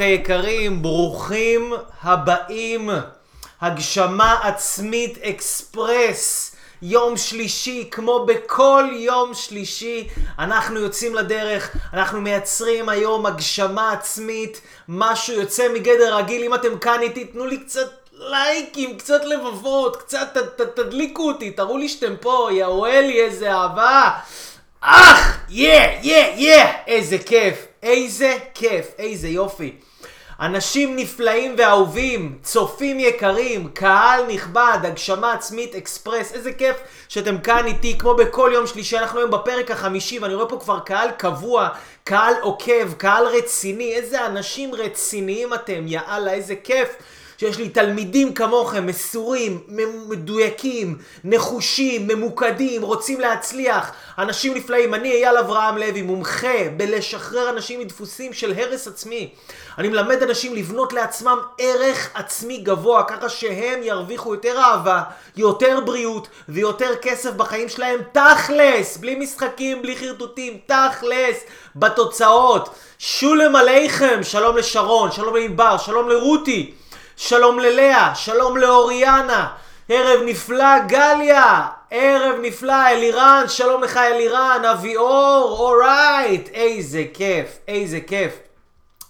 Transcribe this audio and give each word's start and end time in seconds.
היקרים, 0.00 0.82
ברוכים 0.82 1.72
הבאים. 2.02 2.90
הגשמה 3.60 4.40
עצמית 4.42 5.18
אקספרס. 5.22 6.56
יום 6.82 7.16
שלישי, 7.16 7.88
כמו 7.90 8.26
בכל 8.26 8.84
יום 8.92 9.34
שלישי, 9.34 10.08
אנחנו 10.38 10.80
יוצאים 10.80 11.14
לדרך, 11.14 11.76
אנחנו 11.92 12.20
מייצרים 12.20 12.88
היום 12.88 13.26
הגשמה 13.26 13.92
עצמית, 13.92 14.60
משהו 14.88 15.34
יוצא 15.34 15.68
מגדר 15.74 16.16
רגיל. 16.16 16.44
אם 16.44 16.54
אתם 16.54 16.78
כאן 16.78 17.02
איתי, 17.02 17.24
תנו 17.24 17.46
לי 17.46 17.58
קצת 17.58 17.90
לייקים, 18.12 18.98
קצת 18.98 19.24
לבבות, 19.24 19.96
קצת 19.96 20.38
ת, 20.38 20.60
ת, 20.60 20.80
תדליקו 20.80 21.28
אותי, 21.28 21.50
תראו 21.50 21.78
לי 21.78 21.88
שאתם 21.88 22.14
פה, 22.20 22.48
יאו 22.52 22.86
אלי, 22.86 23.20
איזה 23.20 23.52
אהבה. 23.54 24.10
אך, 24.80 25.38
יא, 25.48 25.80
יא, 26.02 26.24
יא, 26.36 26.64
איזה 26.86 27.18
כיף, 27.18 27.66
איזה 27.82 28.36
כיף, 28.54 28.86
איזה 28.98 29.28
יופי. 29.28 29.72
אנשים 30.40 30.96
נפלאים 30.96 31.54
ואהובים, 31.58 32.38
צופים 32.42 33.00
יקרים, 33.00 33.68
קהל 33.68 34.26
נכבד, 34.26 34.78
הגשמה 34.82 35.32
עצמית 35.32 35.74
אקספרס, 35.74 36.32
איזה 36.32 36.52
כיף 36.52 36.76
שאתם 37.08 37.38
כאן 37.38 37.66
איתי, 37.66 37.98
כמו 37.98 38.14
בכל 38.14 38.50
יום 38.54 38.66
שלישי, 38.66 38.98
אנחנו 38.98 39.18
היום 39.18 39.30
בפרק 39.30 39.70
החמישי, 39.70 40.18
ואני 40.18 40.34
רואה 40.34 40.48
פה 40.48 40.58
כבר 40.60 40.80
קהל 40.80 41.10
קבוע, 41.10 41.68
קהל 42.04 42.34
עוקב, 42.40 42.92
קהל 42.92 43.26
רציני, 43.26 43.94
איזה 43.94 44.26
אנשים 44.26 44.74
רציניים 44.74 45.54
אתם, 45.54 45.84
יאללה, 45.86 46.32
איזה 46.32 46.54
כיף. 46.56 46.88
שיש 47.38 47.58
לי 47.58 47.68
תלמידים 47.68 48.34
כמוכם, 48.34 48.86
מסורים, 48.86 49.60
מדויקים, 50.08 50.98
נחושים, 51.24 52.06
ממוקדים, 52.08 52.82
רוצים 52.82 53.20
להצליח, 53.20 53.92
אנשים 54.18 54.54
נפלאים. 54.54 54.94
אני 54.94 55.12
אייל 55.12 55.36
אברהם 55.36 55.78
לוי, 55.78 56.02
מומחה 56.02 56.68
בלשחרר 56.76 57.50
אנשים 57.50 57.80
מדפוסים 57.80 58.32
של 58.32 58.52
הרס 58.56 58.88
עצמי. 58.88 59.30
אני 59.78 59.88
מלמד 59.88 60.22
אנשים 60.22 60.54
לבנות 60.54 60.92
לעצמם 60.92 61.38
ערך 61.58 62.10
עצמי 62.14 62.58
גבוה, 62.58 63.04
ככה 63.04 63.28
שהם 63.28 63.82
ירוויחו 63.82 64.34
יותר 64.34 64.58
אהבה, 64.58 65.02
יותר 65.36 65.80
בריאות 65.84 66.28
ויותר 66.48 66.96
כסף 67.02 67.30
בחיים 67.30 67.68
שלהם, 67.68 68.00
תכלס, 68.12 68.96
בלי 68.96 69.14
משחקים, 69.14 69.82
בלי 69.82 69.96
חרטוטים, 69.96 70.58
תכלס, 70.66 71.36
בתוצאות. 71.76 72.74
שולם 72.98 73.56
עליכם, 73.56 74.22
שלום 74.22 74.56
לשרון, 74.56 75.12
שלום 75.12 75.36
לענבר, 75.36 75.78
שלום 75.78 76.08
לרותי. 76.08 76.74
שלום 77.16 77.58
ללאה, 77.58 78.14
שלום 78.14 78.56
לאוריאנה, 78.56 79.48
ערב 79.88 80.20
נפלא 80.24 80.78
גליה, 80.78 81.66
ערב 81.94 82.36
נפלא 82.42 82.88
אלירן, 82.88 83.44
שלום 83.48 83.82
לך 83.82 83.96
אלירן, 83.96 84.62
אביאור, 84.72 85.56
אורייט, 85.58 86.48
איזה 86.48 87.04
כיף, 87.14 87.58
איזה 87.68 88.00
כיף. 88.00 88.32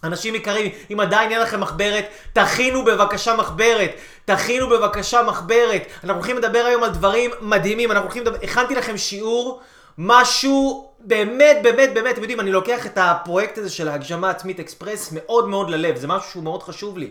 אנשים 0.04 0.34
יקרים, 0.34 0.70
אם 0.92 1.00
עדיין 1.00 1.32
אין 1.32 1.40
לכם 1.40 1.60
מחברת, 1.60 2.04
תכינו 2.32 2.84
בבקשה 2.84 3.36
מחברת. 3.36 3.90
תכינו 4.24 4.68
בבקשה 4.68 5.22
מחברת. 5.22 5.82
אנחנו 5.94 6.14
הולכים 6.14 6.38
לדבר 6.38 6.64
היום 6.66 6.82
על 6.82 6.90
דברים 6.90 7.30
מדהימים. 7.40 7.90
אנחנו 7.90 8.04
הולכים 8.04 8.22
לדבר... 8.22 8.38
הכנתי 8.42 8.74
לכם 8.74 8.96
שיעור, 8.96 9.60
משהו 9.98 10.91
באמת, 11.04 11.56
באמת, 11.62 11.94
באמת, 11.94 12.12
אתם 12.12 12.20
יודעים, 12.20 12.40
אני 12.40 12.52
לוקח 12.52 12.86
את 12.86 12.98
הפרויקט 13.00 13.58
הזה 13.58 13.70
של 13.70 13.88
ההגשמה 13.88 14.30
עצמית 14.30 14.60
אקספרס 14.60 15.12
מאוד 15.12 15.48
מאוד 15.48 15.70
ללב. 15.70 15.96
זה 15.96 16.06
משהו 16.06 16.30
שהוא 16.30 16.42
מאוד 16.42 16.62
חשוב 16.62 16.98
לי. 16.98 17.10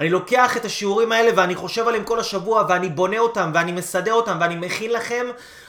אני 0.00 0.10
לוקח 0.10 0.56
את 0.56 0.64
השיעורים 0.64 1.12
האלה 1.12 1.30
ואני 1.36 1.54
חושב 1.54 1.88
עליהם 1.88 2.04
כל 2.04 2.20
השבוע 2.20 2.64
ואני 2.68 2.88
בונה 2.88 3.18
אותם 3.18 3.50
ואני 3.54 3.72
מסדר 3.72 4.12
אותם 4.12 4.38
ואני 4.40 4.56
מכין 4.56 4.92
לכם 4.92 5.26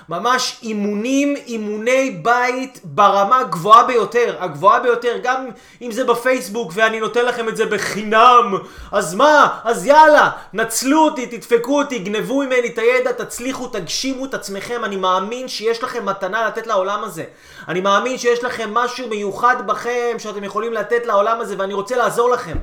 ממש 0.09 0.59
אימונים, 0.63 1.35
אימוני 1.35 2.19
בית 2.21 2.79
ברמה 2.83 3.43
גבוהה 3.43 3.83
ביותר, 3.83 4.35
הגבוהה 4.39 4.79
ביותר, 4.79 5.17
גם 5.23 5.47
אם 5.81 5.91
זה 5.91 6.03
בפייסבוק 6.03 6.71
ואני 6.75 6.99
נותן 6.99 7.25
לכם 7.25 7.49
את 7.49 7.57
זה 7.57 7.65
בחינם, 7.65 8.53
אז 8.91 9.15
מה? 9.15 9.59
אז 9.63 9.85
יאללה, 9.85 10.29
נצלו 10.53 10.99
אותי, 10.99 11.25
תדפקו 11.25 11.79
אותי, 11.79 11.99
גנבו 11.99 12.41
ממני 12.41 12.67
את 12.67 12.77
הידע, 12.77 13.11
תצליחו, 13.11 13.67
תגשימו 13.67 14.25
את 14.25 14.33
עצמכם, 14.33 14.85
אני 14.85 14.95
מאמין 14.95 15.47
שיש 15.47 15.83
לכם 15.83 16.05
מתנה 16.05 16.47
לתת 16.47 16.67
לעולם 16.67 17.03
הזה. 17.03 17.23
אני 17.67 17.81
מאמין 17.81 18.17
שיש 18.17 18.43
לכם 18.43 18.73
משהו 18.73 19.07
מיוחד 19.07 19.67
בכם 19.67 20.15
שאתם 20.17 20.43
יכולים 20.43 20.73
לתת 20.73 21.05
לעולם 21.05 21.41
הזה 21.41 21.55
ואני 21.57 21.73
רוצה 21.73 21.95
לעזור 21.95 22.29
לכם. 22.29 22.57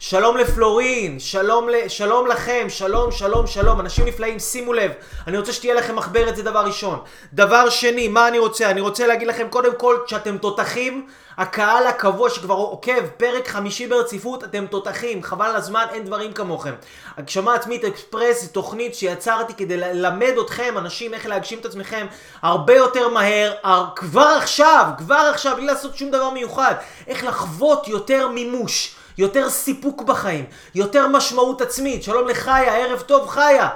שלום 0.00 0.36
לפלורין, 0.36 1.18
שלום, 1.18 1.68
ל... 1.68 1.88
שלום 1.88 2.26
לכם, 2.26 2.66
שלום, 2.68 3.10
שלום, 3.10 3.46
שלום, 3.46 3.80
אנשים 3.80 4.06
נפלאים, 4.06 4.38
שימו 4.38 4.72
לב, 4.72 4.92
אני 5.26 5.38
רוצה 5.38 5.52
שתהיה 5.52 5.74
לכם 5.74 5.96
מחברת, 5.96 6.36
זה 6.36 6.42
דבר 6.42 6.64
ראשון. 6.66 6.98
דבר 7.32 7.70
שני, 7.70 8.08
מה 8.08 8.28
אני 8.28 8.38
רוצה? 8.38 8.70
אני 8.70 8.80
רוצה 8.80 9.06
להגיד 9.06 9.28
לכם 9.28 9.48
קודם 9.50 9.74
כל, 9.76 9.96
שאתם 10.06 10.38
תותחים, 10.38 11.06
הקהל 11.38 11.86
הקבוע 11.86 12.30
שכבר 12.30 12.54
עוקב, 12.54 13.06
פרק 13.16 13.48
חמישי 13.48 13.86
ברציפות, 13.86 14.44
אתם 14.44 14.66
תותחים, 14.66 15.22
חבל 15.22 15.56
הזמן, 15.56 15.86
אין 15.92 16.04
דברים 16.04 16.32
כמוכם. 16.32 16.74
הגשמה 17.16 17.54
עצמית 17.54 17.84
אקספרס 17.84 18.42
היא 18.42 18.48
תוכנית 18.48 18.94
שיצרתי 18.94 19.54
כדי 19.54 19.76
ללמד 19.76 20.32
אתכם, 20.40 20.74
אנשים, 20.78 21.14
איך 21.14 21.26
להגשים 21.26 21.58
את 21.58 21.64
עצמכם 21.64 22.06
הרבה 22.42 22.74
יותר 22.74 23.08
מהר, 23.08 23.54
כבר 23.96 24.36
עכשיו, 24.38 24.86
כבר 24.98 25.30
עכשיו, 25.34 25.56
בלי 25.56 25.66
לעשות 25.66 25.96
שום 25.96 26.10
דבר 26.10 26.30
מיוחד, 26.30 26.74
איך 27.06 27.24
לחוות 27.24 27.88
יותר 27.88 28.28
מימוש. 28.28 28.94
יותר 29.18 29.50
סיפוק 29.50 30.02
בחיים, 30.02 30.44
יותר 30.74 31.08
משמעות 31.08 31.60
עצמית. 31.60 32.02
שלום 32.02 32.28
לחיה, 32.28 32.76
ערב 32.76 33.00
טוב 33.00 33.28
חיה. 33.28 33.68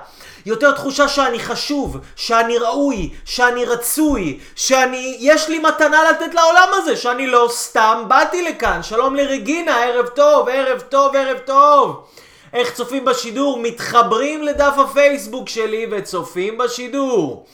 יותר 0.46 0.72
תחושה 0.72 1.08
שאני 1.08 1.38
חשוב, 1.38 1.96
שאני 2.16 2.58
ראוי, 2.58 3.10
שאני 3.24 3.64
רצוי, 3.64 4.38
שאני... 4.56 5.16
יש 5.20 5.48
לי 5.48 5.58
מתנה 5.58 6.10
לתת 6.10 6.34
לעולם 6.34 6.68
הזה, 6.72 6.96
שאני 6.96 7.26
לא 7.26 7.48
סתם 7.50 8.04
באתי 8.08 8.42
לכאן. 8.42 8.82
שלום 8.82 9.16
לרגינה, 9.16 9.84
ערב 9.84 10.06
טוב, 10.06 10.48
ערב 10.48 10.80
טוב, 10.80 11.16
ערב 11.16 11.38
טוב. 11.38 12.04
איך 12.52 12.72
צופים 12.72 13.04
בשידור? 13.04 13.58
מתחברים 13.58 14.42
לדף 14.42 14.74
הפייסבוק 14.78 15.48
שלי 15.48 15.86
וצופים 15.90 16.58
בשידור. 16.58 17.46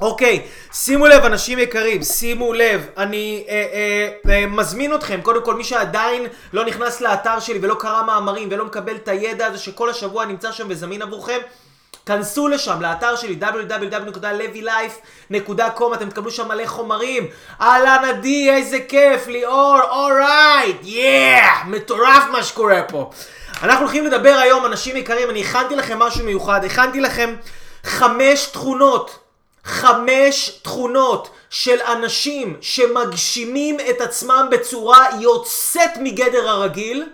אוקיי, 0.00 0.42
שימו 0.72 1.06
לב 1.06 1.24
אנשים 1.24 1.58
יקרים, 1.58 2.02
שימו 2.02 2.52
לב, 2.52 2.86
אני 2.96 3.44
אה, 3.48 3.66
אה, 3.72 4.32
אה, 4.32 4.46
מזמין 4.46 4.94
אתכם, 4.94 5.20
קודם 5.22 5.44
כל 5.44 5.54
מי 5.54 5.64
שעדיין 5.64 6.26
לא 6.52 6.64
נכנס 6.64 7.00
לאתר 7.00 7.40
שלי 7.40 7.58
ולא 7.62 7.74
קרא 7.74 8.02
מאמרים 8.02 8.48
ולא 8.50 8.64
מקבל 8.64 8.96
את 8.96 9.08
הידע 9.08 9.46
הזה 9.46 9.58
שכל 9.58 9.90
השבוע 9.90 10.24
נמצא 10.24 10.52
שם 10.52 10.66
וזמין 10.70 11.02
עבורכם, 11.02 11.38
כנסו 12.06 12.48
לשם, 12.48 12.80
לאתר 12.80 13.16
שלי 13.16 13.36
www.levylife.com 13.40 15.94
אתם 15.94 16.10
תקבלו 16.10 16.30
שם 16.30 16.48
מלא 16.48 16.66
חומרים. 16.66 17.26
אהלן 17.60 18.04
עדי, 18.08 18.50
איזה 18.50 18.78
כיף, 18.88 19.26
ליאור, 19.26 19.78
אורייט, 19.90 20.76
יאה, 20.82 21.64
מטורף 21.66 22.24
מה 22.32 22.42
שקורה 22.42 22.82
פה. 22.82 23.10
אנחנו 23.62 23.84
הולכים 23.84 24.06
לדבר 24.06 24.34
היום, 24.42 24.66
אנשים 24.66 24.96
יקרים, 24.96 25.30
אני 25.30 25.40
הכנתי 25.40 25.76
לכם 25.76 25.98
משהו 25.98 26.24
מיוחד, 26.24 26.64
הכנתי 26.64 27.00
לכם 27.00 27.34
חמש 27.84 28.46
תכונות. 28.46 29.18
חמש 29.64 30.58
תכונות 30.62 31.30
של 31.50 31.80
אנשים 31.80 32.56
שמגשימים 32.60 33.76
את 33.90 34.00
עצמם 34.00 34.48
בצורה 34.50 35.06
יוצאת 35.20 35.90
מגדר 36.00 36.48
הרגיל. 36.48 37.08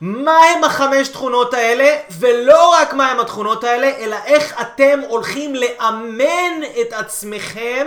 מה 0.00 0.36
הם 0.36 0.64
החמש 0.64 1.08
תכונות 1.08 1.54
האלה, 1.54 1.96
ולא 2.20 2.68
רק 2.74 2.94
מה 2.94 3.10
הם 3.10 3.20
התכונות 3.20 3.64
האלה, 3.64 3.90
אלא 3.98 4.16
איך 4.24 4.60
אתם 4.60 5.00
הולכים 5.08 5.54
לאמן 5.54 6.62
את 6.80 6.92
עצמכם 6.92 7.86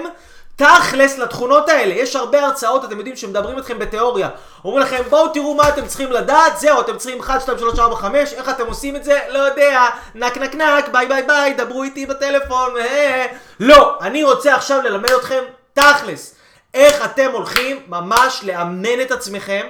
תכלס 0.55 1.17
לתכונות 1.17 1.69
האלה. 1.69 1.93
יש 1.93 2.15
הרבה 2.15 2.45
הרצאות, 2.45 2.85
אתם 2.85 2.97
יודעים, 2.97 3.15
שמדברים 3.15 3.59
אתכם 3.59 3.79
בתיאוריה. 3.79 4.29
אומרים 4.65 4.83
לכם, 4.83 5.01
בואו 5.09 5.27
תראו 5.27 5.55
מה 5.55 5.69
אתם 5.69 5.87
צריכים 5.87 6.11
לדעת, 6.11 6.59
זהו, 6.59 6.81
אתם 6.81 6.97
צריכים 6.97 7.19
1, 7.19 7.41
2, 7.41 7.59
3, 7.59 7.79
4, 7.79 7.95
5, 7.95 8.33
איך 8.33 8.49
אתם 8.49 8.65
עושים 8.67 8.95
את 8.95 9.03
זה? 9.03 9.19
לא 9.29 9.39
יודע, 9.39 9.87
נק 10.15 10.37
נק 10.37 10.55
נק, 10.55 10.89
ביי 10.91 11.07
ביי 11.07 11.23
ביי, 11.23 11.53
דברו 11.53 11.83
איתי 11.83 12.05
בטלפון, 12.05 12.77
אה. 12.77 13.25
לא, 13.59 13.97
אני 14.01 14.23
רוצה 14.23 14.55
עכשיו 14.55 14.81
ללמד 14.81 15.11
אתכם 15.11 15.43
תכלס, 15.73 16.35
איך 16.73 17.05
אתם 17.05 17.31
הולכים 17.31 17.79
ממש 17.87 18.41
לאמן 18.43 19.01
את 19.01 19.11
עצמכם 19.11 19.67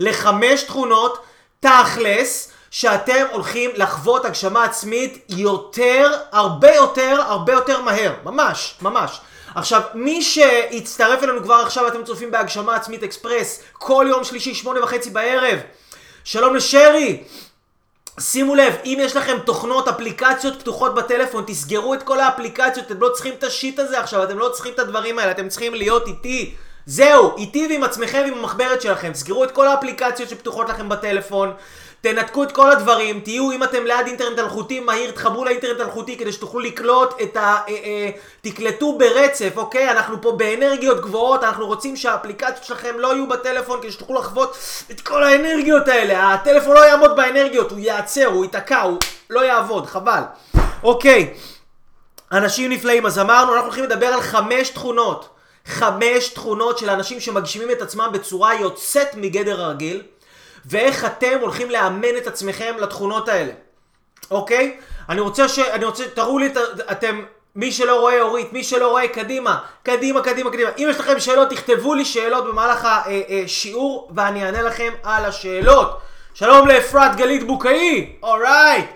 לחמש 0.00 0.62
תכונות, 0.62 1.24
תכלס, 1.60 2.52
שאתם 2.70 3.26
הולכים 3.32 3.70
לחוות 3.74 4.24
הגשמה 4.24 4.64
עצמית 4.64 5.24
יותר, 5.28 6.12
הרבה 6.32 6.74
יותר, 6.74 7.22
הרבה 7.26 7.52
יותר 7.52 7.82
מהר. 7.82 8.12
ממש, 8.24 8.74
ממש. 8.82 9.20
עכשיו, 9.54 9.80
מי 9.94 10.22
שהצטרף 10.22 11.22
אלינו 11.22 11.42
כבר 11.42 11.54
עכשיו, 11.54 11.88
אתם 11.88 12.04
צופים 12.04 12.30
בהגשמה 12.30 12.76
עצמית 12.76 13.02
אקספרס, 13.02 13.62
כל 13.72 14.06
יום 14.08 14.24
שלישי, 14.24 14.54
שמונה 14.54 14.82
וחצי 14.82 15.10
בערב. 15.10 15.58
שלום 16.24 16.54
לשרי. 16.54 17.22
שימו 18.20 18.54
לב, 18.54 18.74
אם 18.84 18.98
יש 19.00 19.16
לכם 19.16 19.38
תוכנות, 19.38 19.88
אפליקציות 19.88 20.60
פתוחות 20.60 20.94
בטלפון, 20.94 21.44
תסגרו 21.46 21.94
את 21.94 22.02
כל 22.02 22.20
האפליקציות, 22.20 22.86
אתם 22.86 23.00
לא 23.00 23.08
צריכים 23.08 23.34
את 23.38 23.44
השיט 23.44 23.78
הזה 23.78 24.00
עכשיו, 24.00 24.22
אתם 24.22 24.38
לא 24.38 24.48
צריכים 24.48 24.72
את 24.72 24.78
הדברים 24.78 25.18
האלה, 25.18 25.30
אתם 25.30 25.48
צריכים 25.48 25.74
להיות 25.74 26.06
איתי. 26.06 26.54
זהו, 26.88 27.36
איתי 27.36 27.66
ועם 27.70 27.84
עצמכם 27.84 28.22
ועם 28.24 28.38
המחברת 28.38 28.82
שלכם. 28.82 29.14
סגרו 29.14 29.44
את 29.44 29.50
כל 29.50 29.68
האפליקציות 29.68 30.28
שפתוחות 30.28 30.68
לכם 30.68 30.88
בטלפון. 30.88 31.52
תנתקו 32.00 32.42
את 32.42 32.52
כל 32.52 32.70
הדברים, 32.70 33.20
תהיו, 33.20 33.52
אם 33.52 33.62
אתם 33.62 33.84
ליד 33.84 34.06
אינטרנט 34.06 34.38
אלחוטי 34.38 34.80
מהיר, 34.80 35.10
תחברו 35.10 35.44
לאינטרנט 35.44 35.80
אלחוטי 35.80 36.16
כדי 36.16 36.32
שתוכלו 36.32 36.60
לקלוט 36.60 37.22
את 37.22 37.36
ה... 37.36 37.40
אה, 37.40 37.56
אה, 37.68 38.10
תקלטו 38.40 38.98
ברצף, 38.98 39.52
אוקיי? 39.56 39.90
אנחנו 39.90 40.22
פה 40.22 40.32
באנרגיות 40.32 41.00
גבוהות, 41.00 41.44
אנחנו 41.44 41.66
רוצים 41.66 41.96
שהאפליקציות 41.96 42.64
שלכם 42.64 42.98
לא 42.98 43.14
יהיו 43.14 43.26
בטלפון 43.26 43.80
כדי 43.82 43.92
שתוכלו 43.92 44.18
לחוות 44.18 44.56
את 44.90 45.00
כל 45.00 45.24
האנרגיות 45.24 45.88
האלה. 45.88 46.34
הטלפון 46.34 46.74
לא 46.74 46.86
יעמוד 46.86 47.16
באנרגיות, 47.16 47.70
הוא 47.70 47.78
ייעצר, 47.78 48.26
הוא 48.26 48.44
ייתקע, 48.44 48.80
הוא 48.80 48.98
לא 49.30 49.40
יעבוד, 49.40 49.86
חבל. 49.86 50.22
אוקיי, 50.82 51.34
אנשים 52.32 52.70
נפלאים, 52.70 53.06
אז 53.06 53.18
אמרנו, 53.18 53.52
אנחנו 53.52 53.66
הולכים 53.66 53.84
לדבר 53.84 54.06
על 54.06 54.20
חמש 54.20 54.68
תכונות. 54.70 55.35
חמש 55.66 56.28
תכונות 56.28 56.78
של 56.78 56.90
אנשים 56.90 57.20
שמגשימים 57.20 57.70
את 57.70 57.82
עצמם 57.82 58.08
בצורה 58.12 58.54
יוצאת 58.54 59.14
מגדר 59.14 59.62
הרגיל. 59.62 60.02
ואיך 60.66 61.04
אתם 61.04 61.38
הולכים 61.40 61.70
לאמן 61.70 62.16
את 62.16 62.26
עצמכם 62.26 62.74
לתכונות 62.78 63.28
האלה, 63.28 63.52
אוקיי? 64.30 64.76
אני 65.08 65.20
רוצה 65.20 65.48
ש... 65.48 65.58
אני 65.58 65.84
רוצה... 65.84 66.04
תראו 66.14 66.38
לי, 66.38 66.46
את... 66.46 66.56
אתם... 66.90 67.22
מי 67.56 67.72
שלא 67.72 68.00
רואה 68.00 68.20
אורית, 68.20 68.52
מי 68.52 68.64
שלא 68.64 68.90
רואה 68.90 69.08
קדימה, 69.08 69.58
קדימה, 69.82 70.22
קדימה, 70.22 70.50
קדימה. 70.50 70.70
אם 70.78 70.88
יש 70.90 70.96
לכם 70.96 71.20
שאלות, 71.20 71.50
תכתבו 71.50 71.94
לי 71.94 72.04
שאלות 72.04 72.44
במהלך 72.44 72.88
השיעור 73.44 74.10
ואני 74.14 74.44
אענה 74.44 74.62
לכם 74.62 74.92
על 75.02 75.24
השאלות. 75.24 76.00
שלום 76.34 76.68
לאפרת 76.68 77.16
גלית 77.16 77.46
בוקאי, 77.46 78.12
אורייט. 78.22 78.86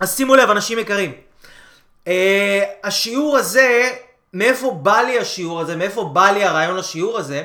אז 0.00 0.16
שימו 0.16 0.36
לב, 0.36 0.50
אנשים 0.50 0.78
יקרים. 0.78 1.12
Uh, 2.04 2.08
השיעור 2.84 3.36
הזה, 3.36 3.90
מאיפה 4.36 4.70
בא 4.70 5.00
לי 5.00 5.18
השיעור 5.18 5.60
הזה? 5.60 5.76
מאיפה 5.76 6.04
בא 6.04 6.30
לי 6.30 6.44
הרעיון 6.44 6.76
לשיעור 6.76 7.18
הזה? 7.18 7.42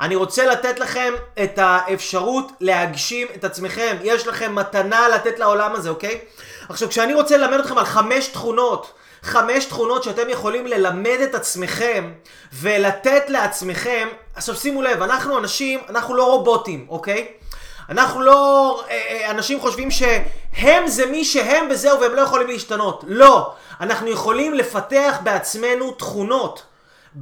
אני 0.00 0.14
רוצה 0.14 0.46
לתת 0.46 0.78
לכם 0.78 1.14
את 1.42 1.58
האפשרות 1.58 2.52
להגשים 2.60 3.26
את 3.34 3.44
עצמכם. 3.44 3.96
יש 4.02 4.26
לכם 4.26 4.54
מתנה 4.54 5.08
לתת 5.08 5.38
לעולם 5.38 5.74
הזה, 5.74 5.88
אוקיי? 5.88 6.20
עכשיו, 6.68 6.88
כשאני 6.88 7.14
רוצה 7.14 7.36
ללמד 7.36 7.60
אתכם 7.60 7.78
על 7.78 7.84
חמש 7.84 8.28
תכונות, 8.28 8.92
חמש 9.22 9.64
תכונות 9.64 10.02
שאתם 10.02 10.28
יכולים 10.28 10.66
ללמד 10.66 11.18
את 11.24 11.34
עצמכם 11.34 12.12
ולתת 12.52 13.24
לעצמכם, 13.28 14.08
עכשיו 14.34 14.56
שימו 14.56 14.82
לב, 14.82 15.02
אנחנו 15.02 15.38
אנשים, 15.38 15.80
אנחנו 15.88 16.14
לא 16.14 16.24
רובוטים, 16.24 16.86
אוקיי? 16.88 17.26
אנחנו 17.88 18.20
לא... 18.20 18.82
אה, 18.90 18.94
אה, 18.94 19.30
אנשים 19.30 19.60
חושבים 19.60 19.88
שהם 19.90 20.86
זה 20.86 21.06
מי 21.06 21.24
שהם 21.24 21.68
וזהו 21.70 22.00
והם 22.00 22.14
לא 22.14 22.20
יכולים 22.20 22.46
להשתנות. 22.48 23.04
לא. 23.06 23.52
אנחנו 23.80 24.08
יכולים 24.08 24.54
לפתח 24.54 25.18
בעצמנו 25.22 25.90
תכונות. 25.92 26.62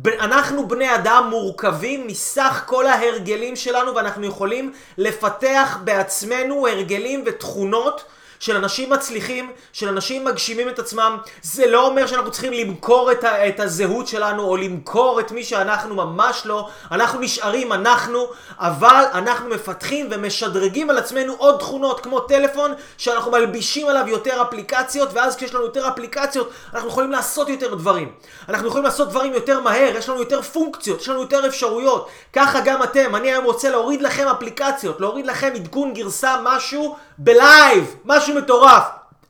אנחנו 0.06 0.68
בני 0.68 0.94
אדם 0.94 1.26
מורכבים 1.30 2.06
מסך 2.06 2.62
כל 2.66 2.86
ההרגלים 2.86 3.56
שלנו 3.56 3.94
ואנחנו 3.94 4.26
יכולים 4.26 4.72
לפתח 4.98 5.78
בעצמנו 5.84 6.66
הרגלים 6.66 7.22
ותכונות 7.26 8.04
של 8.40 8.56
אנשים 8.56 8.90
מצליחים, 8.90 9.52
של 9.72 9.88
אנשים 9.88 10.24
מגשימים 10.24 10.68
את 10.68 10.78
עצמם. 10.78 11.18
זה 11.42 11.66
לא 11.66 11.86
אומר 11.86 12.06
שאנחנו 12.06 12.30
צריכים 12.30 12.52
למכור 12.52 13.12
את, 13.12 13.24
ה- 13.24 13.48
את 13.48 13.60
הזהות 13.60 14.08
שלנו 14.08 14.42
או 14.42 14.56
למכור 14.56 15.20
את 15.20 15.32
מי 15.32 15.44
שאנחנו, 15.44 15.94
ממש 15.94 16.42
לא. 16.44 16.68
אנחנו 16.90 17.20
נשארים 17.20 17.72
אנחנו, 17.72 18.26
אבל 18.58 19.04
אנחנו 19.12 19.48
מפתחים 19.48 20.06
ומשדרגים 20.10 20.90
על 20.90 20.98
עצמנו 20.98 21.34
עוד 21.38 21.58
תכונות, 21.58 22.00
כמו 22.00 22.20
טלפון, 22.20 22.74
שאנחנו 22.98 23.30
מלבישים 23.30 23.88
עליו 23.88 24.08
יותר 24.08 24.42
אפליקציות, 24.42 25.08
ואז 25.12 25.36
כשיש 25.36 25.54
לנו 25.54 25.64
יותר 25.64 25.88
אפליקציות, 25.88 26.50
אנחנו 26.74 26.88
יכולים 26.88 27.12
לעשות 27.12 27.48
יותר 27.48 27.74
דברים. 27.74 28.12
אנחנו 28.48 28.68
יכולים 28.68 28.84
לעשות 28.84 29.08
דברים 29.08 29.34
יותר 29.34 29.60
מהר, 29.60 29.92
יש 29.96 30.08
לנו 30.08 30.18
יותר 30.18 30.42
פונקציות, 30.42 31.00
יש 31.00 31.08
לנו 31.08 31.20
יותר 31.20 31.46
אפשרויות. 31.46 32.08
ככה 32.32 32.60
גם 32.60 32.82
אתם, 32.82 33.16
אני 33.16 33.30
היום 33.30 33.44
רוצה 33.44 33.70
להוריד 33.70 34.02
לכם 34.02 34.28
אפליקציות, 34.28 35.00
להוריד 35.00 35.26
לכם 35.26 35.52
עדכון 35.54 35.94
גרסה, 35.94 36.36
משהו 36.42 36.96
בלייב, 37.18 37.96
משהו 38.04 38.34
מטורף. 38.34 38.82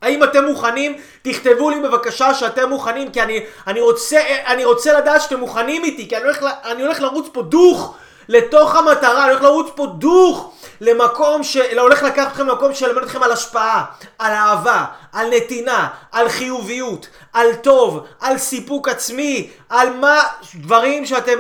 האם 0.03 0.25
אתם 0.25 0.45
מוכנים? 0.45 0.97
תכתבו 1.23 1.71
לי 1.71 1.81
בבקשה 1.81 2.35
שאתם 2.35 2.69
מוכנים, 2.69 3.11
כי 3.11 3.23
אני, 3.23 3.41
אני, 3.67 3.81
רוצה, 3.81 4.21
אני 4.47 4.65
רוצה 4.65 4.93
לדעת 4.93 5.23
שאתם 5.23 5.41
מוכנים 5.41 5.85
איתי, 5.85 6.09
כי 6.09 6.17
אני 6.17 6.25
הולך, 6.25 6.47
אני 6.65 6.83
הולך 6.83 7.01
לרוץ 7.01 7.27
פה 7.33 7.43
דוך 7.43 7.95
לתוך 8.29 8.77
המטרה, 8.77 9.25
אני 9.25 9.31
הולך 9.31 9.43
לרוץ 9.43 9.71
פה 9.75 9.87
דוך 9.87 10.53
למקום 10.81 11.43
ש... 11.43 11.57
לא 11.57 11.83
הולך 11.83 12.03
לקחת 12.03 12.29
אתכם 12.33 12.47
למקום 12.47 12.75
שלמד 12.75 13.03
אתכם 13.03 13.23
על 13.23 13.33
השפעה, 13.33 13.85
על 14.19 14.33
אהבה, 14.33 14.85
על 15.13 15.31
נתינה, 15.37 15.89
על 16.13 16.29
חיוביות, 16.29 17.07
על 17.33 17.55
טוב, 17.55 18.05
על 18.21 18.39
סיפוק 18.39 18.89
עצמי, 18.89 19.51
על 19.69 19.91
מה... 19.91 20.23
דברים 20.55 21.07
שאתם... 21.07 21.39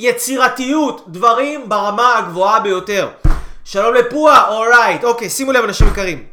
יצירתיות, 0.00 1.04
דברים 1.08 1.68
ברמה 1.68 2.18
הגבוהה 2.18 2.60
ביותר. 2.60 3.08
שלום 3.72 3.94
לפועה, 3.94 4.48
אורייט. 4.48 5.04
אוקיי, 5.04 5.30
שימו 5.30 5.52
לב 5.52 5.64
אנשים 5.64 5.88
יקרים. 5.88 6.26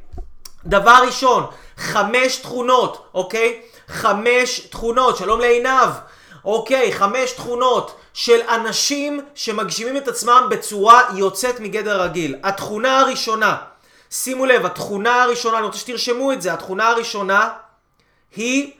דבר 0.65 1.03
ראשון, 1.05 1.45
חמש 1.77 2.35
תכונות, 2.35 3.09
אוקיי? 3.13 3.61
חמש 3.87 4.59
תכונות, 4.59 5.17
שלום 5.17 5.39
לעינב. 5.39 5.89
אוקיי, 6.45 6.93
חמש 6.93 7.31
תכונות 7.31 7.99
של 8.13 8.41
אנשים 8.41 9.25
שמגשימים 9.35 9.97
את 9.97 10.07
עצמם 10.07 10.47
בצורה 10.49 11.01
יוצאת 11.15 11.59
מגדר 11.59 12.01
רגיל. 12.01 12.35
התכונה 12.43 12.99
הראשונה, 12.99 13.57
שימו 14.11 14.45
לב, 14.45 14.65
התכונה 14.65 15.23
הראשונה, 15.23 15.57
אני 15.57 15.65
רוצה 15.65 15.79
שתרשמו 15.79 16.31
את 16.31 16.41
זה, 16.41 16.53
התכונה 16.53 16.87
הראשונה 16.87 17.49
היא, 18.35 18.71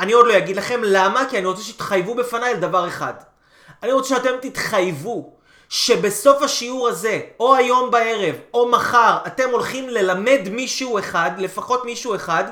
אני 0.00 0.12
עוד 0.12 0.26
לא 0.26 0.36
אגיד 0.36 0.56
לכם 0.56 0.80
למה, 0.84 1.24
כי 1.30 1.38
אני 1.38 1.46
רוצה 1.46 1.62
שתתחייבו 1.62 2.14
בפניי 2.14 2.54
לדבר 2.54 2.88
אחד. 2.88 3.14
אני 3.82 3.92
רוצה 3.92 4.08
שאתם 4.08 4.34
תתחייבו 4.40 5.39
שבסוף 5.70 6.42
השיעור 6.42 6.88
הזה, 6.88 7.20
או 7.40 7.54
היום 7.54 7.90
בערב, 7.90 8.34
או 8.54 8.68
מחר, 8.68 9.16
אתם 9.26 9.50
הולכים 9.50 9.88
ללמד 9.88 10.40
מישהו 10.50 10.98
אחד, 10.98 11.30
לפחות 11.38 11.84
מישהו 11.84 12.14
אחד, 12.14 12.44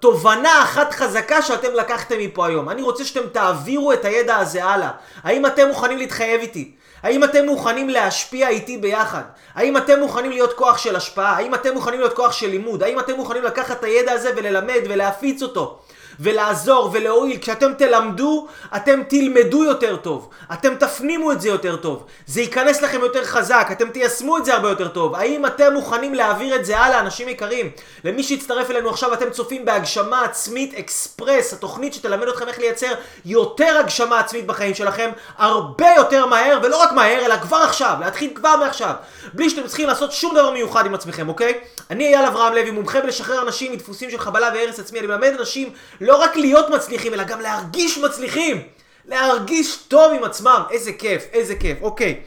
תובנה 0.00 0.62
אחת 0.62 0.92
חזקה 0.92 1.42
שאתם 1.42 1.74
לקחתם 1.74 2.18
מפה 2.18 2.46
היום. 2.46 2.70
אני 2.70 2.82
רוצה 2.82 3.04
שאתם 3.04 3.28
תעבירו 3.32 3.92
את 3.92 4.04
הידע 4.04 4.36
הזה 4.36 4.64
הלאה. 4.64 4.90
האם 5.22 5.46
אתם 5.46 5.68
מוכנים 5.68 5.98
להתחייב 5.98 6.40
איתי? 6.40 6.74
האם 7.02 7.24
אתם 7.24 7.46
מוכנים 7.46 7.88
להשפיע 7.88 8.48
איתי 8.48 8.78
ביחד? 8.78 9.22
האם 9.54 9.76
אתם 9.76 10.00
מוכנים 10.00 10.30
להיות 10.30 10.52
כוח 10.52 10.78
של 10.78 10.96
השפעה? 10.96 11.36
האם 11.36 11.54
אתם 11.54 11.74
מוכנים 11.74 12.00
להיות 12.00 12.12
כוח 12.12 12.32
של 12.32 12.48
לימוד? 12.48 12.82
האם 12.82 12.98
אתם 12.98 13.14
מוכנים 13.14 13.42
לקחת 13.42 13.78
את 13.78 13.84
הידע 13.84 14.12
הזה 14.12 14.30
וללמד 14.36 14.80
ולהפיץ 14.88 15.42
אותו? 15.42 15.81
ולעזור 16.20 16.90
ולהועיל. 16.92 17.38
כשאתם 17.40 17.72
תלמדו, 17.78 18.46
אתם 18.76 19.02
תלמדו 19.08 19.64
יותר 19.64 19.96
טוב. 19.96 20.30
אתם 20.52 20.74
תפנימו 20.74 21.32
את 21.32 21.40
זה 21.40 21.48
יותר 21.48 21.76
טוב. 21.76 22.06
זה 22.26 22.40
ייכנס 22.40 22.82
לכם 22.82 23.00
יותר 23.00 23.24
חזק, 23.24 23.68
אתם 23.72 23.88
תיישמו 23.88 24.38
את 24.38 24.44
זה 24.44 24.54
הרבה 24.54 24.68
יותר 24.68 24.88
טוב. 24.88 25.14
האם 25.14 25.46
אתם 25.46 25.72
מוכנים 25.72 26.14
להעביר 26.14 26.56
את 26.56 26.64
זה 26.64 26.78
הלאה, 26.78 27.00
אנשים 27.00 27.28
יקרים? 27.28 27.70
למי 28.04 28.22
שהצטרף 28.22 28.70
אלינו 28.70 28.90
עכשיו, 28.90 29.12
אתם 29.12 29.30
צופים 29.30 29.64
בהגשמה 29.64 30.24
עצמית 30.24 30.74
אקספרס, 30.74 31.52
התוכנית 31.52 31.94
שתלמד 31.94 32.28
אתכם 32.28 32.48
איך 32.48 32.58
לייצר 32.58 32.92
יותר 33.24 33.78
הגשמה 33.78 34.18
עצמית 34.20 34.46
בחיים 34.46 34.74
שלכם, 34.74 35.10
הרבה 35.38 35.88
יותר 35.96 36.26
מהר, 36.26 36.58
ולא 36.62 36.82
רק 36.82 36.92
מהר, 36.92 37.26
אלא 37.26 37.36
כבר 37.36 37.56
עכשיו, 37.56 37.96
להתחיל 38.00 38.30
כבר 38.34 38.56
מעכשיו. 38.56 38.92
בלי 39.32 39.50
שאתם 39.50 39.66
צריכים 39.66 39.88
לעשות 39.88 40.12
שום 40.12 40.34
דבר 40.34 40.50
מיוחד 40.50 40.86
עם 40.86 40.94
עצמכם, 40.94 41.28
אוקיי? 41.28 41.60
אני 41.90 42.06
אייל 42.06 42.26
אברהם 42.26 42.54
לוי, 42.54 42.70
מומחה 42.70 43.00
בלשחרר 43.00 43.42
אנשים 43.42 43.72
מדפוסים 43.72 44.10
של 44.10 44.18
חבלה 44.18 44.50
והרס 44.54 44.80
עצמי. 44.80 44.98
אני 44.98 45.06
מלמד 45.06 45.34
אנשים 45.38 45.70
לא 46.02 46.16
רק 46.16 46.36
להיות 46.36 46.70
מצליחים, 46.70 47.14
אלא 47.14 47.24
גם 47.24 47.40
להרגיש 47.40 47.98
מצליחים. 47.98 48.62
להרגיש 49.04 49.76
טוב 49.76 50.12
עם 50.12 50.24
עצמם. 50.24 50.62
איזה 50.70 50.92
כיף, 50.92 51.22
איזה 51.32 51.54
כיף. 51.54 51.78
אוקיי. 51.82 52.20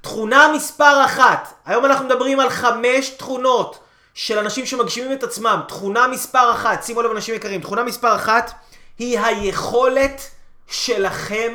תכונה 0.00 0.52
מספר 0.54 1.04
אחת. 1.04 1.54
היום 1.66 1.84
אנחנו 1.84 2.06
מדברים 2.06 2.40
על 2.40 2.50
חמש 2.50 3.08
תכונות 3.08 3.78
של 4.14 4.38
אנשים 4.38 4.66
שמגשימים 4.66 5.12
את 5.12 5.22
עצמם. 5.22 5.60
תכונה 5.68 6.08
מספר 6.08 6.52
אחת, 6.52 6.82
שימו 6.82 7.02
לב 7.02 7.10
אנשים 7.10 7.34
יקרים, 7.34 7.60
תכונה 7.60 7.82
מספר 7.82 8.14
אחת 8.14 8.52
היא 8.98 9.20
היכולת 9.20 10.22
שלכם 10.66 11.54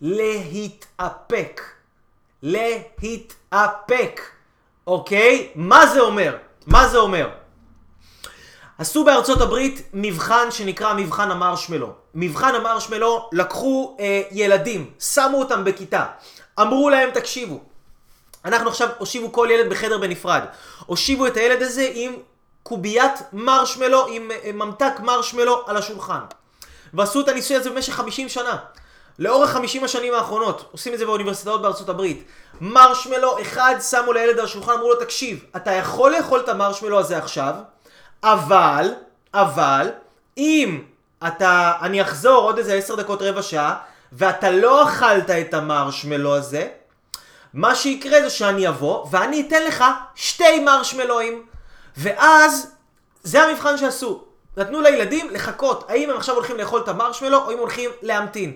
להתאפק. 0.00 1.60
להתאפק. 2.42 4.20
אוקיי? 4.86 5.50
מה 5.54 5.86
זה 5.86 6.00
אומר? 6.00 6.36
מה 6.66 6.88
זה 6.88 6.98
אומר? 6.98 7.28
עשו 8.80 9.04
בארצות 9.04 9.40
הברית 9.40 9.82
מבחן 9.94 10.50
שנקרא 10.50 10.94
מבחן 10.94 11.30
המרשמלו. 11.30 11.92
מבחן 12.14 12.54
המרשמלו 12.54 13.28
לקחו 13.32 13.96
אה, 14.00 14.22
ילדים, 14.30 14.90
שמו 15.00 15.38
אותם 15.38 15.64
בכיתה, 15.64 16.06
אמרו 16.60 16.90
להם 16.90 17.10
תקשיבו, 17.10 17.60
אנחנו 18.44 18.68
עכשיו 18.68 18.88
הושיבו 18.98 19.32
כל 19.32 19.48
ילד 19.50 19.70
בחדר 19.70 19.98
בנפרד, 19.98 20.42
הושיבו 20.86 21.26
את 21.26 21.36
הילד 21.36 21.62
הזה 21.62 21.90
עם 21.94 22.12
קוביית 22.62 23.12
מרשמלו, 23.32 24.06
עם 24.06 24.30
אה, 24.30 24.52
ממתק 24.52 24.92
מרשמלו 25.00 25.62
על 25.66 25.76
השולחן. 25.76 26.20
ועשו 26.94 27.20
את 27.20 27.28
הניסוי 27.28 27.56
הזה 27.56 27.70
במשך 27.70 27.92
50 27.92 28.28
שנה. 28.28 28.56
לאורך 29.18 29.50
50 29.50 29.84
השנים 29.84 30.14
האחרונות, 30.14 30.68
עושים 30.72 30.94
את 30.94 30.98
זה 30.98 31.06
באוניברסיטאות 31.06 31.62
בארצות 31.62 31.88
הברית. 31.88 32.24
מרשמלו 32.60 33.42
אחד 33.42 33.74
שמו 33.90 34.12
לילד 34.12 34.38
על 34.38 34.44
השולחן, 34.44 34.72
אמרו 34.72 34.88
לו 34.88 34.94
תקשיב, 34.94 35.44
אתה 35.56 35.72
יכול 35.72 36.12
לאכול 36.12 36.40
את 36.40 36.48
המרשמלו 36.48 36.98
הזה 36.98 37.18
עכשיו, 37.18 37.54
אבל, 38.22 38.94
אבל, 39.34 39.90
אם 40.38 40.82
אתה, 41.26 41.72
אני 41.80 42.02
אחזור 42.02 42.42
עוד 42.42 42.58
איזה 42.58 42.74
עשר 42.74 42.94
דקות 42.94 43.22
רבע 43.22 43.42
שעה, 43.42 43.76
ואתה 44.12 44.50
לא 44.50 44.82
אכלת 44.84 45.30
את 45.30 45.54
המרשמלו 45.54 46.36
הזה, 46.36 46.68
מה 47.54 47.74
שיקרה 47.74 48.22
זה 48.22 48.30
שאני 48.30 48.68
אבוא 48.68 49.06
ואני 49.10 49.44
אתן 49.48 49.62
לך 49.62 49.84
שתי 50.14 50.60
מרשמלואים. 50.60 51.46
ואז, 51.96 52.72
זה 53.22 53.42
המבחן 53.42 53.78
שעשו. 53.78 54.24
נתנו 54.56 54.80
לילדים 54.80 55.30
לחכות, 55.30 55.84
האם 55.88 56.10
הם 56.10 56.16
עכשיו 56.16 56.34
הולכים 56.34 56.56
לאכול 56.56 56.80
את 56.80 56.88
המרשמלו 56.88 57.38
או 57.38 57.52
אם 57.52 57.58
הולכים 57.58 57.90
להמתין. 58.02 58.52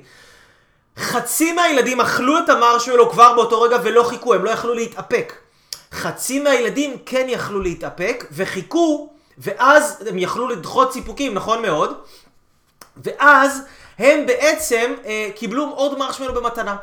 חצי 0.98 1.52
מהילדים 1.52 2.00
אכלו 2.00 2.38
את 2.38 2.48
המרשמלו 2.48 3.10
כבר 3.10 3.34
באותו 3.34 3.62
רגע 3.62 3.76
ולא 3.82 4.02
חיכו, 4.02 4.34
הם 4.34 4.44
לא 4.44 4.50
יכלו 4.50 4.74
להתאפק. 4.74 5.32
חצי 5.92 6.40
מהילדים 6.40 6.96
כן 7.06 7.26
יכלו 7.28 7.60
להתאפק 7.60 8.24
וחיכו, 8.32 9.13
ואז 9.38 10.04
הם 10.08 10.18
יכלו 10.18 10.48
לדחות 10.48 10.92
סיפוקים, 10.92 11.34
נכון 11.34 11.62
מאוד. 11.62 11.94
ואז 12.96 13.62
הם 13.98 14.26
בעצם 14.26 14.94
אה, 15.04 15.28
קיבלו 15.34 15.72
עוד 15.76 15.98
מרשמלו 15.98 16.34
במתנה. 16.34 16.76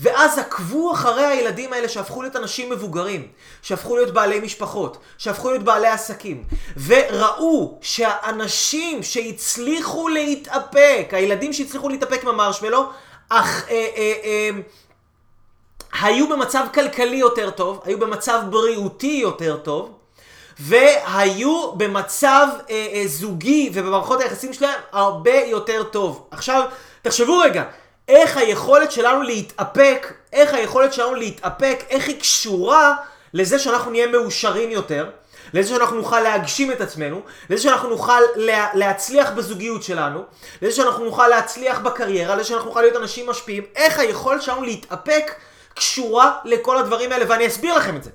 ואז 0.00 0.38
עקבו 0.38 0.92
אחרי 0.92 1.24
הילדים 1.24 1.72
האלה 1.72 1.88
שהפכו 1.88 2.22
להיות 2.22 2.36
אנשים 2.36 2.70
מבוגרים, 2.70 3.28
שהפכו 3.62 3.96
להיות 3.96 4.14
בעלי 4.14 4.40
משפחות, 4.40 4.98
שהפכו 5.18 5.50
להיות 5.50 5.62
בעלי 5.62 5.88
עסקים, 5.88 6.44
וראו 6.86 7.78
שהאנשים 7.80 9.02
שהצליחו 9.02 10.08
להתאפק, 10.08 11.08
הילדים 11.12 11.52
שהצליחו 11.52 11.88
להתאפק 11.88 12.22
עם 12.22 12.28
המרשמלו, 12.28 12.90
אך... 13.28 13.64
אה, 13.70 13.88
אה, 13.96 14.12
אה, 14.24 14.50
היו 16.00 16.28
במצב 16.28 16.66
כלכלי 16.74 17.16
יותר 17.16 17.50
טוב, 17.50 17.80
היו 17.84 17.98
במצב 17.98 18.40
בריאותי 18.50 19.18
יותר 19.22 19.56
טוב, 19.56 19.97
והיו 20.60 21.72
במצב 21.72 22.48
אה, 22.70 22.86
אה, 22.92 23.02
זוגי 23.06 23.70
ובמערכות 23.74 24.20
היחסים 24.20 24.52
שלהם 24.52 24.80
הרבה 24.92 25.34
יותר 25.46 25.82
טוב. 25.82 26.26
עכשיו, 26.30 26.62
תחשבו 27.02 27.38
רגע, 27.38 27.64
איך 28.08 28.36
היכולת 28.36 28.92
שלנו 28.92 29.22
להתאפק, 29.22 30.12
איך 30.32 30.54
היכולת 30.54 30.92
שלנו 30.92 31.14
להתאפק, 31.14 31.84
איך 31.90 32.08
היא 32.08 32.20
קשורה 32.20 32.96
לזה 33.34 33.58
שאנחנו 33.58 33.90
נהיה 33.90 34.06
מאושרים 34.06 34.70
יותר, 34.70 35.10
לזה 35.54 35.68
שאנחנו 35.68 35.96
נוכל 35.96 36.20
להגשים 36.20 36.72
את 36.72 36.80
עצמנו, 36.80 37.20
לזה 37.50 37.62
שאנחנו 37.62 37.88
נוכל 37.88 38.20
לה, 38.36 38.68
להצליח 38.74 39.30
בזוגיות 39.30 39.82
שלנו, 39.82 40.22
לזה 40.62 40.76
שאנחנו 40.76 41.04
נוכל 41.04 41.28
להצליח 41.28 41.78
בקריירה, 41.78 42.34
לזה 42.34 42.44
שאנחנו 42.44 42.68
נוכל 42.68 42.80
להיות 42.80 42.96
אנשים 42.96 43.30
משפיעים, 43.30 43.64
איך 43.76 43.98
היכולת 43.98 44.42
שלנו 44.42 44.62
להתאפק 44.62 45.34
קשורה 45.74 46.38
לכל 46.44 46.78
הדברים 46.78 47.12
האלה, 47.12 47.24
ואני 47.28 47.46
אסביר 47.46 47.74
לכם 47.74 47.96
את 47.96 48.04
זה. 48.04 48.10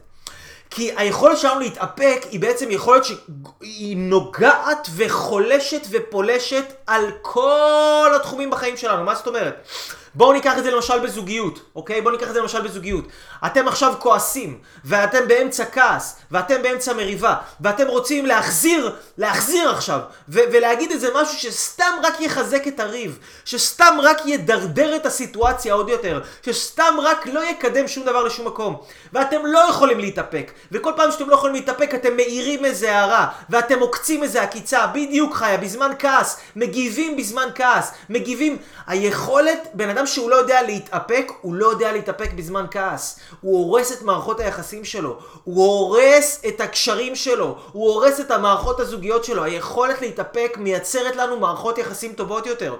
כי 0.76 0.92
היכולת 0.98 1.38
שלנו 1.38 1.60
להתאפק 1.60 2.26
היא 2.32 2.40
בעצם 2.40 2.72
יכולת 2.72 3.04
שהיא 3.06 3.98
נוגעת 3.98 4.88
וחולשת 4.96 5.88
ופולשת 5.90 6.74
על 6.88 7.12
כל 7.22 8.12
התחומים 8.16 8.50
בחיים 8.50 8.78
שלנו. 8.78 9.04
מה 9.04 9.16
זאת 9.16 9.28
אומרת? 9.28 9.68
בואו 10.16 10.34
ניקח 10.34 10.58
את 10.58 10.64
זה 10.64 10.72
למשל 10.72 11.00
בזוגיות, 11.00 11.60
אוקיי? 11.76 12.02
בואו 12.02 12.16
ניקח 12.16 12.28
את 12.28 12.34
זה 12.34 12.40
למשל 12.40 12.62
בזוגיות. 12.62 13.06
אתם 13.46 13.68
עכשיו 13.68 13.94
כועסים, 14.00 14.58
ואתם 14.86 15.28
באמצע 15.28 15.66
כעס, 15.66 16.20
ואתם 16.32 16.62
באמצע 16.62 16.94
מריבה, 16.94 17.36
ואתם 17.62 17.88
רוצים 17.88 18.26
להחזיר, 18.26 18.96
להחזיר 19.18 19.70
עכשיו, 19.70 20.00
ו- 20.30 20.40
ולהגיד 20.54 20.92
איזה 20.92 21.10
משהו 21.16 21.40
שסתם 21.40 21.92
רק 22.04 22.22
יחזק 22.22 22.68
את 22.68 22.80
הריב, 22.80 23.20
שסתם 23.46 23.98
רק 24.04 24.22
ידרדר 24.26 24.96
את 24.96 25.06
הסיטואציה 25.06 25.74
עוד 25.74 25.90
יותר, 25.90 26.22
שסתם 26.46 26.96
רק 27.04 27.28
לא 27.28 27.50
יקדם 27.50 27.88
שום 27.88 28.04
דבר 28.04 28.24
לשום 28.24 28.48
מקום. 28.48 28.82
ואתם 29.14 29.46
לא 29.46 29.60
יכולים 29.70 30.00
להתאפק, 30.00 30.52
וכל 30.72 30.92
פעם 30.96 31.12
שאתם 31.12 31.30
לא 31.30 31.36
יכולים 31.36 31.56
להתאפק 31.56 31.96
אתם 31.96 32.16
מאירים 32.16 32.66
איזה 32.66 32.96
הערה, 32.96 33.28
ואתם 33.50 33.80
עוקצים 33.80 34.24
איזה 34.24 34.42
עקיצה, 34.42 34.88
בדיוק 34.88 35.36
חיה, 35.36 35.58
בזמן 35.58 35.92
כעס, 36.00 36.40
מגיבים 36.56 37.18
בזמן 37.18 37.48
כעס, 37.56 37.92
מגיבים. 38.10 38.58
היכולת, 38.88 39.68
בן 39.74 39.90
אדם 39.90 40.03
שהוא 40.08 40.30
לא 40.30 40.36
יודע 40.36 40.62
להתאפק, 40.62 41.32
הוא 41.42 41.54
לא 41.54 41.66
יודע 41.66 41.92
להתאפק 41.92 42.34
בזמן 42.34 42.66
כעס. 42.72 43.20
הוא 43.42 43.66
הורס 43.66 43.92
את 43.92 44.02
מערכות 44.02 44.40
היחסים 44.40 44.86
שלו, 44.86 45.18
הוא 45.44 45.66
הורס 45.66 46.42
את 46.48 46.62
הקשרים 46.62 47.16
שלו, 47.16 47.58
הוא 47.72 47.90
הורס 47.90 48.20
את 48.20 48.32
המערכות 48.32 48.80
הזוגיות 48.80 49.24
שלו. 49.24 49.44
היכולת 49.44 50.02
להתאפק 50.02 50.58
מייצרת 50.58 51.16
לנו 51.16 51.40
מערכות 51.40 51.78
יחסים 51.78 52.14
טובות 52.14 52.48
יותר. 52.48 52.76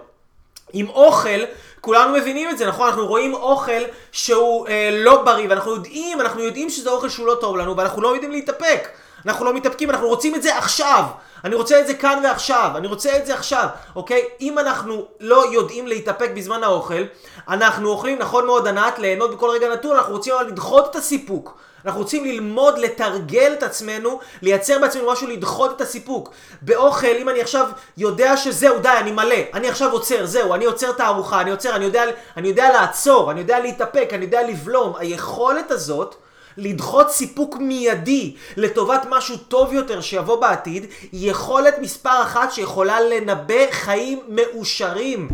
עם 0.74 0.90
אוכל, 0.90 1.40
כולנו 1.82 2.14
מבינים 2.14 2.50
את 2.50 2.58
זה, 2.58 2.68
נכון? 2.68 2.88
אנחנו 2.88 3.08
רואים 3.08 3.34
אוכל 3.34 3.82
שהוא 4.12 4.68
אה, 4.68 4.90
לא 4.92 5.24
בריא, 5.24 5.50
ואנחנו 5.50 5.72
יודעים, 5.72 6.22
אנחנו 6.22 6.44
יודעים 6.44 6.70
שזה 6.70 6.90
אוכל 6.90 7.10
שהוא 7.10 7.28
לא 7.28 7.38
טוב 7.42 7.58
לנו, 7.58 7.78
ואנחנו 7.78 8.02
לא 8.02 8.14
יודעים 8.14 8.32
להתאפק. 8.32 8.90
אנחנו 9.26 9.46
לא 9.46 9.54
מתאפקים, 9.54 9.90
אנחנו 9.90 10.08
רוצים 10.08 10.36
את 10.36 10.44
זה 10.44 10.58
עכשיו. 10.58 11.04
אני 11.44 11.56
רוצה 11.56 11.80
את 11.80 11.88
זה 11.88 11.94
כאן 11.94 12.22
ועכשיו, 12.24 12.72
אני 12.76 12.88
רוצה 12.88 13.18
את 13.18 13.26
זה 13.26 13.34
עכשיו, 13.34 13.68
אוקיי? 13.96 14.24
אם 14.42 14.60
אנחנו 14.60 15.06
לא 15.20 15.44
יודעים 15.52 15.88
להתאפק 15.88 16.30
בזמן 16.36 16.64
האוכל, 16.64 17.04
אנחנו 17.48 17.90
אוכלים, 17.90 18.20
נכון 18.20 18.46
מאוד, 18.46 18.68
ענת, 18.68 19.00
ליהנות 19.00 19.36
בכל 19.36 19.50
רגע 19.50 19.70
נתון, 19.70 19.96
אנחנו 19.96 20.14
רוצים 20.14 20.34
לדחות 20.48 20.92
את 20.92 20.96
הסיפוק. 20.96 21.58
אנחנו 21.86 22.02
רוצים 22.02 22.26
ללמוד, 22.26 22.78
לתרגל 22.78 23.54
את 23.58 23.64
עצמנו, 23.64 24.20
לייצר 24.42 24.80
בעצמנו 24.80 25.12
משהו, 25.12 25.28
לדחות 25.28 25.76
את 25.76 25.82
הסיפוק. 25.82 26.30
באוכל, 26.62 27.16
אם 27.18 27.30
אני 27.30 27.42
עכשיו 27.42 27.70
יודע 27.98 28.38
שזהו, 28.38 28.80
די, 28.80 28.90
אני 29.00 29.12
מלא, 29.12 29.36
אני 29.54 29.70
עכשיו 29.70 29.92
עוצר, 29.92 30.26
זהו, 30.26 30.54
אני 30.54 30.66
עוצר 30.66 30.90
את 30.90 31.00
הארוחה, 31.00 31.42
אני 31.42 31.52
עוצר, 31.52 31.76
אני 31.76 31.86
יודע, 31.86 32.04
אני 32.38 32.48
יודע 32.48 32.72
לעצור, 32.74 33.32
אני 33.32 33.40
יודע 33.40 33.60
להתאפק, 33.60 34.10
אני 34.14 34.26
יודע 34.26 34.48
לבלום. 34.48 34.94
היכולת 34.96 35.72
הזאת... 35.72 36.16
לדחות 36.58 37.12
סיפוק 37.12 37.58
מיידי 37.58 38.34
לטובת 38.58 39.06
משהו 39.10 39.38
טוב 39.38 39.74
יותר 39.74 40.02
שיבוא 40.02 40.42
בעתיד, 40.42 40.86
היא 41.12 41.32
יכולת 41.32 41.80
מספר 41.80 42.22
אחת 42.22 42.52
שיכולה 42.52 43.02
לנבא 43.02 43.72
חיים 43.72 44.20
מאושרים. 44.28 45.30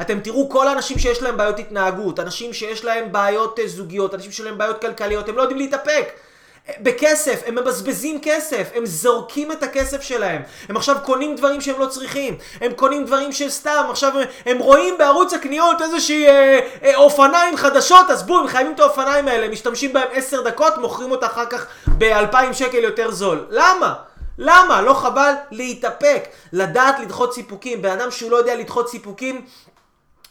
אתם 0.00 0.20
תראו 0.20 0.48
כל 0.50 0.68
האנשים 0.68 0.98
שיש 0.98 1.22
להם 1.22 1.36
בעיות 1.36 1.58
התנהגות, 1.58 2.20
אנשים 2.20 2.52
שיש 2.52 2.84
להם 2.84 3.12
בעיות 3.12 3.58
אה, 3.58 3.68
זוגיות, 3.68 4.14
אנשים 4.14 4.32
שיש 4.32 4.40
להם 4.40 4.58
בעיות 4.58 4.80
כלכליות, 4.80 5.28
הם 5.28 5.36
לא 5.36 5.42
יודעים 5.42 5.58
להתאפק. 5.58 6.08
בכסף, 6.80 7.42
הם 7.46 7.54
מבזבזים 7.54 8.18
כסף, 8.22 8.70
הם 8.74 8.86
זורקים 8.86 9.52
את 9.52 9.62
הכסף 9.62 10.02
שלהם, 10.02 10.42
הם 10.68 10.76
עכשיו 10.76 10.96
קונים 11.04 11.36
דברים 11.36 11.60
שהם 11.60 11.80
לא 11.80 11.86
צריכים, 11.86 12.36
הם 12.60 12.72
קונים 12.72 13.04
דברים 13.04 13.32
שסתם, 13.32 13.84
עכשיו 13.90 14.12
הם, 14.18 14.26
הם 14.46 14.58
רואים 14.58 14.98
בערוץ 14.98 15.32
הקניות 15.32 15.82
איזושהי 15.82 16.28
אה, 16.28 16.58
אה, 16.82 16.96
אופניים 16.96 17.56
חדשות, 17.56 18.10
אז 18.10 18.22
בואו, 18.22 18.40
הם 18.40 18.48
חייבים 18.48 18.74
את 18.74 18.80
האופניים 18.80 19.28
האלה, 19.28 19.48
משתמשים 19.48 19.92
בהם 19.92 20.08
עשר 20.12 20.42
דקות, 20.42 20.78
מוכרים 20.78 21.10
אותה 21.10 21.26
אחר 21.26 21.46
כך 21.46 21.66
באלפיים 21.86 22.52
שקל 22.52 22.84
יותר 22.84 23.10
זול. 23.10 23.46
למה? 23.50 23.94
למה? 24.38 24.82
לא 24.82 24.94
חבל 24.94 25.32
להתאפק, 25.50 26.24
לדעת 26.52 27.00
לדחות 27.00 27.34
סיפוקים. 27.34 27.82
בן 27.82 27.90
אדם 27.90 28.10
שהוא 28.10 28.30
לא 28.30 28.36
יודע 28.36 28.54
לדחות 28.54 28.88
סיפוקים, 28.88 29.46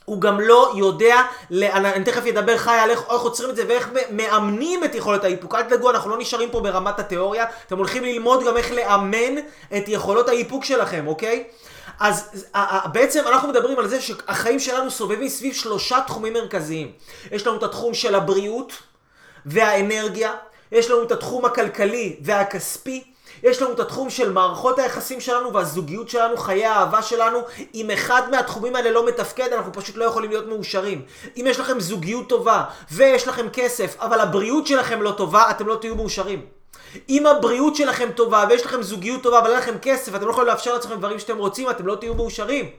הוא 0.05 0.21
גם 0.21 0.39
לא 0.39 0.73
יודע, 0.75 1.21
אני 1.63 2.05
תכף 2.05 2.25
אדבר 2.25 2.57
חי 2.57 2.71
על 2.71 2.89
איך, 2.89 3.03
איך 3.09 3.21
עוצרים 3.21 3.49
את 3.49 3.55
זה 3.55 3.63
ואיך 3.67 3.89
מאמנים 4.11 4.83
את 4.83 4.95
יכולת 4.95 5.23
האיפוק. 5.23 5.55
אל 5.55 5.63
תדאגו, 5.63 5.89
אנחנו 5.89 6.09
לא 6.09 6.17
נשארים 6.17 6.49
פה 6.49 6.59
ברמת 6.59 6.99
התיאוריה, 6.99 7.45
אתם 7.67 7.77
הולכים 7.77 8.03
ללמוד 8.03 8.43
גם 8.45 8.57
איך 8.57 8.71
לאמן 8.71 9.37
את 9.77 9.83
יכולות 9.87 10.29
האיפוק 10.29 10.65
שלכם, 10.65 11.07
אוקיי? 11.07 11.43
אז 11.99 12.45
בעצם 12.91 13.23
אנחנו 13.27 13.47
מדברים 13.47 13.79
על 13.79 13.87
זה 13.87 14.01
שהחיים 14.01 14.59
שלנו 14.59 14.91
סובבים 14.91 15.29
סביב 15.29 15.53
שלושה 15.53 15.97
תחומים 16.07 16.33
מרכזיים. 16.33 16.91
יש 17.31 17.47
לנו 17.47 17.57
את 17.57 17.63
התחום 17.63 17.93
של 17.93 18.15
הבריאות 18.15 18.73
והאנרגיה, 19.45 20.33
יש 20.71 20.91
לנו 20.91 21.03
את 21.03 21.11
התחום 21.11 21.45
הכלכלי 21.45 22.15
והכספי, 22.21 23.03
יש 23.43 23.61
לנו 23.61 23.73
את 23.73 23.79
התחום 23.79 24.09
של 24.09 24.31
מערכות 24.31 24.79
היחסים 24.79 25.21
שלנו 25.21 25.53
והזוגיות 25.53 26.09
שלנו, 26.09 26.37
חיי 26.37 26.65
האהבה 26.65 27.01
שלנו. 27.01 27.39
אם 27.73 27.91
אחד 27.91 28.21
מהתחומים 28.31 28.75
האלה 28.75 28.91
לא 28.91 29.05
מתפקד, 29.05 29.53
אנחנו 29.53 29.73
פשוט 29.73 29.95
לא 29.95 30.05
יכולים 30.05 30.29
להיות 30.29 30.47
מאושרים. 30.47 31.01
אם 31.37 31.45
יש 31.47 31.59
לכם 31.59 31.79
זוגיות 31.79 32.29
טובה 32.29 32.63
ויש 32.91 33.27
לכם 33.27 33.49
כסף, 33.53 33.95
אבל 33.99 34.19
הבריאות 34.19 34.67
שלכם 34.67 35.01
לא 35.01 35.11
טובה, 35.11 35.49
אתם 35.49 35.67
לא 35.67 35.75
תהיו 35.75 35.95
מאושרים. 35.95 36.45
אם 37.09 37.25
הבריאות 37.25 37.75
שלכם 37.75 38.09
טובה 38.15 38.45
ויש 38.49 38.65
לכם 38.65 38.81
זוגיות 38.81 39.23
טובה 39.23 39.39
אבל 39.39 39.49
אין 39.49 39.59
לכם 39.59 39.77
כסף 39.81 40.11
ואתם 40.13 40.25
לא 40.25 40.31
יכולים 40.31 40.49
לאפשר 40.49 40.73
לעצמכם 40.73 40.95
דברים 40.95 41.19
שאתם 41.19 41.37
רוצים, 41.37 41.69
אתם 41.69 41.87
לא 41.87 41.95
תהיו 41.95 42.13
מאושרים. 42.13 42.69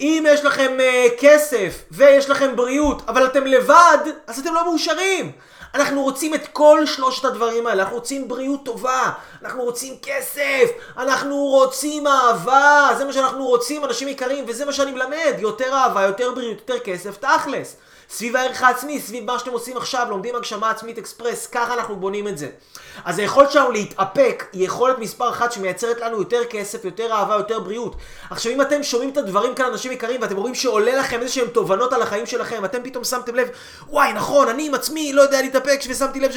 אם 0.00 0.24
יש 0.28 0.44
לכם 0.44 0.76
uh, 0.78 1.10
כסף 1.20 1.82
ויש 1.90 2.30
לכם 2.30 2.56
בריאות 2.56 3.02
אבל 3.08 3.26
אתם 3.26 3.46
לבד, 3.46 3.98
אז 4.26 4.38
אתם 4.38 4.54
לא 4.54 4.64
מאושרים. 4.64 5.32
אנחנו 5.74 6.02
רוצים 6.02 6.34
את 6.34 6.48
כל 6.52 6.86
שלושת 6.86 7.24
הדברים 7.24 7.66
האלה, 7.66 7.82
אנחנו 7.82 7.96
רוצים 7.96 8.28
בריאות 8.28 8.64
טובה, 8.64 9.10
אנחנו 9.42 9.62
רוצים 9.62 9.94
כסף, 10.02 10.70
אנחנו 10.96 11.36
רוצים 11.36 12.06
אהבה, 12.06 12.88
זה 12.98 13.04
מה 13.04 13.12
שאנחנו 13.12 13.46
רוצים, 13.46 13.84
אנשים 13.84 14.08
יקרים, 14.08 14.44
וזה 14.48 14.64
מה 14.64 14.72
שאני 14.72 14.90
מלמד, 14.90 15.34
יותר 15.38 15.72
אהבה, 15.74 16.02
יותר 16.02 16.32
בריאות, 16.34 16.58
יותר 16.58 16.78
כסף, 16.78 17.16
תכלס. 17.16 17.76
סביב 18.12 18.36
הערך 18.36 18.62
העצמי, 18.62 19.00
סביב 19.00 19.24
מה 19.24 19.38
שאתם 19.38 19.50
עושים 19.50 19.76
עכשיו, 19.76 20.06
לומדים 20.10 20.36
הגשמה 20.36 20.70
עצמית 20.70 20.98
אקספרס, 20.98 21.46
ככה 21.46 21.74
אנחנו 21.74 21.96
בונים 21.96 22.28
את 22.28 22.38
זה. 22.38 22.48
אז 23.04 23.18
היכולת 23.18 23.50
שלנו 23.50 23.70
להתאפק 23.70 24.44
היא 24.52 24.66
יכולת 24.66 24.98
מספר 24.98 25.30
אחת 25.30 25.52
שמייצרת 25.52 26.00
לנו 26.00 26.18
יותר 26.18 26.44
כסף, 26.44 26.84
יותר 26.84 27.12
אהבה, 27.12 27.34
יותר 27.34 27.60
בריאות. 27.60 27.96
עכשיו 28.30 28.52
אם 28.52 28.60
אתם 28.60 28.82
שומעים 28.82 29.10
את 29.10 29.16
הדברים 29.16 29.54
כאן, 29.54 29.66
אנשים 29.66 29.92
יקרים, 29.92 30.22
ואתם 30.22 30.36
רואים 30.36 30.54
שעולה 30.54 30.96
לכם 30.96 31.20
איזה 31.20 31.32
שהם 31.32 31.46
תובנות 31.46 31.92
על 31.92 32.02
החיים 32.02 32.26
שלכם, 32.26 32.64
אתם 32.64 32.78
פתאום 32.82 33.04
שמתם 33.04 33.34
לב, 33.34 33.48
וואי 33.88 34.12
נכון, 34.12 34.48
אני 34.48 34.66
עם 34.66 34.74
עצמי 34.74 35.12
לא 35.12 35.22
יודע 35.22 35.42
להתאפק 35.42 35.80
ושמתי 35.88 36.20
לב 36.20 36.32
ש... 36.32 36.36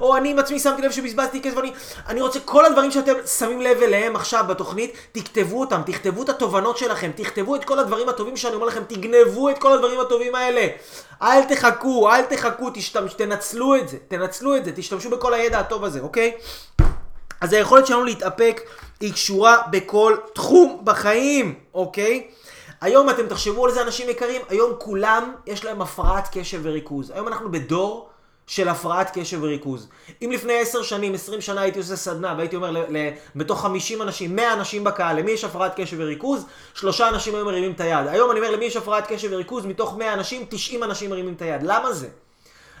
או 0.00 0.16
אני 0.16 0.30
עם 0.30 0.38
עצמי 0.38 0.58
שמתי 0.58 0.82
לב 0.82 0.90
שבזבזתי 0.90 1.42
כסף, 1.42 1.58
אני, 1.58 1.72
אני 2.08 2.22
רוצה, 2.22 2.40
כל 2.40 2.64
הדברים 2.64 2.90
שאתם 2.90 3.14
שמים 3.38 3.60
לב 3.60 3.82
אליהם 3.82 4.16
עכשיו 4.16 4.44
בתוכנית, 4.48 4.96
תכתבו 5.12 5.60
אותם, 5.60 5.80
תכתבו 5.86 6.22
את 6.22 6.28
התובנות 6.28 6.78
שלכם, 6.78 7.10
תכתבו 7.16 7.56
את 7.56 7.64
כל 7.64 7.78
הדברים 7.78 8.08
הטובים 8.08 8.36
שאני 8.36 8.54
אומר 8.54 8.66
לכם, 8.66 8.82
תגנבו 8.88 9.50
את 9.50 9.58
כל 9.58 9.72
הדברים 9.72 10.00
הטובים 10.00 10.34
האלה. 10.34 10.51
אל 11.22 11.44
תחכו, 11.44 12.10
אל 12.10 12.22
תחכו, 12.22 12.70
תשתמש, 12.74 13.14
תנצלו 13.14 13.76
את 13.76 13.88
זה, 13.88 13.96
תנצלו 14.08 14.56
את 14.56 14.64
זה, 14.64 14.72
תשתמשו 14.76 15.10
בכל 15.10 15.34
הידע 15.34 15.58
הטוב 15.58 15.84
הזה, 15.84 16.00
אוקיי? 16.00 16.32
אז 17.40 17.52
היכולת 17.52 17.86
שלנו 17.86 18.04
להתאפק 18.04 18.60
היא 19.00 19.12
קשורה 19.12 19.58
בכל 19.70 20.16
תחום 20.34 20.80
בחיים, 20.84 21.54
אוקיי? 21.74 22.26
היום 22.80 23.10
אתם 23.10 23.26
תחשבו 23.26 23.66
על 23.66 23.72
זה 23.72 23.82
אנשים 23.82 24.08
יקרים, 24.08 24.42
היום 24.48 24.72
כולם 24.78 25.34
יש 25.46 25.64
להם 25.64 25.82
הפרעת 25.82 26.28
קשב 26.32 26.60
וריכוז. 26.62 27.10
היום 27.10 27.28
אנחנו 27.28 27.50
בדור 27.50 28.08
של 28.52 28.68
הפרעת 28.68 29.10
קשב 29.18 29.42
וריכוז. 29.42 29.88
אם 30.22 30.30
לפני 30.32 30.52
עשר 30.60 30.82
שנים, 30.82 31.14
עשרים 31.14 31.40
שנה 31.40 31.60
הייתי 31.60 31.78
עושה 31.78 31.96
סדנה 31.96 32.34
והייתי 32.36 32.56
אומר 32.56 32.84
בתוך 33.36 33.60
חמישים 33.60 34.02
אנשים, 34.02 34.36
מאה 34.36 34.52
אנשים 34.52 34.84
בקהל, 34.84 35.18
למי 35.18 35.30
יש 35.30 35.44
הפרעת 35.44 35.72
קשב 35.76 35.96
וריכוז? 36.00 36.46
שלושה 36.74 37.08
אנשים 37.08 37.34
היו 37.34 37.44
מרימים 37.44 37.72
את 37.72 37.80
היד. 37.80 38.06
היום 38.06 38.30
אני 38.30 38.40
אומר 38.40 38.50
למי 38.50 38.64
יש 38.64 38.76
הפרעת 38.76 39.06
קשב 39.06 39.28
וריכוז? 39.32 39.66
מתוך 39.66 39.96
מאה 39.96 40.12
אנשים, 40.12 40.46
תשעים 40.48 40.84
אנשים 40.84 41.10
מרימים 41.10 41.34
את 41.34 41.42
היד. 41.42 41.62
למה 41.62 41.92
זה? 41.92 42.08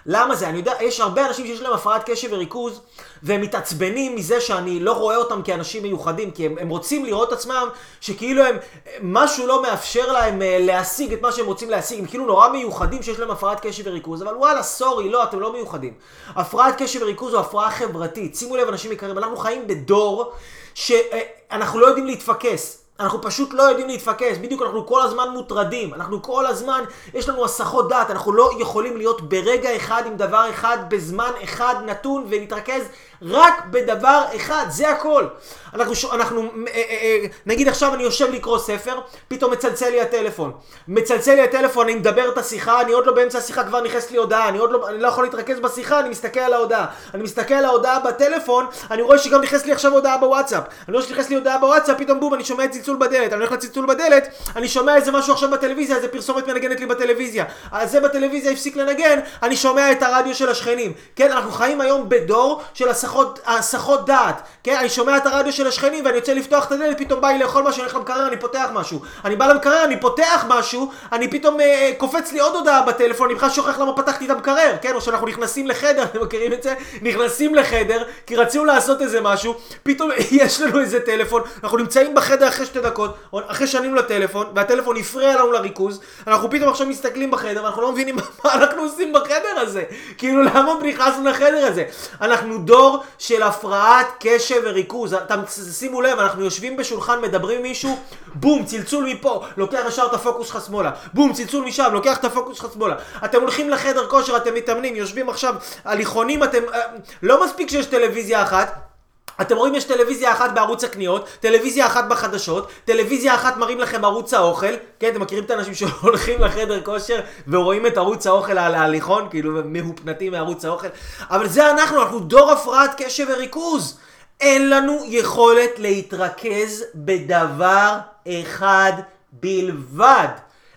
למה 0.06 0.34
זה? 0.34 0.48
אני 0.48 0.58
יודע, 0.58 0.72
יש 0.80 1.00
הרבה 1.00 1.26
אנשים 1.26 1.46
שיש 1.46 1.60
להם 1.60 1.72
הפרעת 1.72 2.10
קשב 2.10 2.28
וריכוז, 2.32 2.80
והם 3.22 3.40
מתעצבנים 3.40 4.16
מזה 4.16 4.40
שאני 4.40 4.80
לא 4.80 4.92
רואה 4.92 5.16
אותם 5.16 5.42
כאנשים 5.42 5.82
מיוחדים, 5.82 6.30
כי 6.30 6.46
הם, 6.46 6.58
הם 6.58 6.68
רוצים 6.68 7.04
לראות 7.04 7.32
עצמם 7.32 7.68
שכאילו 8.00 8.44
הם, 8.44 8.56
משהו 9.02 9.46
לא 9.46 9.62
מאפשר 9.62 10.12
להם 10.12 10.42
אה, 10.42 10.58
להשיג 10.60 11.12
את 11.12 11.22
מה 11.22 11.32
שהם 11.32 11.46
רוצים 11.46 11.70
להשיג, 11.70 11.98
הם 11.98 12.06
כאילו 12.06 12.26
נורא 12.26 12.48
מיוחדים 12.48 13.02
שיש 13.02 13.18
להם 13.18 13.30
הפרעת 13.30 13.60
קשב 13.60 13.82
וריכוז, 13.86 14.22
אבל 14.22 14.34
וואלה, 14.34 14.62
סורי, 14.62 15.08
לא, 15.08 15.22
אתם 15.22 15.40
לא 15.40 15.52
מיוחדים. 15.52 15.94
הפרעת 16.28 16.82
קשב 16.82 17.02
וריכוז 17.02 17.32
זו 17.32 17.40
הפרעה 17.40 17.70
חברתית. 17.70 18.36
שימו 18.36 18.56
לב, 18.56 18.68
אנשים 18.68 18.92
יקרים, 18.92 19.18
אנחנו 19.18 19.36
חיים 19.36 19.66
בדור 19.66 20.32
שאנחנו 20.74 21.80
לא 21.80 21.86
יודעים 21.86 22.06
להתפקס. 22.06 22.81
אנחנו 23.00 23.22
פשוט 23.22 23.52
לא 23.54 23.62
יודעים 23.62 23.88
להתפקס, 23.88 24.38
בדיוק 24.38 24.62
אנחנו 24.62 24.86
כל 24.86 25.02
הזמן 25.02 25.28
מוטרדים, 25.32 25.94
אנחנו 25.94 26.22
כל 26.22 26.46
הזמן, 26.46 26.84
יש 27.14 27.28
לנו 27.28 27.44
הסחות 27.44 27.88
דעת, 27.88 28.10
אנחנו 28.10 28.32
לא 28.32 28.50
יכולים 28.58 28.96
להיות 28.96 29.28
ברגע 29.28 29.76
אחד 29.76 30.02
עם 30.06 30.16
דבר 30.16 30.50
אחד, 30.50 30.78
בזמן 30.88 31.30
אחד 31.44 31.74
נתון 31.86 32.26
ולהתרכז 32.28 32.82
רק 33.30 33.64
בדבר 33.70 34.24
אחד, 34.36 34.66
זה 34.68 34.90
הכל. 34.90 35.26
אנחנו, 35.74 36.12
אנחנו 36.12 36.42
אה, 36.42 36.46
אה, 36.74 36.82
אה, 37.02 37.26
נגיד 37.46 37.68
עכשיו 37.68 37.94
אני 37.94 38.02
יושב 38.02 38.32
לקרוא 38.32 38.58
ספר, 38.58 39.00
פתאום 39.28 39.52
מצלצל 39.52 39.88
לי 39.88 40.00
הטלפון. 40.00 40.52
מצלצל 40.88 41.34
לי 41.34 41.42
הטלפון, 41.42 41.88
אני 41.88 41.94
מדבר 41.94 42.28
את 42.28 42.38
השיחה, 42.38 42.80
אני 42.80 42.92
עוד 42.92 43.06
לא 43.06 43.12
באמצע 43.12 43.38
השיחה 43.38 43.64
כבר 43.64 43.80
נכנסת 43.80 44.10
לי 44.10 44.16
הודעה, 44.16 44.48
אני 44.48 44.58
עוד 44.58 44.72
לא, 44.72 44.88
אני 44.88 45.02
לא 45.02 45.08
יכול 45.08 45.24
להתרכז 45.24 45.60
בשיחה, 45.60 46.00
אני 46.00 46.08
מסתכל 46.08 46.40
על 46.40 46.52
ההודעה. 46.52 46.86
אני 47.14 47.22
מסתכל 47.22 47.54
על 47.54 47.64
ההודעה 47.64 48.00
בטלפון, 48.00 48.66
אני 48.90 49.02
רואה 49.02 49.18
שגם 49.18 49.42
נכנסת 49.42 49.66
לי 49.66 49.72
עכשיו 49.72 49.92
הודעה 49.92 50.18
בוואטסאפ. 50.18 50.64
אני 50.88 50.96
רואה 50.96 51.06
שנכנסת 51.06 51.30
לי 51.30 51.36
הודעה 51.36 51.58
בוואטסאפ, 51.58 51.98
פתאום 51.98 52.20
בום, 52.20 52.34
אני 52.34 52.44
שומע 52.44 52.68
צלצול 52.68 52.96
בדלת, 52.96 53.32
אני 53.32 53.40
הולך 53.40 53.52
לצלצול 53.52 53.86
בדלת, 53.86 54.28
אני 54.56 54.68
שומע 54.68 54.96
איזה 54.96 55.12
משהו 55.12 55.32
עכשיו 55.32 55.50
בטלוויזיה, 55.50 55.96
איזה 55.96 56.08
פרסומת 56.08 56.46
מנגנת 56.46 56.80
לי 56.80 56.86
בטלוויזיה. 56.86 57.44
אז 57.72 57.90
זה 57.90 58.00
בטלוויזיה 58.00 58.52
הפסיק 58.52 58.76
לנגן, 58.76 59.20
אני 59.42 59.56
שומע 59.56 59.92
את 59.92 60.02
הרדיו 60.02 60.34
של 60.34 60.48
השכנים. 60.48 60.92
כן, 61.16 61.32
אנחנו 61.32 61.50
חיים 61.52 61.80
היום 61.80 62.08
בדור 62.08 62.62
של 62.74 62.88
הסחות, 62.88 63.11
הסחות 63.46 64.06
דעת. 64.06 64.42
כן, 64.64 64.76
אני 64.80 64.88
שומע 64.88 65.16
את 65.16 65.26
הרדיו 65.26 65.52
של 65.52 65.66
השכנים 65.66 66.04
ואני 66.04 66.16
יוצא 66.16 66.32
לפתוח 66.32 66.66
את 66.66 66.72
הדלת, 66.72 66.98
פתאום 66.98 67.20
בא 67.20 67.28
לי 67.28 67.38
לאכול 67.38 67.62
משהו, 67.62 67.82
אני 67.82 67.90
הולך 67.90 67.94
למקרר, 67.94 68.28
אני 68.28 68.36
פותח 68.36 68.68
משהו. 68.72 69.00
אני 69.24 69.36
בא 69.36 69.46
למקרר, 69.46 69.84
אני 69.84 70.00
פותח 70.00 70.44
משהו, 70.48 70.92
אני 71.12 71.28
פתאום 71.28 71.60
אה, 71.60 71.90
קופץ 71.98 72.32
לי 72.32 72.40
עוד 72.40 72.56
הודעה 72.56 72.82
בטלפון, 72.82 73.28
אני 73.28 73.34
בכלל 73.34 73.50
שוכח 73.50 73.78
למה 73.78 73.96
פתחתי 73.96 74.24
את 74.24 74.30
המקרר, 74.30 74.76
כן, 74.82 74.94
או 74.94 75.00
שאנחנו 75.00 75.26
נכנסים 75.26 75.66
לחדר, 75.66 76.02
אתם 76.10 76.22
מכירים 76.22 76.52
את 76.52 76.62
זה? 76.62 76.74
נכנסים 77.02 77.54
לחדר, 77.54 78.02
כי 78.26 78.36
רצינו 78.36 78.64
לעשות 78.64 79.02
איזה 79.02 79.20
משהו, 79.20 79.54
פתאום 79.82 80.10
יש 80.30 80.60
לנו 80.60 80.80
איזה 80.80 81.00
טלפון, 81.00 81.42
אנחנו 81.64 81.78
נמצאים 81.78 82.14
בחדר 82.14 82.48
אחרי 82.48 82.66
שתי 82.66 82.80
דקות, 82.80 83.16
אחרי 83.46 83.66
שענינו 83.66 83.94
לטלפון, 83.94 84.46
והטלפון 84.54 84.96
הפריע 84.96 85.36
לנו 85.36 85.52
לריכוז, 85.52 86.00
אנחנו 86.26 86.50
פתאום 86.50 86.68
עכשיו 86.68 86.86
מסתכלים 86.86 87.30
בחדר, 87.30 87.64
ואנחנו 87.64 87.82
לא 87.82 87.92
מבינים 87.92 88.16
מה 88.44 88.54
אנחנו 88.54 88.82
עושים 88.82 89.12
בחדר 89.12 89.58
הזה. 89.60 89.82
כאילו, 90.18 90.42
למה 90.42 90.72
נכנסנו 90.82 91.28
לחדר 91.28 91.66
הזה? 91.66 91.84
אנחנו 92.20 92.58
דור 92.58 93.01
של 93.18 93.42
הפרעת 93.42 94.06
קשב 94.20 94.60
וריכוז. 94.64 95.14
אתם 95.14 95.40
שימו 95.72 96.02
לב, 96.02 96.18
אנחנו 96.18 96.44
יושבים 96.44 96.76
בשולחן, 96.76 97.20
מדברים 97.20 97.56
עם 97.56 97.62
מישהו, 97.62 97.98
בום, 98.34 98.64
צלצול 98.64 99.04
מפה, 99.04 99.44
לוקח 99.56 99.80
ישר 99.88 100.06
את 100.06 100.14
הפוקוס 100.14 100.48
שלך 100.48 100.58
שמאלה. 100.66 100.90
בום, 101.14 101.32
צלצול 101.32 101.64
משם, 101.64 101.90
לוקח 101.92 102.16
את 102.16 102.24
הפוקוס 102.24 102.56
שלך 102.56 102.66
שמאלה. 102.74 102.94
אתם 103.24 103.40
הולכים 103.40 103.70
לחדר 103.70 104.08
כושר, 104.08 104.36
אתם 104.36 104.54
מתאמנים, 104.54 104.96
יושבים 104.96 105.28
עכשיו, 105.28 105.54
הליכונים, 105.84 106.44
אתם... 106.44 106.62
אה, 106.74 106.80
לא 107.22 107.44
מספיק 107.44 107.70
שיש 107.70 107.86
טלוויזיה 107.86 108.42
אחת. 108.42 108.91
אתם 109.40 109.56
רואים 109.56 109.74
יש 109.74 109.84
טלוויזיה 109.84 110.32
אחת 110.32 110.54
בערוץ 110.54 110.84
הקניות, 110.84 111.28
טלוויזיה 111.40 111.86
אחת 111.86 112.04
בחדשות, 112.08 112.68
טלוויזיה 112.84 113.34
אחת 113.34 113.56
מראים 113.56 113.80
לכם 113.80 114.04
ערוץ 114.04 114.34
האוכל, 114.34 114.74
כן, 115.00 115.08
אתם 115.08 115.20
מכירים 115.20 115.44
את 115.44 115.50
האנשים 115.50 115.74
שהולכים 115.74 116.40
לחדר 116.40 116.82
כושר 116.82 117.20
ורואים 117.48 117.86
את 117.86 117.96
ערוץ 117.96 118.26
האוכל 118.26 118.58
על 118.58 118.74
ההליכון, 118.74 119.28
כאילו 119.30 119.60
מהופנטים 119.64 120.32
מערוץ 120.32 120.64
האוכל, 120.64 120.88
אבל 121.30 121.48
זה 121.48 121.70
אנחנו, 121.70 122.02
אנחנו 122.02 122.20
דור 122.20 122.52
הפרעת 122.52 122.90
קשב 123.02 123.26
וריכוז. 123.32 123.98
אין 124.40 124.70
לנו 124.70 125.00
יכולת 125.06 125.78
להתרכז 125.78 126.84
בדבר 126.94 127.98
אחד 128.26 128.92
בלבד. 129.32 130.28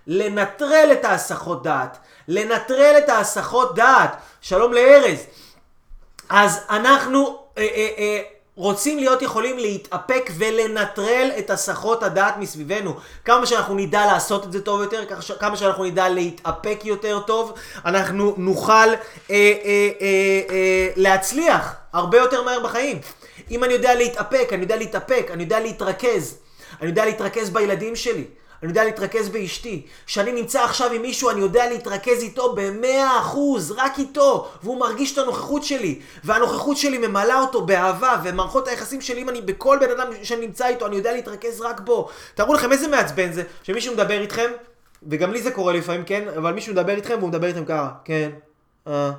לנטרל 0.07 0.89
את 0.91 1.05
ההסחות 1.05 1.63
דעת. 1.63 1.97
לנטרל 2.27 2.95
את 2.97 3.09
ההסחות 3.09 3.75
דעת. 3.75 4.15
שלום 4.41 4.73
לארז. 4.73 5.19
אז 6.29 6.59
אנחנו 6.69 7.39
אה, 7.57 7.63
אה, 7.63 7.89
אה, 7.97 8.21
רוצים 8.55 8.97
להיות 8.97 9.21
יכולים 9.21 9.57
להתאפק 9.57 10.29
ולנטרל 10.37 11.31
את 11.39 11.49
הסחות 11.49 12.03
הדעת 12.03 12.37
מסביבנו. 12.37 12.95
כמה 13.25 13.45
שאנחנו 13.45 13.75
נדע 13.75 14.05
לעשות 14.05 14.45
את 14.45 14.51
זה 14.51 14.61
טוב 14.61 14.81
יותר, 14.81 15.03
כמה 15.39 15.57
שאנחנו 15.57 15.83
נדע 15.83 16.09
להתאפק 16.09 16.79
יותר 16.83 17.19
טוב, 17.19 17.53
אנחנו 17.85 18.33
נוכל 18.37 18.73
אה, 18.73 18.93
אה, 19.29 19.29
אה, 19.31 20.41
אה, 20.49 20.89
להצליח 20.95 21.75
הרבה 21.93 22.17
יותר 22.17 22.43
מהר 22.43 22.59
בחיים. 22.63 22.99
אם 23.51 23.63
אני 23.63 23.73
יודע 23.73 23.95
להתאפק, 23.95 24.49
אני 24.51 24.61
יודע 24.61 24.75
להתאפק, 24.75 25.27
אני 25.33 25.43
יודע 25.43 25.59
להתרכז. 25.59 26.37
אני 26.81 26.89
יודע 26.89 27.05
להתרכז 27.05 27.49
בילדים 27.49 27.95
שלי. 27.95 28.23
אני 28.65 28.71
יודע 28.71 28.83
להתרכז 28.83 29.29
באשתי. 29.29 29.81
כשאני 30.05 30.31
נמצא 30.31 30.63
עכשיו 30.63 30.91
עם 30.91 31.01
מישהו, 31.01 31.29
אני 31.29 31.39
יודע 31.41 31.69
להתרכז 31.69 32.23
איתו 32.23 32.55
במאה 32.55 33.19
אחוז, 33.19 33.71
רק 33.71 33.99
איתו, 33.99 34.51
והוא 34.63 34.79
מרגיש 34.79 35.13
את 35.13 35.17
הנוכחות 35.17 35.63
שלי. 35.63 35.99
והנוכחות 36.23 36.77
שלי 36.77 36.97
ממלאה 36.97 37.39
אותו 37.39 37.65
באהבה, 37.65 38.21
ומערכות 38.23 38.67
היחסים 38.67 39.01
שלי, 39.01 39.21
אם 39.21 39.29
אני 39.29 39.41
בכל 39.41 39.77
בן 39.81 39.91
אדם 39.91 40.07
שאני 40.23 40.45
נמצא 40.45 40.67
איתו, 40.67 40.85
אני 40.85 40.95
יודע 40.95 41.13
להתרכז 41.13 41.61
רק 41.61 41.79
בו. 41.79 42.09
תארו 42.35 42.53
לכם 42.53 42.71
איזה 42.71 42.87
מעצבן 42.87 43.31
זה, 43.31 43.43
שמישהו 43.63 43.93
מדבר 43.93 44.21
איתכם, 44.21 44.51
וגם 45.09 45.31
לי 45.31 45.41
זה 45.41 45.51
קורה 45.51 45.73
לפעמים, 45.73 46.03
כן? 46.03 46.27
אבל 46.37 46.53
מישהו 46.53 46.73
מדבר 46.73 46.95
איתכם, 46.95 47.15
והוא 47.17 47.29
מדבר 47.29 47.47
איתכם 47.47 47.65
ככה, 47.65 47.89
כן, 48.05 48.29
אה, 48.87 49.11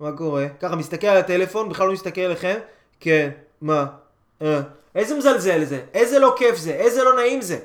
מה 0.00 0.12
קורה? 0.12 0.46
ככה, 0.60 0.76
מסתכל 0.76 1.06
על 1.06 1.16
הטלפון, 1.16 1.68
בכלל 1.68 1.86
לא 1.86 1.92
מסתכל 1.92 2.20
עליכם, 2.20 2.56
כן, 3.00 3.30
מה, 3.60 3.86
אה. 4.42 4.60
איזה 4.94 5.14
מזלזל 5.14 5.64
זה, 5.64 5.80
איזה 5.94 6.18
לא 6.18 6.34
כיף 6.36 6.56
זה, 6.56 6.70
איזה 6.70 7.04
לא 7.04 7.16
נעים 7.16 7.42
זה. 7.42 7.58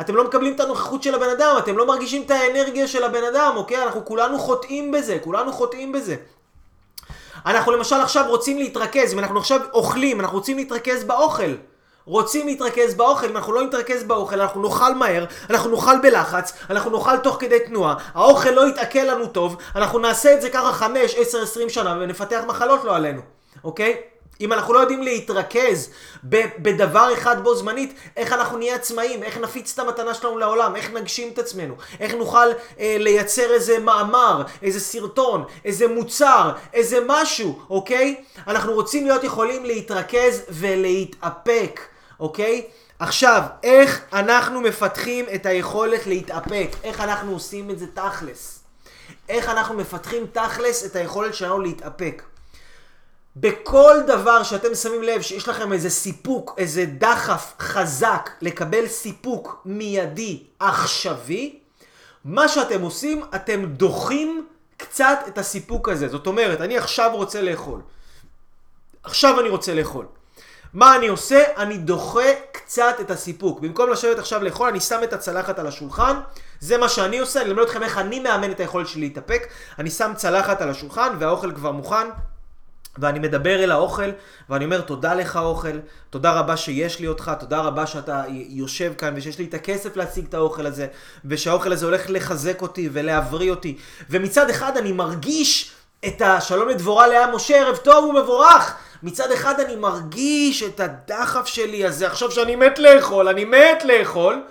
אתם 0.00 0.16
לא 0.16 0.24
מקבלים 0.24 0.54
את 0.54 0.60
הנוכחות 0.60 1.02
של 1.02 1.14
הבן 1.14 1.30
אדם, 1.30 1.54
אתם 1.58 1.76
לא 1.76 1.86
מרגישים 1.86 2.22
את 2.22 2.30
האנרגיה 2.30 2.88
של 2.88 3.04
הבן 3.04 3.24
אדם, 3.24 3.52
אוקיי? 3.56 3.82
אנחנו 3.82 4.04
כולנו 4.04 4.38
חוטאים 4.38 4.92
בזה, 4.92 5.18
כולנו 5.20 5.52
חוטאים 5.52 5.92
בזה. 5.92 6.16
אנחנו 7.46 7.72
למשל 7.72 7.96
עכשיו 7.96 8.24
רוצים 8.28 8.58
להתרכז, 8.58 9.14
ואנחנו 9.14 9.38
עכשיו 9.38 9.60
אוכלים, 9.72 10.20
אנחנו 10.20 10.38
רוצים 10.38 10.56
להתרכז 10.56 11.04
באוכל. 11.04 11.54
רוצים 12.04 12.46
להתרכז 12.46 12.94
באוכל, 12.94 13.26
אם 13.26 13.36
אנחנו 13.36 13.52
לא 13.52 13.62
נתרכז 13.62 14.04
באוכל, 14.04 14.40
אנחנו 14.40 14.62
נאכל 14.62 14.94
מהר, 14.94 15.24
אנחנו 15.50 15.70
נאכל 15.70 15.98
בלחץ, 16.02 16.52
אנחנו 16.70 16.90
נאכל 16.90 17.16
תוך 17.16 17.36
כדי 17.40 17.60
תנועה, 17.66 17.94
האוכל 18.14 18.50
לא 18.50 18.68
יתעכל 18.68 18.98
לנו 18.98 19.26
טוב, 19.26 19.56
אנחנו 19.76 19.98
נעשה 19.98 20.34
את 20.34 20.42
זה 20.42 20.50
ככה 20.50 20.72
5, 20.72 21.14
10, 21.14 21.42
20 21.42 21.68
שנה 21.68 21.96
ונפתח 22.00 22.40
מחלות 22.46 22.84
לא 22.84 22.96
עלינו, 22.96 23.20
אוקיי? 23.64 24.09
אם 24.40 24.52
אנחנו 24.52 24.74
לא 24.74 24.78
יודעים 24.78 25.02
להתרכז 25.02 25.90
בדבר 26.58 27.12
אחד 27.12 27.44
בו 27.44 27.54
זמנית, 27.54 27.94
איך 28.16 28.32
אנחנו 28.32 28.58
נהיה 28.58 28.74
עצמאים, 28.74 29.22
איך 29.22 29.38
נפיץ 29.38 29.72
את 29.72 29.78
המתנה 29.78 30.14
שלנו 30.14 30.38
לעולם, 30.38 30.76
איך 30.76 30.90
נגשים 30.90 31.28
את 31.32 31.38
עצמנו, 31.38 31.74
איך 32.00 32.14
נוכל 32.14 32.48
אה, 32.80 32.96
לייצר 32.98 33.52
איזה 33.52 33.78
מאמר, 33.78 34.42
איזה 34.62 34.80
סרטון, 34.80 35.44
איזה 35.64 35.88
מוצר, 35.88 36.52
איזה 36.74 36.98
משהו, 37.06 37.60
אוקיי? 37.70 38.24
אנחנו 38.46 38.72
רוצים 38.72 39.06
להיות 39.06 39.24
יכולים 39.24 39.64
להתרכז 39.64 40.42
ולהתאפק, 40.48 41.80
אוקיי? 42.20 42.66
עכשיו, 42.98 43.42
איך 43.62 44.00
אנחנו 44.12 44.60
מפתחים 44.60 45.24
את 45.34 45.46
היכולת 45.46 46.06
להתאפק? 46.06 46.68
איך 46.84 47.00
אנחנו 47.00 47.32
עושים 47.32 47.70
את 47.70 47.78
זה 47.78 47.86
תכלס? 47.94 48.60
איך 49.28 49.48
אנחנו 49.48 49.74
מפתחים 49.74 50.26
תכלס 50.32 50.86
את 50.86 50.96
היכולת 50.96 51.34
שלנו 51.34 51.60
להתאפק. 51.60 52.22
בכל 53.36 53.96
דבר 54.06 54.42
שאתם 54.42 54.74
שמים 54.74 55.02
לב 55.02 55.22
שיש 55.22 55.48
לכם 55.48 55.72
איזה 55.72 55.90
סיפוק, 55.90 56.54
איזה 56.58 56.84
דחף 56.98 57.52
חזק 57.60 58.30
לקבל 58.42 58.86
סיפוק 58.86 59.62
מיידי 59.64 60.42
עכשווי, 60.58 61.58
מה 62.24 62.48
שאתם 62.48 62.82
עושים, 62.82 63.24
אתם 63.34 63.64
דוחים 63.64 64.46
קצת 64.76 65.18
את 65.28 65.38
הסיפוק 65.38 65.88
הזה. 65.88 66.08
זאת 66.08 66.26
אומרת, 66.26 66.60
אני 66.60 66.78
עכשיו 66.78 67.10
רוצה 67.14 67.42
לאכול. 67.42 67.80
עכשיו 69.02 69.40
אני 69.40 69.48
רוצה 69.48 69.74
לאכול. 69.74 70.06
מה 70.74 70.96
אני 70.96 71.08
עושה? 71.08 71.42
אני 71.56 71.78
דוחה 71.78 72.28
קצת 72.52 72.96
את 73.00 73.10
הסיפוק. 73.10 73.60
במקום 73.60 73.90
לשבת 73.90 74.18
עכשיו 74.18 74.42
לאכול, 74.42 74.68
אני 74.68 74.80
שם 74.80 75.00
את 75.04 75.12
הצלחת 75.12 75.58
על 75.58 75.66
השולחן. 75.66 76.20
זה 76.60 76.78
מה 76.78 76.88
שאני 76.88 77.18
עושה, 77.18 77.40
אני 77.42 77.50
אלמד 77.50 77.62
אתכם 77.62 77.82
איך 77.82 77.98
אני 77.98 78.20
מאמן 78.20 78.50
את 78.50 78.60
היכולת 78.60 78.88
שלי 78.88 79.00
להתאפק. 79.00 79.48
אני 79.78 79.90
שם 79.90 80.12
צלחת 80.16 80.62
על 80.62 80.70
השולחן 80.70 81.16
והאוכל 81.18 81.52
כבר 81.52 81.72
מוכן. 81.72 82.08
ואני 82.98 83.18
מדבר 83.18 83.64
אל 83.64 83.70
האוכל, 83.70 84.10
ואני 84.50 84.64
אומר 84.64 84.80
תודה 84.80 85.14
לך 85.14 85.36
אוכל, 85.36 85.78
תודה 86.10 86.32
רבה 86.32 86.56
שיש 86.56 87.00
לי 87.00 87.06
אותך, 87.06 87.32
תודה 87.40 87.60
רבה 87.60 87.86
שאתה 87.86 88.22
יושב 88.28 88.92
כאן, 88.98 89.14
ושיש 89.16 89.38
לי 89.38 89.44
את 89.44 89.54
הכסף 89.54 89.96
להשיג 89.96 90.24
את 90.28 90.34
האוכל 90.34 90.66
הזה, 90.66 90.86
ושהאוכל 91.24 91.72
הזה 91.72 91.86
הולך 91.86 92.02
לחזק 92.08 92.62
אותי 92.62 92.88
ולהבריא 92.92 93.50
אותי. 93.50 93.76
ומצד 94.10 94.50
אחד 94.50 94.76
אני 94.76 94.92
מרגיש 94.92 95.72
את 96.06 96.22
השלום 96.22 96.68
לדבורה 96.68 97.06
לאה 97.06 97.34
משה, 97.34 97.60
ערב 97.60 97.76
טוב 97.76 98.04
ומבורך. 98.04 98.76
מצד 99.02 99.32
אחד 99.32 99.60
אני 99.60 99.76
מרגיש 99.76 100.62
את 100.62 100.80
הדחף 100.80 101.46
שלי 101.46 101.86
הזה, 101.86 102.06
עכשיו 102.06 102.30
שאני 102.30 102.56
מת 102.56 102.78
לאכול, 102.78 103.28
אני 103.28 103.44
מת 103.44 103.84
לאכול, 103.84 104.42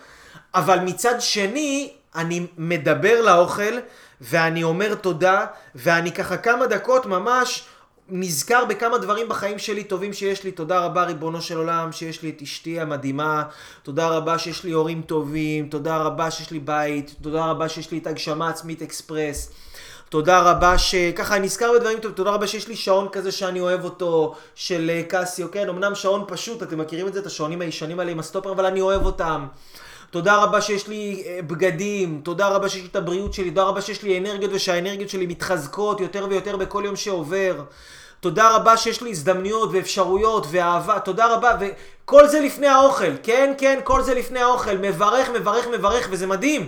אבל 0.55 0.79
מצד 0.79 1.21
שני, 1.21 1.93
אני 2.15 2.47
מדבר 2.57 3.21
לאוכל, 3.21 3.77
ואני 4.21 4.63
אומר 4.63 4.95
תודה, 4.95 5.45
ואני 5.75 6.11
ככה 6.11 6.37
כמה 6.37 6.67
דקות 6.67 7.05
ממש 7.05 7.65
נזכר 8.11 8.65
בכמה 8.65 8.97
דברים 8.97 9.29
בחיים 9.29 9.59
שלי 9.59 9.83
טובים 9.83 10.13
שיש 10.13 10.43
לי. 10.43 10.51
תודה 10.51 10.79
רבה 10.79 11.03
ריבונו 11.03 11.41
של 11.41 11.57
עולם 11.57 11.91
שיש 11.91 12.23
לי 12.23 12.29
את 12.29 12.41
אשתי 12.41 12.79
המדהימה. 12.79 13.43
תודה 13.83 14.07
רבה 14.07 14.39
שיש 14.39 14.63
לי 14.63 14.71
הורים 14.71 15.01
טובים. 15.01 15.69
תודה 15.69 15.97
רבה 15.97 16.31
שיש 16.31 16.51
לי 16.51 16.59
בית. 16.59 17.15
תודה 17.21 17.45
רבה 17.45 17.69
שיש 17.69 17.91
לי 17.91 17.97
את 17.97 18.07
הגשמה 18.07 18.49
עצמית 18.49 18.81
אקספרס. 18.81 19.51
תודה 20.09 20.39
רבה 20.39 20.77
שככה 20.77 21.35
אני 21.35 21.45
נזכר 21.45 21.71
בדברים 21.73 21.99
טובים, 21.99 22.15
תודה 22.15 22.31
רבה 22.31 22.47
שיש 22.47 22.67
לי 22.67 22.75
שעון 22.75 23.07
כזה 23.11 23.31
שאני 23.31 23.59
אוהב 23.59 23.83
אותו, 23.83 24.35
של 24.55 24.91
אה, 24.93 25.01
קסיו, 25.07 25.51
כן, 25.51 25.69
אמנם 25.69 25.95
שעון 25.95 26.23
פשוט, 26.27 26.63
אתם 26.63 26.77
מכירים 26.79 27.07
את 27.07 27.13
זה, 27.13 27.19
את 27.19 27.25
השעונים 27.25 27.61
הישנים 27.61 27.99
האלה 27.99 28.11
עם 28.11 28.19
הסטופר, 28.19 28.51
אבל 28.51 28.65
אני 28.65 28.81
אוהב 28.81 29.05
אותם. 29.05 29.47
תודה 30.11 30.43
רבה 30.43 30.61
שיש 30.61 30.87
לי 30.87 31.23
אה, 31.25 31.39
בגדים, 31.41 32.21
תודה 32.23 32.47
רבה 32.47 32.69
שיש 32.69 32.81
לי 32.81 32.87
את 32.87 32.95
הבריאות 32.95 33.33
שלי, 33.33 33.49
תודה 33.49 33.63
רבה 33.63 33.81
שיש 33.81 34.03
לי 34.03 34.17
אנרגיות 34.17 34.51
ושהאנרגיות 34.53 35.09
שלי 35.09 35.25
מתחזקות 35.25 35.99
יותר 35.99 36.27
ויותר 36.29 36.57
בכל 36.57 36.83
יום 36.85 36.95
שעובר. 36.95 37.63
תודה 38.19 38.55
רבה 38.55 38.77
שיש 38.77 39.01
לי 39.01 39.09
הזדמנויות 39.09 39.69
ואפשרויות 39.73 40.47
ואהבה, 40.51 40.99
תודה 40.99 41.27
רבה, 41.27 41.57
וכל 41.59 42.27
זה 42.27 42.39
לפני 42.39 42.67
האוכל, 42.67 43.11
כן, 43.23 43.53
כן, 43.57 43.79
כל 43.83 44.01
זה 44.01 44.13
לפני 44.13 44.39
האוכל, 44.39 44.77
מברך, 44.77 45.29
מברך, 45.29 45.67
מברך, 45.67 46.07
וזה 46.11 46.27
מדהים. 46.27 46.67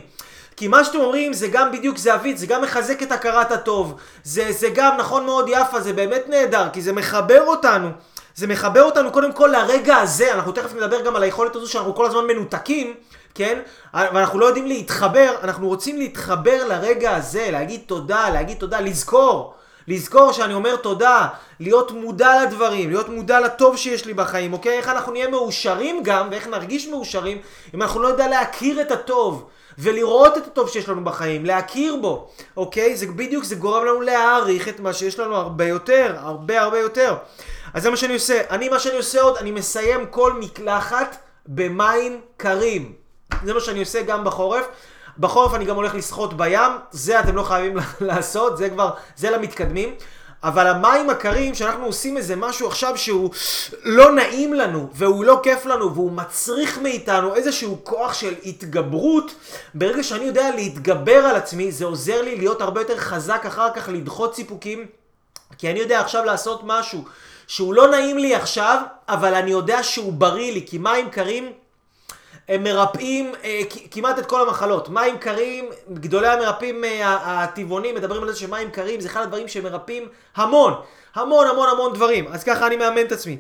כי 0.56 0.68
מה 0.68 0.84
שאתם 0.84 1.00
אומרים 1.00 1.34
זה 1.34 1.48
גם 1.48 1.72
בדיוק 1.72 1.98
זהבית, 1.98 2.38
זה 2.38 2.48
גם 2.48 2.62
מחזק 2.62 3.04
את 3.04 3.12
הכרת 3.12 3.52
הטוב. 3.52 3.96
זה, 4.24 4.52
זה 4.52 4.70
גם 4.74 4.98
נכון 4.98 5.26
מאוד 5.26 5.50
יפה, 5.50 5.80
זה 5.82 5.94
באמת 5.94 6.22
נהדר, 6.28 6.68
כי 6.74 6.82
זה 6.82 6.94
מחבר 6.94 7.42
אותנו. 7.48 7.90
זה 8.36 8.48
מחבר 8.48 8.84
אותנו 8.84 9.12
קודם 9.12 9.34
כל 9.34 9.50
לרגע 9.54 9.96
הזה, 9.96 10.34
אנחנו 10.34 10.52
תכף 10.52 10.74
נדבר 10.74 11.02
גם 11.02 11.16
על 11.16 11.24
היכולת 11.24 11.56
הזו 11.56 11.72
שאנחנו 11.72 11.96
כל 11.96 12.06
הזמן 12.06 12.28
מנותקים, 12.28 12.94
כן? 13.34 13.60
ואנחנו 13.94 14.40
לא 14.40 14.46
יודעים 14.46 14.68
להתחבר, 14.68 15.36
אנחנו 15.44 15.68
רוצים 15.68 15.98
להתחבר 15.98 16.68
לרגע 16.68 17.16
הזה, 17.16 17.48
להגיד 17.52 17.82
תודה, 17.86 18.30
להגיד 18.30 18.58
תודה, 18.58 18.80
לזכור. 18.80 19.54
לזכור 19.88 20.32
שאני 20.32 20.54
אומר 20.54 20.76
תודה, 20.76 21.28
להיות 21.60 21.92
מודע 21.92 22.44
לדברים, 22.44 22.90
להיות 22.90 23.10
מודע 23.10 23.40
לטוב 23.40 23.78
שיש 23.78 24.06
לי 24.06 24.14
בחיים, 24.14 24.54
אוקיי? 24.54 24.78
איך 24.78 24.88
אנחנו 24.88 25.12
נהיה 25.12 25.28
מאושרים 25.28 26.04
גם, 26.04 26.28
ואיך 26.32 26.48
נרגיש 26.48 26.88
מאושרים, 26.88 27.38
אם 27.74 27.82
אנחנו 27.82 28.02
לא 28.02 28.08
יודע 28.08 28.28
להכיר 28.28 28.82
את 28.82 28.92
הטוב. 28.92 29.50
ולראות 29.78 30.38
את 30.38 30.48
הטוב 30.48 30.70
שיש 30.70 30.90
לנו 30.90 31.04
בחיים, 31.04 31.46
להכיר 31.46 31.96
בו, 31.96 32.30
אוקיי? 32.58 32.96
זה 32.96 33.08
בדיוק, 33.08 33.44
זה 33.44 33.56
גורם 33.56 33.86
לנו 33.86 34.02
להעריך 34.02 34.68
את 34.68 34.80
מה 34.80 34.94
שיש 34.94 35.20
לנו 35.20 35.36
הרבה 35.36 35.66
יותר, 35.66 36.16
הרבה 36.20 36.62
הרבה 36.62 36.80
יותר. 36.80 37.16
אז 37.74 37.84
זה 37.84 37.90
מה 37.90 37.98
שאני 37.98 38.14
עושה. 38.14 38.42
אני, 38.50 38.70
מה 38.70 38.80
שאני 38.80 38.98
עושה 38.98 39.22
עוד, 39.22 39.38
אני 39.38 39.52
מסיים 39.52 40.06
כל 40.06 40.34
מקלחת 40.34 41.18
במים 41.48 42.22
קרים. 42.38 42.94
זה 43.44 43.54
מה 43.54 43.60
שאני 43.60 43.80
עושה 43.80 44.02
גם 44.02 44.24
בחורף. 44.24 44.66
בחורף 45.20 45.54
אני 45.54 45.66
גם 45.66 45.76
הולך 45.76 45.96
לשחות 45.96 46.38
בים, 46.38 46.72
זה 46.92 47.20
אתם 47.20 47.36
לא 47.36 47.44
חייבים 47.44 47.78
לעשות, 48.02 48.58
זה 48.58 48.70
כבר, 48.70 48.92
זה 49.16 49.30
למתקדמים. 49.30 49.96
אבל 50.44 50.68
המים 50.68 51.10
הקרים, 51.10 51.56
שאנחנו 51.56 51.86
עושים 51.86 52.18
איזה 52.18 52.36
משהו 52.36 52.68
עכשיו 52.68 52.98
שהוא 52.98 53.30
לא 53.84 54.12
נעים 54.12 54.54
לנו, 54.54 54.90
והוא 54.94 55.26
לא 55.26 55.40
כיף 55.44 55.66
לנו, 55.66 55.94
והוא 55.94 56.12
מצריך 56.12 56.78
מאיתנו 56.78 57.36
איזשהו 57.36 57.80
כוח 57.84 58.14
של 58.14 58.34
התגברות, 58.46 59.36
ברגע 59.74 60.04
שאני 60.04 60.26
יודע 60.26 60.56
להתגבר 60.56 61.26
על 61.26 61.36
עצמי, 61.36 61.72
זה 61.72 61.86
עוזר 61.86 62.22
לי 62.22 62.36
להיות 62.36 62.62
הרבה 62.62 62.82
יותר 62.82 62.98
חזק 62.98 63.44
אחר 63.48 63.74
כך, 63.74 63.90
לדחות 63.90 64.36
סיפוקים, 64.36 64.86
כי 65.58 65.72
אני 65.72 65.80
יודע 65.80 66.00
עכשיו 66.00 66.26
לעשות 66.26 66.62
משהו 66.64 67.04
שהוא 67.48 67.74
לא 67.74 67.88
נעים 67.88 68.18
לי 68.18 68.36
עכשיו, 68.36 68.82
אבל 69.10 69.34
אני 69.34 69.52
יודע 69.52 69.84
שהוא 69.84 70.14
בריא 70.14 70.54
לי, 70.54 70.66
כי 70.68 70.78
מים 70.78 71.10
קרים 71.10 71.52
הם 72.48 72.64
מרפאים 72.64 73.32
אה, 73.44 73.62
כמעט 73.92 74.20
את 74.20 74.26
כל 74.26 74.42
המחלות. 74.42 74.90
מים 74.90 75.18
קרים, 75.18 75.70
גדולי 75.94 76.28
המרפאים 76.28 76.84
אה, 76.84 77.44
הטבעונים 77.44 77.96
מדברים 77.96 78.24
על 78.24 78.32
זה 78.32 78.40
שמים 78.40 78.72
קרים 78.72 79.00
זה 79.00 79.08
אחד 79.08 79.22
הדברים 79.22 79.48
שמרפאים 79.48 80.08
המון, 80.36 80.74
המון 81.16 81.48
המון 81.48 81.70
המון 81.70 81.94
דברים. 81.94 82.28
אז 82.28 82.44
ככה 82.44 82.68
אני 82.68 82.76
מאמן 82.76 83.02
את 83.02 83.12
עצמי. 83.12 83.38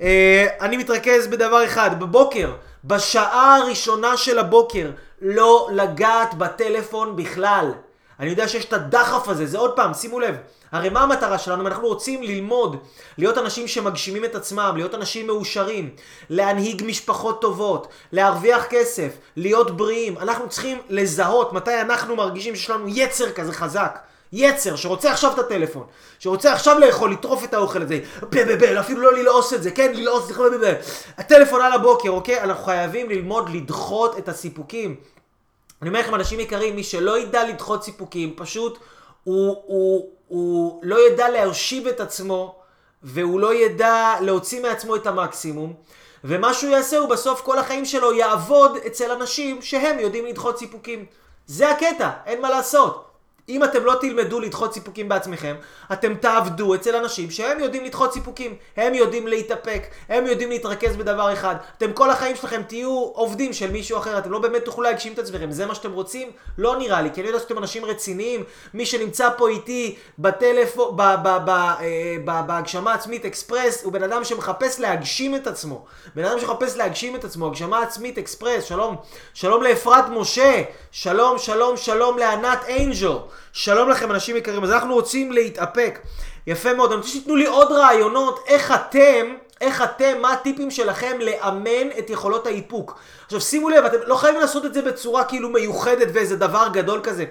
אה, 0.00 0.46
אני 0.60 0.76
מתרכז 0.76 1.26
בדבר 1.26 1.64
אחד, 1.64 2.00
בבוקר, 2.00 2.52
בשעה 2.84 3.56
הראשונה 3.56 4.16
של 4.16 4.38
הבוקר, 4.38 4.90
לא 5.22 5.68
לגעת 5.72 6.34
בטלפון 6.34 7.16
בכלל. 7.16 7.72
אני 8.20 8.30
יודע 8.30 8.48
שיש 8.48 8.64
את 8.64 8.72
הדחף 8.72 9.28
הזה, 9.28 9.46
זה 9.46 9.58
עוד 9.58 9.76
פעם, 9.76 9.94
שימו 9.94 10.20
לב. 10.20 10.36
הרי 10.72 10.88
מה 10.88 11.00
המטרה 11.00 11.38
שלנו? 11.38 11.66
אנחנו 11.66 11.88
רוצים 11.88 12.22
ללמוד, 12.22 12.76
להיות 13.18 13.38
אנשים 13.38 13.68
שמגשימים 13.68 14.24
את 14.24 14.34
עצמם, 14.34 14.72
להיות 14.76 14.94
אנשים 14.94 15.26
מאושרים, 15.26 15.90
להנהיג 16.30 16.82
משפחות 16.86 17.40
טובות, 17.40 17.88
להרוויח 18.12 18.64
כסף, 18.64 19.08
להיות 19.36 19.76
בריאים. 19.76 20.18
אנחנו 20.18 20.48
צריכים 20.48 20.78
לזהות 20.88 21.52
מתי 21.52 21.80
אנחנו 21.80 22.16
מרגישים 22.16 22.56
שיש 22.56 22.70
לנו 22.70 22.88
יצר 22.88 23.30
כזה 23.30 23.52
חזק. 23.52 23.98
יצר 24.32 24.76
שרוצה 24.76 25.12
עכשיו 25.12 25.32
את 25.32 25.38
הטלפון, 25.38 25.86
שרוצה 26.18 26.52
עכשיו 26.52 26.78
לאכול, 26.78 27.12
לטרוף 27.12 27.44
את 27.44 27.54
האוכל 27.54 27.82
הזה, 27.82 28.00
בבבל, 28.22 28.80
אפילו 28.80 29.00
לא 29.02 29.14
ללעוס 29.14 29.52
את 29.52 29.62
זה, 29.62 29.70
כן, 29.70 29.92
ללעוס, 29.94 30.30
בבבל. 30.30 30.74
הטלפון 31.18 31.60
על 31.60 31.72
הבוקר, 31.72 32.10
אוקיי? 32.10 32.40
אנחנו 32.40 32.64
חייבים 32.64 33.10
ללמוד 33.10 33.48
לדחות 33.48 34.18
את 34.18 34.28
הסיפוקים. 34.28 34.96
אני 35.82 35.88
אומר 35.88 36.00
לכם, 36.00 36.14
אנשים 36.14 36.40
יקרים, 36.40 36.76
מי 36.76 36.84
שלא 36.84 37.18
ידע 37.18 37.48
לדחות 37.48 37.84
סיפוקים, 37.84 38.34
פשוט 38.36 38.78
הוא, 39.24 39.62
הוא, 39.66 40.10
הוא 40.28 40.80
לא 40.82 41.06
ידע 41.08 41.28
להושיב 41.28 41.86
את 41.86 42.00
עצמו, 42.00 42.56
והוא 43.02 43.40
לא 43.40 43.54
ידע 43.54 44.14
להוציא 44.20 44.62
מעצמו 44.62 44.96
את 44.96 45.06
המקסימום, 45.06 45.74
ומה 46.24 46.54
שהוא 46.54 46.70
יעשה 46.70 46.98
הוא 46.98 47.08
בסוף 47.08 47.40
כל 47.40 47.58
החיים 47.58 47.84
שלו 47.84 48.12
יעבוד 48.12 48.76
אצל 48.86 49.10
אנשים 49.10 49.62
שהם 49.62 49.98
יודעים 49.98 50.26
לדחות 50.26 50.58
סיפוקים. 50.58 51.06
זה 51.46 51.70
הקטע, 51.70 52.10
אין 52.26 52.42
מה 52.42 52.50
לעשות. 52.50 53.13
אם 53.48 53.64
אתם 53.64 53.84
לא 53.84 53.94
תלמדו 54.00 54.40
לדחות 54.40 54.74
סיפוקים 54.74 55.08
בעצמכם, 55.08 55.54
אתם 55.92 56.14
תעבדו 56.14 56.74
אצל 56.74 56.96
אנשים 56.96 57.30
שהם 57.30 57.60
יודעים 57.60 57.84
לדחות 57.84 58.12
סיפוקים, 58.12 58.56
הם 58.76 58.94
יודעים 58.94 59.26
להתאפק, 59.26 59.86
הם 60.08 60.26
יודעים 60.26 60.50
להתרכז 60.50 60.96
בדבר 60.96 61.32
אחד. 61.32 61.56
אתם 61.78 61.92
כל 61.92 62.10
החיים 62.10 62.36
שלכם 62.36 62.62
תהיו 62.62 62.90
עובדים 62.90 63.52
של 63.52 63.70
מישהו 63.70 63.98
אחר, 63.98 64.18
אתם 64.18 64.30
לא 64.30 64.38
באמת 64.38 64.64
תוכלו 64.64 64.82
להגשים 64.82 65.12
את 65.12 65.18
עצמכם, 65.18 65.50
זה 65.50 65.66
מה 65.66 65.74
שאתם 65.74 65.92
רוצים? 65.92 66.30
לא 66.58 66.76
נראה 66.76 67.02
לי, 67.02 67.10
כי 67.14 67.20
אני 67.20 67.28
יודע 67.28 67.40
שאתם 67.40 67.58
אנשים 67.58 67.84
רציניים, 67.84 68.44
מי 68.74 68.86
שנמצא 68.86 69.28
פה 69.36 69.48
איתי 69.48 69.96
בטלפון, 70.18 70.96
אה, 71.00 72.16
בהגשמה 72.46 72.94
עצמית 72.94 73.24
אקספרס, 73.24 73.84
הוא 73.84 73.92
בן 73.92 74.02
אדם 74.02 74.24
שמחפש 74.24 74.80
להגשים 74.80 75.34
את 75.34 75.46
עצמו. 75.46 75.84
בן 76.14 76.24
אדם 76.24 76.40
שמחפש 76.40 76.76
להגשים 76.76 77.16
את 77.16 77.24
עצמו, 77.24 77.46
הגשמה 77.46 77.82
עצמית 77.82 78.18
אקספרס, 78.18 78.64
שלום, 78.64 78.96
שלום 79.34 79.62
לאפרת 79.62 80.04
משה, 80.08 80.62
שלום, 80.90 81.38
שלום, 81.38 81.76
שלום 81.76 82.18
לענת 82.18 82.64
אינג'ל. 82.66 83.16
שלום 83.52 83.90
לכם 83.90 84.10
אנשים 84.10 84.36
יקרים, 84.36 84.64
אז 84.64 84.70
אנחנו 84.70 84.94
רוצים 84.94 85.32
להתאפק. 85.32 85.98
יפה 86.46 86.74
מאוד, 86.74 86.90
אני 86.90 86.96
רוצה 86.96 87.08
שתיתנו 87.10 87.36
לי 87.36 87.46
עוד 87.46 87.72
רעיונות 87.72 88.44
איך 88.46 88.72
אתם, 88.72 89.34
איך 89.60 89.82
אתם, 89.82 90.20
מה 90.20 90.32
הטיפים 90.32 90.70
שלכם 90.70 91.16
לאמן 91.20 91.88
את 91.98 92.10
יכולות 92.10 92.46
האיפוק. 92.46 92.98
עכשיו 93.24 93.40
שימו 93.40 93.68
לב, 93.68 93.84
אתם 93.84 93.96
לא 94.06 94.16
חייבים 94.16 94.40
לעשות 94.40 94.64
את 94.64 94.74
זה 94.74 94.82
בצורה 94.82 95.24
כאילו 95.24 95.48
מיוחדת 95.48 96.08
ואיזה 96.14 96.36
דבר 96.36 96.68
גדול 96.72 97.00
כזה. 97.02 97.24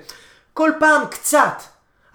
כל 0.53 0.71
פעם 0.79 1.05
קצת. 1.05 1.61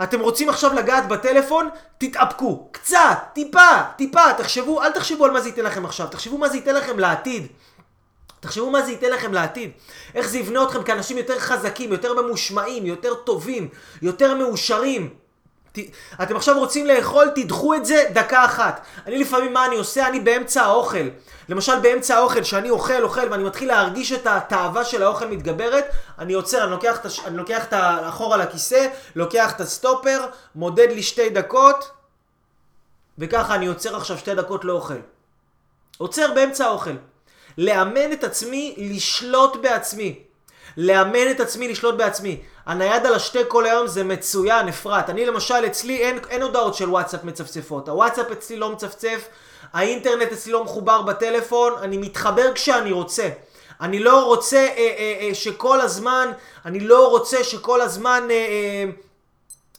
אתם 0.03 0.21
רוצים 0.21 0.49
עכשיו 0.49 0.75
לגעת 0.75 1.09
בטלפון? 1.09 1.69
תתאפקו. 1.99 2.69
קצת, 2.73 3.19
טיפה, 3.33 3.83
טיפה, 3.97 4.33
תחשבו, 4.37 4.83
אל 4.83 4.93
תחשבו 4.93 5.25
על 5.25 5.31
מה 5.31 5.41
זה 5.41 5.49
ייתן 5.49 5.65
לכם 5.65 5.85
עכשיו, 5.85 6.07
תחשבו 6.07 6.39
מה 6.39 6.49
זה 6.49 6.57
ייתן 6.57 6.75
לכם 6.75 6.99
לעתיד. 6.99 7.47
תחשבו 8.41 8.71
מה 8.71 8.83
זה 8.83 8.91
ייתן 8.91 9.11
לכם 9.11 9.33
לעתיד. 9.33 9.71
איך 10.15 10.29
זה 10.29 10.39
יבנה 10.39 10.63
אתכם 10.63 10.83
כאנשים 10.83 11.19
יותר 11.19 11.39
חזקים, 11.39 11.93
יותר 11.93 12.23
ממושמעים, 12.23 12.87
יותר 12.87 13.15
טובים, 13.15 13.69
יותר 14.03 14.35
מאושרים. 14.35 15.15
ת... 15.73 15.79
אתם 16.23 16.37
עכשיו 16.37 16.59
רוצים 16.59 16.87
לאכול, 16.87 17.31
תדחו 17.35 17.75
את 17.75 17.87
זה 17.87 18.05
דקה 18.13 18.45
אחת. 18.45 18.87
אני 19.07 19.19
לפעמים, 19.19 19.53
מה 19.53 19.67
אני 19.67 19.77
עושה? 19.77 20.09
אני 20.09 20.21
באמצע 20.21 20.63
האוכל. 20.63 21.09
למשל 21.49 21.79
באמצע 21.79 22.17
האוכל, 22.17 22.43
שאני 22.43 22.71
אוכל, 22.71 23.03
אוכל, 23.03 23.29
ואני 23.31 23.45
מתחיל 23.45 23.69
להרגיש 23.69 24.13
את 24.13 24.27
התאווה 24.27 24.85
של 24.85 25.03
האוכל 25.03 25.27
מתגברת, 25.27 25.85
אני 26.19 26.33
עוצר, 26.33 26.63
אני 26.63 26.71
לוקח, 26.71 26.99
את 27.01 27.07
הש... 27.07 27.21
אני 27.21 27.37
לוקח 27.37 27.65
את 27.65 27.73
האחורה 27.73 28.37
לכיסא, 28.37 28.89
לוקח 29.17 29.53
את 29.53 29.61
הסטופר, 29.61 30.27
מודד 30.55 30.89
לי 30.91 31.03
שתי 31.03 31.31
דקות, 31.31 31.91
וככה 33.19 33.55
אני 33.55 33.67
עוצר 33.67 33.97
עכשיו 33.97 34.19
שתי 34.19 34.35
דקות 34.35 34.65
לאוכל. 34.65 34.99
עוצר 35.99 36.33
באמצע 36.35 36.65
האוכל. 36.65 36.97
לאמן 37.59 38.13
את 38.13 38.25
עצמי 38.25 38.75
לשלוט 38.79 39.57
בעצמי. 39.57 40.19
לאמן 40.77 41.31
את 41.31 41.41
עצמי 41.41 41.69
לשלוט 41.69 41.95
בעצמי. 41.95 42.41
הנייד 42.67 43.07
על 43.07 43.15
השתי 43.15 43.39
כל 43.49 43.67
היום 43.67 43.87
זה 43.87 44.05
מצוין, 44.05 44.69
אפרת. 44.69 45.11
אני 45.11 45.27
למשל, 45.27 45.67
אצלי 45.67 45.97
אין, 45.99 46.19
אין 46.31 46.43
הודעות 46.43 46.75
של 46.75 46.91
וואטסאפ 46.91 47.25
מצפצפות. 47.25 47.89
הוואטסאפ 47.89 48.31
אצלי 48.33 48.57
לא 48.57 48.73
מצפצף, 48.73 49.29
האינטרנט 49.73 50.33
אצלי 50.33 50.53
לא 50.53 50.65
מחובר 50.65 51.03
בטלפון, 51.03 51.73
אני 51.83 51.99
מתחבר 51.99 52.53
כשאני 52.55 52.93
רוצה. 52.93 53.29
אני 53.81 53.99
לא 53.99 54.25
רוצה 54.25 54.57
אה, 54.57 54.77
אה, 54.77 55.19
אה, 55.21 55.35
שכל 55.35 55.81
הזמן, 55.81 56.31
אני 56.65 56.81
לא 56.81 57.09
רוצה 57.09 57.45
שכל 57.45 57.81
הזמן 57.81 58.29
אה, 58.31 58.35
אה, 58.35 58.85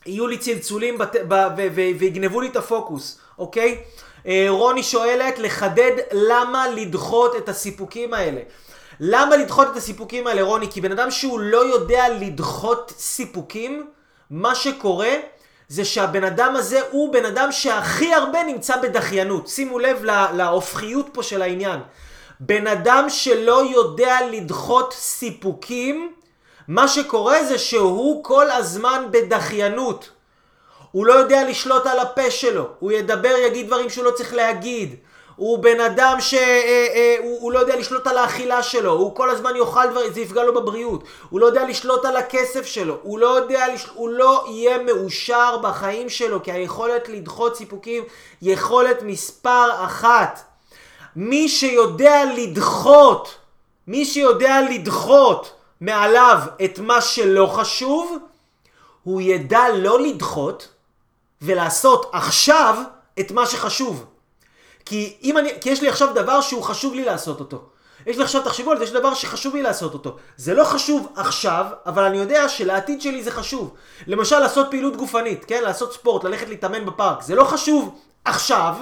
יהיו 0.06 0.28
לי 0.28 0.38
צלצולים 0.38 0.98
בת, 0.98 1.16
ב, 1.28 1.56
ויגנבו 2.00 2.42
לי 2.42 2.48
את 2.48 2.56
הפוקוס, 2.56 3.20
אוקיי? 3.38 3.84
אה, 4.30 4.46
רוני 4.50 4.84
שואלת 4.84 5.40
לחדד 5.40 5.92
למה 6.12 6.68
לדחות 6.68 7.36
את 7.36 7.50
הסיפוקים 7.50 8.14
האלה. 8.14 8.42
למה 9.00 9.38
לדחות 9.38 9.68
את 9.72 9.78
הסיפוקים 9.78 10.28
האלה, 10.28 10.42
רוני? 10.42 10.72
כי 10.72 10.82
בן 10.82 10.92
אדם 10.92 11.12
שהוא 11.12 11.40
לא 11.40 11.66
יודע 11.66 12.10
לדחות 12.10 12.94
סיפוקים, 12.98 13.88
מה 14.30 14.56
שקורה 14.56 15.14
זה 15.68 15.86
שהבן 15.86 16.24
אדם 16.24 16.56
הזה 16.56 16.82
הוא 16.92 17.14
בן 17.14 17.26
אדם 17.26 17.52
שהכי 17.52 18.14
הרבה 18.14 18.44
נמצא 18.44 18.82
בדחיינות. 18.82 19.48
שימו 19.48 19.80
לב 19.80 20.04
להופכיות 20.34 21.10
פה 21.14 21.24
של 21.24 21.42
העניין. 21.42 21.80
בן 22.40 22.68
אדם 22.68 23.06
שלא 23.10 23.66
יודע 23.72 24.18
לדחות 24.32 24.94
סיפוקים, 24.94 26.14
מה 26.68 26.88
שקורה 26.88 27.44
זה 27.44 27.58
שהוא 27.58 28.24
כל 28.24 28.52
הזמן 28.52 29.06
בדחיינות. 29.12 30.10
הוא 30.92 31.06
לא 31.06 31.14
יודע 31.14 31.50
לשלוט 31.50 31.86
על 31.86 32.00
הפה 32.00 32.32
שלו, 32.32 32.68
הוא 32.80 32.92
ידבר, 32.92 33.36
יגיד 33.46 33.68
דברים 33.68 33.90
שהוא 33.90 34.06
לא 34.06 34.12
צריך 34.12 34.34
להגיד. 34.34 34.96
הוא 35.40 35.60
בן 35.60 35.80
אדם 35.80 36.18
שהוא 36.20 36.40
אה, 36.42 36.88
אה, 36.96 37.52
לא 37.52 37.60
יודע 37.60 37.76
לשלוט 37.76 38.08
על 38.08 38.18
האכילה 38.18 38.64
שלו, 38.64 38.92
הוא 38.92 39.16
כל 39.16 39.30
הזמן 39.30 39.56
יאכל 39.56 39.88
דברים, 39.88 40.14
זה 40.14 40.22
יפגע 40.22 40.44
לו 40.44 40.54
בבריאות. 40.54 41.04
הוא 41.30 41.40
לא 41.40 41.46
יודע 41.46 41.66
לשלוט 41.66 42.06
על 42.06 42.18
הכסף 42.18 42.66
שלו, 42.66 42.98
הוא 43.02 43.20
לא 43.20 43.28
יודע. 43.28 43.66
הוא 43.94 44.10
לא 44.10 44.46
יהיה 44.50 44.78
מאושר 44.78 45.58
בחיים 45.58 46.10
שלו, 46.10 46.44
כי 46.44 46.52
היכולת 46.52 47.10
לדחות 47.10 47.56
סיפוקים 47.56 48.04
יכולת 48.42 49.04
מספר 49.04 49.70
אחת. 49.86 50.42
מי 51.16 51.50
שיודע 51.50 52.22
לדחות, 52.38 53.36
מי 53.88 54.06
שיודע 54.06 54.62
לדחות 54.70 55.52
מעליו 55.82 56.40
את 56.66 56.80
מה 56.80 57.02
שלא 57.02 57.46
חשוב, 57.46 58.18
הוא 59.04 59.22
ידע 59.22 59.64
לא 59.74 60.00
לדחות 60.00 60.68
ולעשות 61.42 62.10
עכשיו 62.14 62.78
את 63.20 63.32
מה 63.32 63.46
שחשוב. 63.46 64.06
כי, 64.86 65.18
אם 65.24 65.38
אני, 65.38 65.50
כי 65.62 65.70
יש 65.70 65.82
לי 65.82 65.90
עכשיו 65.90 66.14
דבר 66.16 66.42
שהוא 66.42 66.64
חשוב 66.64 66.94
לי 66.94 67.06
לעשות 67.06 67.40
אותו. 67.40 67.62
יש 68.08 68.18
לי 68.18 68.24
עכשיו, 68.24 68.42
תחשבו 68.42 68.72
על 68.72 68.78
זה, 68.78 68.84
יש 68.84 68.92
דבר 68.92 69.14
שחשוב 69.14 69.56
לי 69.56 69.62
לעשות 69.62 69.94
אותו. 69.94 70.18
זה 70.38 70.54
לא 70.54 70.64
חשוב 70.64 71.08
עכשיו, 71.16 71.66
אבל 71.86 72.04
אני 72.04 72.18
יודע 72.18 72.50
שלעתיד 72.50 73.02
שלי 73.02 73.24
זה 73.24 73.32
חשוב. 73.32 73.74
למשל, 74.08 74.40
לעשות 74.40 74.68
פעילות 74.70 74.96
גופנית, 74.96 75.46
כן? 75.46 75.64
לעשות 75.64 75.94
ספורט, 75.94 76.24
ללכת 76.24 76.50
להתאמן 76.50 76.86
בפארק. 76.86 77.22
זה 77.22 77.36
לא 77.36 77.44
חשוב 77.44 78.00
עכשיו, 78.26 78.76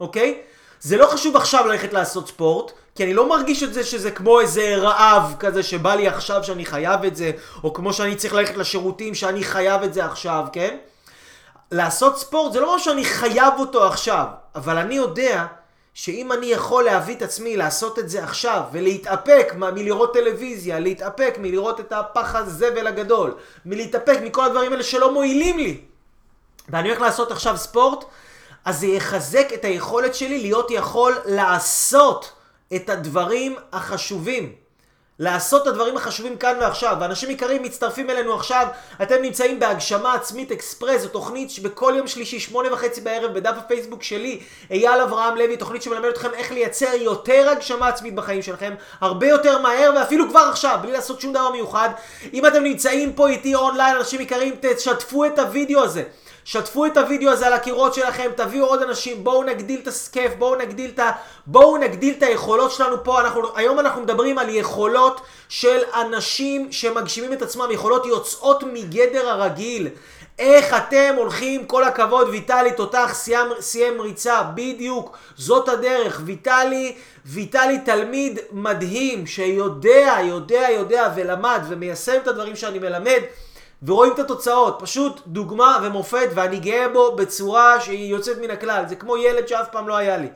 אוקיי? 0.00 0.40
זה 0.80 0.96
לא 0.96 1.06
חשוב 1.06 1.36
עכשיו 1.36 1.66
ללכת 1.66 1.92
לעשות 1.92 2.28
ספורט, 2.28 2.72
כי 2.94 3.04
אני 3.04 3.14
לא 3.14 3.28
מרגיש 3.28 3.62
את 3.62 3.74
זה 3.74 3.84
שזה 3.84 4.10
כמו 4.10 4.40
איזה 4.40 4.76
רעב 4.76 5.34
כזה 5.38 5.62
שבא 5.62 5.94
לי 5.94 6.08
עכשיו 6.08 6.44
שאני 6.44 6.64
חייב 6.64 7.04
את 7.04 7.16
זה, 7.16 7.30
או 7.64 7.72
כמו 7.72 7.92
שאני 7.92 8.16
צריך 8.16 8.34
ללכת 8.34 8.56
לשירותים 8.56 9.14
שאני 9.14 9.44
חייב 9.44 9.82
את 9.82 9.94
זה 9.94 10.04
עכשיו, 10.04 10.44
כן? 10.52 10.76
לעשות 11.72 12.18
ספורט 12.18 12.52
זה 12.52 12.60
לא 12.60 12.74
משהו 12.76 12.84
שאני 12.84 13.04
חייב 13.04 13.54
אותו 13.58 13.86
עכשיו, 13.86 14.26
אבל 14.54 14.78
אני 14.78 14.94
יודע 14.94 15.46
שאם 15.94 16.32
אני 16.32 16.46
יכול 16.46 16.84
להביא 16.84 17.14
את 17.14 17.22
עצמי 17.22 17.56
לעשות 17.56 17.98
את 17.98 18.08
זה 18.08 18.24
עכשיו 18.24 18.62
ולהתאפק 18.72 19.52
מלראות 19.56 20.12
טלוויזיה, 20.14 20.80
להתאפק 20.80 21.34
מלראות 21.38 21.80
את 21.80 21.92
הפח 21.92 22.34
הזבל 22.34 22.86
הגדול, 22.86 23.34
מלהתאפק 23.66 24.18
מכל 24.24 24.44
הדברים 24.44 24.72
האלה 24.72 24.82
שלא 24.82 25.12
מועילים 25.12 25.58
לי, 25.58 25.80
ואני 26.68 26.88
הולך 26.88 27.00
לעשות 27.00 27.30
עכשיו 27.30 27.56
ספורט, 27.56 28.04
אז 28.64 28.80
זה 28.80 28.86
יחזק 28.86 29.48
את 29.54 29.64
היכולת 29.64 30.14
שלי 30.14 30.38
להיות 30.38 30.70
יכול 30.70 31.18
לעשות 31.24 32.32
את 32.74 32.90
הדברים 32.90 33.56
החשובים. 33.72 34.61
לעשות 35.22 35.62
את 35.62 35.66
הדברים 35.66 35.96
החשובים 35.96 36.36
כאן 36.36 36.56
ועכשיו. 36.60 36.96
ואנשים 37.00 37.30
יקרים 37.30 37.62
מצטרפים 37.62 38.10
אלינו 38.10 38.34
עכשיו, 38.34 38.66
אתם 39.02 39.22
נמצאים 39.22 39.60
בהגשמה 39.60 40.14
עצמית 40.14 40.52
אקספרס, 40.52 41.00
זו 41.00 41.08
תוכנית 41.08 41.50
שבכל 41.50 41.94
יום 41.96 42.06
שלישי, 42.06 42.40
שמונה 42.40 42.72
וחצי 42.72 43.00
בערב, 43.00 43.34
בדף 43.34 43.54
הפייסבוק 43.58 44.02
שלי, 44.02 44.40
אייל 44.70 45.00
אברהם 45.00 45.36
לוי, 45.36 45.56
תוכנית 45.56 45.82
שמלמד 45.82 46.08
אתכם 46.08 46.28
איך 46.34 46.52
לייצר 46.52 46.94
יותר 46.94 47.48
הגשמה 47.48 47.88
עצמית 47.88 48.14
בחיים 48.14 48.42
שלכם, 48.42 48.74
הרבה 49.00 49.26
יותר 49.28 49.58
מהר, 49.58 49.92
ואפילו 49.96 50.28
כבר 50.28 50.48
עכשיו, 50.50 50.78
בלי 50.82 50.92
לעשות 50.92 51.20
שום 51.20 51.32
דבר 51.32 51.50
מיוחד. 51.50 51.88
אם 52.34 52.46
אתם 52.46 52.62
נמצאים 52.62 53.12
פה 53.12 53.28
איתי 53.28 53.54
אונליין, 53.54 53.96
אנשים 53.96 54.20
יקרים, 54.20 54.54
תשתפו 54.60 55.24
את 55.24 55.38
הוידאו 55.38 55.84
הזה. 55.84 56.02
שתפו 56.44 56.86
את 56.86 56.96
הוידאו 56.96 57.30
הזה 57.30 57.46
על 57.46 57.52
הקירות 57.52 57.94
שלכם, 57.94 58.30
תביאו 58.36 58.66
עוד 58.66 58.82
אנשים, 58.82 59.24
בואו 59.24 59.42
נגדיל 59.42 59.80
את 59.82 59.88
הסקף, 59.88 60.32
בואו 60.38 60.54
נגדיל 60.54 60.90
את 60.94 60.98
ה... 60.98 61.10
בואו 61.46 61.76
נגדיל 61.76 62.14
את 62.18 62.22
היכולות 62.22 62.72
שלנו 62.72 63.04
פה. 63.04 63.20
אנחנו, 63.20 63.42
היום 63.56 63.78
אנחנו 63.78 64.02
מדברים 64.02 64.38
על 64.38 64.48
יכולות 64.48 65.20
של 65.48 65.78
אנשים 66.00 66.72
שמגשימים 66.72 67.32
את 67.32 67.42
עצמם, 67.42 67.68
יכולות 67.70 68.06
יוצאות 68.06 68.62
מגדר 68.62 69.28
הרגיל. 69.28 69.88
איך 70.38 70.74
אתם 70.76 71.14
הולכים, 71.16 71.66
כל 71.66 71.84
הכבוד, 71.84 72.28
ויטלי, 72.28 72.72
תותח, 72.72 73.10
סיים, 73.14 73.46
סיים 73.60 74.00
ריצה, 74.00 74.42
בדיוק, 74.54 75.16
זאת 75.36 75.68
הדרך. 75.68 76.20
ויטלי, 76.24 76.94
ויטלי 77.26 77.78
תלמיד 77.78 78.38
מדהים, 78.52 79.26
שיודע, 79.26 80.16
יודע, 80.22 80.66
יודע, 80.70 81.12
ולמד, 81.16 81.60
ומיישם 81.68 82.16
את 82.22 82.28
הדברים 82.28 82.56
שאני 82.56 82.78
מלמד. 82.78 83.20
ורואים 83.82 84.12
את 84.12 84.18
התוצאות, 84.18 84.78
פשוט 84.80 85.20
דוגמה 85.26 85.78
ומופת 85.82 86.28
ואני 86.34 86.58
גאה 86.58 86.88
בו 86.88 87.16
בצורה 87.16 87.80
שהיא 87.80 88.10
יוצאת 88.10 88.38
מן 88.38 88.50
הכלל, 88.50 88.84
זה 88.88 88.96
כמו 88.96 89.16
ילד 89.16 89.48
שאף 89.48 89.68
פעם 89.72 89.88
לא 89.88 89.96
היה 89.96 90.16
לי. 90.16 90.28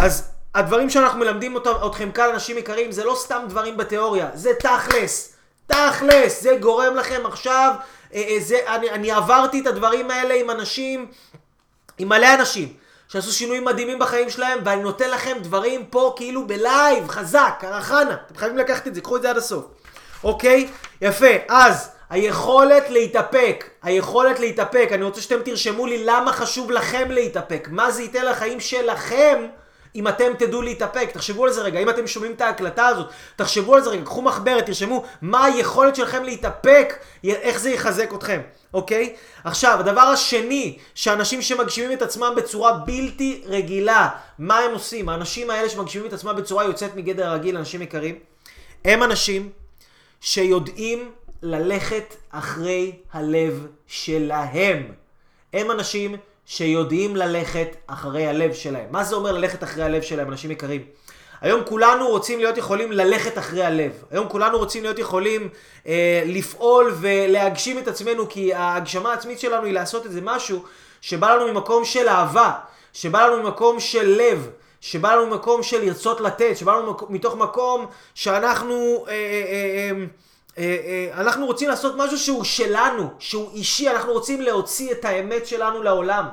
אז 0.00 0.30
הדברים 0.54 0.90
שאנחנו 0.90 1.18
מלמדים 1.18 1.56
אתכם 1.86 2.12
כאן, 2.12 2.28
אנשים 2.32 2.58
יקרים, 2.58 2.92
זה 2.92 3.04
לא 3.04 3.14
סתם 3.18 3.42
דברים 3.48 3.76
בתיאוריה, 3.76 4.28
זה 4.34 4.50
תכלס, 4.58 5.32
תכלס, 5.66 6.42
זה 6.42 6.56
גורם 6.60 6.96
לכם 6.96 7.26
עכשיו, 7.26 7.74
אה, 8.14 8.24
אה, 8.28 8.36
זה, 8.40 8.58
אני, 8.66 8.90
אני 8.90 9.10
עברתי 9.10 9.60
את 9.60 9.66
הדברים 9.66 10.10
האלה 10.10 10.34
עם 10.34 10.50
אנשים, 10.50 11.06
עם 11.98 12.08
מלא 12.08 12.34
אנשים. 12.34 12.72
שעשו 13.08 13.32
שינויים 13.32 13.64
מדהימים 13.64 13.98
בחיים 13.98 14.30
שלהם, 14.30 14.58
ואני 14.64 14.82
נותן 14.82 15.10
לכם 15.10 15.36
דברים 15.42 15.86
פה 15.86 16.14
כאילו 16.16 16.46
בלייב, 16.46 17.08
חזק, 17.08 17.54
קרחנה. 17.60 18.16
אתם 18.26 18.36
חייבים 18.36 18.58
לקחת 18.58 18.86
את 18.86 18.94
זה, 18.94 19.00
קחו 19.00 19.16
את 19.16 19.22
זה 19.22 19.30
עד 19.30 19.36
הסוף. 19.36 19.64
אוקיי? 20.24 20.68
יפה. 21.00 21.26
אז, 21.48 21.90
היכולת 22.10 22.90
להתאפק, 22.90 23.64
היכולת 23.82 24.40
להתאפק, 24.40 24.88
אני 24.92 25.04
רוצה 25.04 25.20
שאתם 25.20 25.42
תרשמו 25.44 25.86
לי 25.86 26.04
למה 26.04 26.32
חשוב 26.32 26.70
לכם 26.70 27.10
להתאפק, 27.10 27.68
מה 27.70 27.90
זה 27.90 28.02
ייתן 28.02 28.26
לחיים 28.26 28.60
שלכם 28.60 29.46
אם 29.96 30.08
אתם 30.08 30.32
תדעו 30.38 30.62
להתאפק, 30.62 31.10
תחשבו 31.12 31.44
על 31.44 31.52
זה 31.52 31.62
רגע, 31.62 31.80
אם 31.80 31.90
אתם 31.90 32.06
שומעים 32.06 32.32
את 32.32 32.40
ההקלטה 32.40 32.86
הזאת, 32.86 33.06
תחשבו 33.36 33.74
על 33.74 33.82
זה 33.82 33.90
רגע, 33.90 34.04
קחו 34.04 34.22
מחברת, 34.22 34.66
תרשמו 34.66 35.04
מה 35.22 35.44
היכולת 35.44 35.96
שלכם 35.96 36.24
להתאפק, 36.24 36.94
איך 37.24 37.58
זה 37.58 37.70
יחזק 37.70 38.14
אתכם, 38.14 38.40
אוקיי? 38.74 39.14
עכשיו, 39.44 39.76
הדבר 39.80 40.00
השני, 40.00 40.78
שאנשים 40.94 41.42
שמגשימים 41.42 41.92
את 41.92 42.02
עצמם 42.02 42.32
בצורה 42.36 42.72
בלתי 42.72 43.42
רגילה, 43.46 44.08
מה 44.38 44.58
הם 44.58 44.72
עושים? 44.72 45.08
האנשים 45.08 45.50
האלה 45.50 45.68
שמגשימים 45.68 46.08
את 46.08 46.12
עצמם 46.12 46.36
בצורה 46.36 46.64
יוצאת 46.64 46.96
מגדר 46.96 47.26
הרגיל, 47.26 47.56
אנשים 47.56 47.82
יקרים, 47.82 48.18
הם 48.84 49.02
אנשים 49.02 49.50
שיודעים 50.20 51.10
ללכת 51.46 52.14
אחרי 52.30 52.92
הלב 53.12 53.66
שלהם. 53.86 54.92
הם 55.52 55.70
אנשים 55.70 56.16
שיודעים 56.46 57.16
ללכת 57.16 57.68
אחרי 57.86 58.26
הלב 58.26 58.52
שלהם. 58.52 58.86
מה 58.90 59.04
זה 59.04 59.14
אומר 59.14 59.32
ללכת 59.32 59.62
אחרי 59.62 59.84
הלב 59.84 60.02
שלהם, 60.02 60.28
אנשים 60.28 60.50
יקרים? 60.50 60.84
היום 61.40 61.60
כולנו 61.64 62.08
רוצים 62.08 62.38
להיות 62.38 62.56
יכולים 62.56 62.92
ללכת 62.92 63.38
אחרי 63.38 63.64
הלב. 63.64 63.92
היום 64.10 64.28
כולנו 64.28 64.58
רוצים 64.58 64.82
להיות 64.82 64.98
יכולים 64.98 65.48
אה, 65.86 66.22
לפעול 66.26 66.94
ולהגשים 67.00 67.78
את 67.78 67.88
עצמנו, 67.88 68.28
כי 68.28 68.54
ההגשמה 68.54 69.10
העצמית 69.10 69.40
שלנו 69.40 69.64
היא 69.64 69.72
לעשות 69.72 70.06
איזה 70.06 70.20
משהו 70.22 70.64
שבא 71.00 71.34
לנו 71.34 71.52
ממקום 71.52 71.84
של 71.84 72.08
אהבה, 72.08 72.52
שבא 72.92 73.26
לנו 73.26 73.42
ממקום 73.42 73.80
של 73.80 74.16
לב, 74.18 74.50
שבא 74.80 75.14
לנו 75.14 75.26
מקום 75.26 75.62
של 75.62 75.84
לרצות 75.84 76.20
לתת, 76.20 76.56
שבא 76.56 76.74
לנו 76.76 76.96
מתוך 77.08 77.36
מקום 77.36 77.86
שאנחנו... 78.14 79.04
אה, 79.08 79.12
אה, 79.12 79.90
אה, 79.90 80.06
אנחנו 81.12 81.46
רוצים 81.46 81.68
לעשות 81.68 81.94
משהו 81.96 82.18
שהוא 82.18 82.44
שלנו, 82.44 83.10
שהוא 83.18 83.50
אישי, 83.52 83.90
אנחנו 83.90 84.12
רוצים 84.12 84.40
להוציא 84.42 84.92
את 84.92 85.04
האמת 85.04 85.46
שלנו 85.46 85.82
לעולם. 85.82 86.24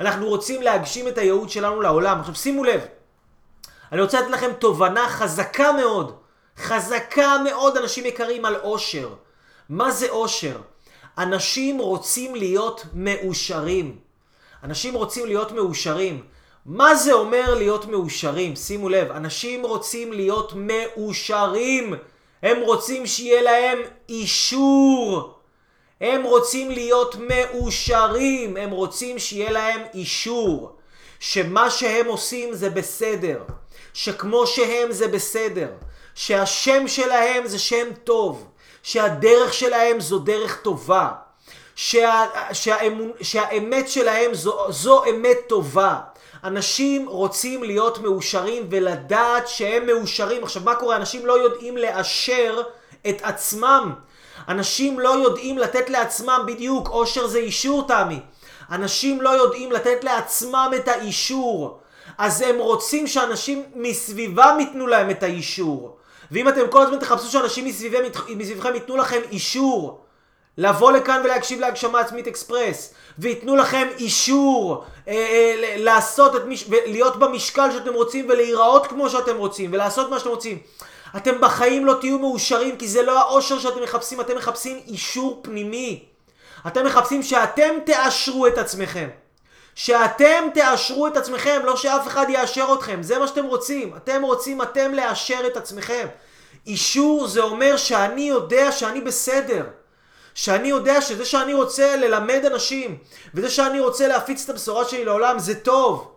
אנחנו 0.00 0.26
רוצים 0.28 0.62
להגשים 0.62 1.08
את 1.08 1.18
הייעוד 1.18 1.50
שלנו 1.50 1.80
לעולם. 1.80 2.20
עכשיו 2.20 2.34
שימו 2.34 2.64
לב, 2.64 2.80
אני 3.92 4.00
רוצה 4.00 4.20
לתת 4.20 4.30
לכם 4.30 4.50
תובנה 4.58 5.08
חזקה 5.08 5.72
מאוד, 5.72 6.16
חזקה 6.58 7.36
מאוד, 7.44 7.76
אנשים 7.76 8.06
יקרים, 8.06 8.44
על 8.44 8.56
אושר. 8.56 9.08
מה 9.68 9.90
זה 9.90 10.08
אושר? 10.08 10.56
אנשים 11.18 11.78
רוצים 11.78 12.34
להיות 12.34 12.84
מאושרים. 12.94 13.98
אנשים 14.64 14.94
רוצים 14.94 15.26
להיות 15.26 15.52
מאושרים. 15.52 16.22
מה 16.66 16.94
זה 16.94 17.12
אומר 17.12 17.54
להיות 17.54 17.86
מאושרים? 17.86 18.56
שימו 18.56 18.88
לב, 18.88 19.10
אנשים 19.10 19.66
רוצים 19.66 20.12
להיות 20.12 20.52
מאושרים. 20.56 21.94
הם 22.42 22.60
רוצים 22.60 23.06
שיהיה 23.06 23.42
להם 23.42 23.78
אישור. 24.08 25.34
הם 26.00 26.22
רוצים 26.22 26.70
להיות 26.70 27.16
מאושרים. 27.18 28.56
הם 28.56 28.70
רוצים 28.70 29.18
שיהיה 29.18 29.50
להם 29.50 29.80
אישור. 29.94 30.76
שמה 31.20 31.70
שהם 31.70 32.06
עושים 32.06 32.54
זה 32.54 32.70
בסדר. 32.70 33.42
שכמו 33.94 34.46
שהם 34.46 34.92
זה 34.92 35.08
בסדר. 35.08 35.68
שהשם 36.14 36.88
שלהם 36.88 37.46
זה 37.46 37.58
שם 37.58 37.88
טוב. 38.04 38.48
שהדרך 38.82 39.54
שלהם 39.54 40.00
זו 40.00 40.18
דרך 40.18 40.60
טובה. 40.62 41.08
שה, 41.76 42.26
שהאמון, 42.52 43.12
שהאמת 43.20 43.88
שלהם 43.88 44.34
זו, 44.34 44.66
זו 44.68 45.04
אמת 45.04 45.38
טובה. 45.46 45.98
אנשים 46.44 47.08
רוצים 47.08 47.62
להיות 47.62 47.98
מאושרים 47.98 48.66
ולדעת 48.70 49.48
שהם 49.48 49.86
מאושרים. 49.86 50.44
עכשיו, 50.44 50.62
מה 50.62 50.74
קורה? 50.74 50.96
אנשים 50.96 51.26
לא 51.26 51.42
יודעים 51.42 51.76
לאשר 51.76 52.62
את 53.08 53.16
עצמם. 53.22 53.92
אנשים 54.48 55.00
לא 55.00 55.08
יודעים 55.08 55.58
לתת 55.58 55.90
לעצמם 55.90 56.44
בדיוק, 56.46 56.88
אושר 56.88 57.26
זה 57.26 57.38
אישור, 57.38 57.86
תמי. 57.88 58.20
אנשים 58.70 59.22
לא 59.22 59.30
יודעים 59.30 59.72
לתת 59.72 60.04
לעצמם 60.04 60.70
את 60.76 60.88
האישור. 60.88 61.80
אז 62.18 62.42
הם 62.42 62.58
רוצים 62.58 63.06
שאנשים 63.06 63.62
מסביבם 63.74 64.56
ייתנו 64.60 64.86
להם 64.86 65.10
את 65.10 65.22
האישור. 65.22 65.96
ואם 66.30 66.48
אתם 66.48 66.68
כל 66.70 66.82
הזמן 66.82 66.98
תחפשו 66.98 67.30
שאנשים 67.30 67.64
מסביבכם 68.28 68.74
ייתנו 68.74 68.96
לכם 68.96 69.20
אישור, 69.30 70.00
לבוא 70.58 70.92
לכאן 70.92 71.20
ולהקשיב 71.24 71.60
להגשמה 71.60 72.00
עצמית 72.00 72.26
אקספרס, 72.26 72.94
וייתנו 73.18 73.56
לכם 73.56 73.88
אישור 73.98 74.84
אה, 75.08 75.12
אה, 75.12 75.74
לעשות 75.76 76.36
את 76.36 76.42
מש... 76.46 76.64
להיות 76.68 77.16
במשקל 77.16 77.70
שאתם 77.72 77.94
רוצים 77.94 78.26
ולהיראות 78.28 78.86
כמו 78.86 79.10
שאתם 79.10 79.36
רוצים 79.36 79.72
ולעשות 79.72 80.10
מה 80.10 80.18
שאתם 80.18 80.30
רוצים. 80.30 80.58
אתם 81.16 81.40
בחיים 81.40 81.86
לא 81.86 81.94
תהיו 82.00 82.18
מאושרים 82.18 82.76
כי 82.76 82.88
זה 82.88 83.02
לא 83.02 83.18
האושר 83.18 83.58
שאתם 83.58 83.82
מחפשים, 83.82 84.20
אתם 84.20 84.36
מחפשים 84.36 84.80
אישור 84.86 85.40
פנימי. 85.42 86.04
אתם 86.66 86.86
מחפשים 86.86 87.22
שאתם 87.22 87.74
תאשרו 87.86 88.46
את 88.46 88.58
עצמכם. 88.58 89.08
שאתם 89.74 90.44
תאשרו 90.54 91.06
את 91.06 91.16
עצמכם, 91.16 91.60
לא 91.64 91.76
שאף 91.76 92.06
אחד 92.06 92.26
יאשר 92.28 92.74
אתכם. 92.78 93.02
זה 93.02 93.18
מה 93.18 93.28
שאתם 93.28 93.44
רוצים. 93.44 93.92
אתם 93.96 94.22
רוצים 94.22 94.62
אתם 94.62 94.94
לאשר 94.94 95.46
את 95.46 95.56
עצמכם. 95.56 96.06
אישור 96.66 97.26
זה 97.26 97.42
אומר 97.42 97.76
שאני 97.76 98.22
יודע 98.22 98.72
שאני 98.72 99.00
בסדר. 99.00 99.64
שאני 100.38 100.68
יודע 100.68 101.00
שזה 101.00 101.24
שאני 101.24 101.54
רוצה 101.54 101.96
ללמד 101.96 102.44
אנשים, 102.44 102.96
וזה 103.34 103.50
שאני 103.50 103.80
רוצה 103.80 104.08
להפיץ 104.08 104.44
את 104.44 104.50
הבשורה 104.50 104.84
שלי 104.84 105.04
לעולם 105.04 105.38
זה 105.38 105.54
טוב. 105.54 106.10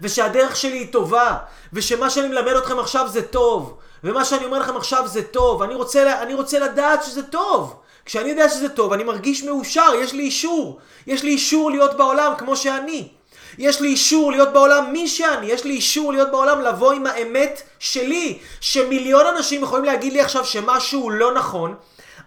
ושהדרך 0.00 0.56
שלי 0.56 0.78
היא 0.78 0.92
טובה, 0.92 1.36
ושמה 1.72 2.10
שאני 2.10 2.28
מלמד 2.28 2.52
אתכם 2.52 2.78
עכשיו 2.78 3.08
זה 3.08 3.22
טוב, 3.22 3.76
ומה 4.04 4.24
שאני 4.24 4.44
אומר 4.44 4.58
לכם 4.58 4.76
עכשיו 4.76 5.08
זה 5.08 5.22
טוב, 5.22 5.62
אני 5.62 5.74
רוצה, 5.74 6.22
אני 6.22 6.34
רוצה 6.34 6.58
לדעת 6.58 7.04
שזה 7.04 7.22
טוב. 7.22 7.80
כשאני 8.04 8.30
יודע 8.30 8.48
שזה 8.48 8.68
טוב, 8.68 8.92
אני 8.92 9.04
מרגיש 9.04 9.42
מאושר, 9.42 9.92
יש 9.98 10.12
לי 10.12 10.22
אישור. 10.22 10.78
יש 11.06 11.22
לי 11.22 11.30
אישור 11.30 11.70
להיות 11.70 11.96
בעולם 11.96 12.32
כמו 12.38 12.56
שאני. 12.56 13.08
יש 13.58 13.80
לי 13.80 13.88
אישור 13.88 14.32
להיות 14.32 14.52
בעולם 14.52 14.92
מי 14.92 15.08
שאני, 15.08 15.46
יש 15.46 15.64
לי 15.64 15.74
אישור 15.74 16.12
להיות 16.12 16.30
בעולם 16.30 16.60
לבוא 16.60 16.92
עם 16.92 17.06
האמת 17.06 17.62
שלי, 17.78 18.38
שמיליון 18.60 19.26
אנשים 19.26 19.62
יכולים 19.62 19.84
להגיד 19.84 20.12
לי 20.12 20.20
עכשיו 20.20 20.44
שמשהו 20.44 21.10
לא 21.10 21.34
נכון, 21.34 21.74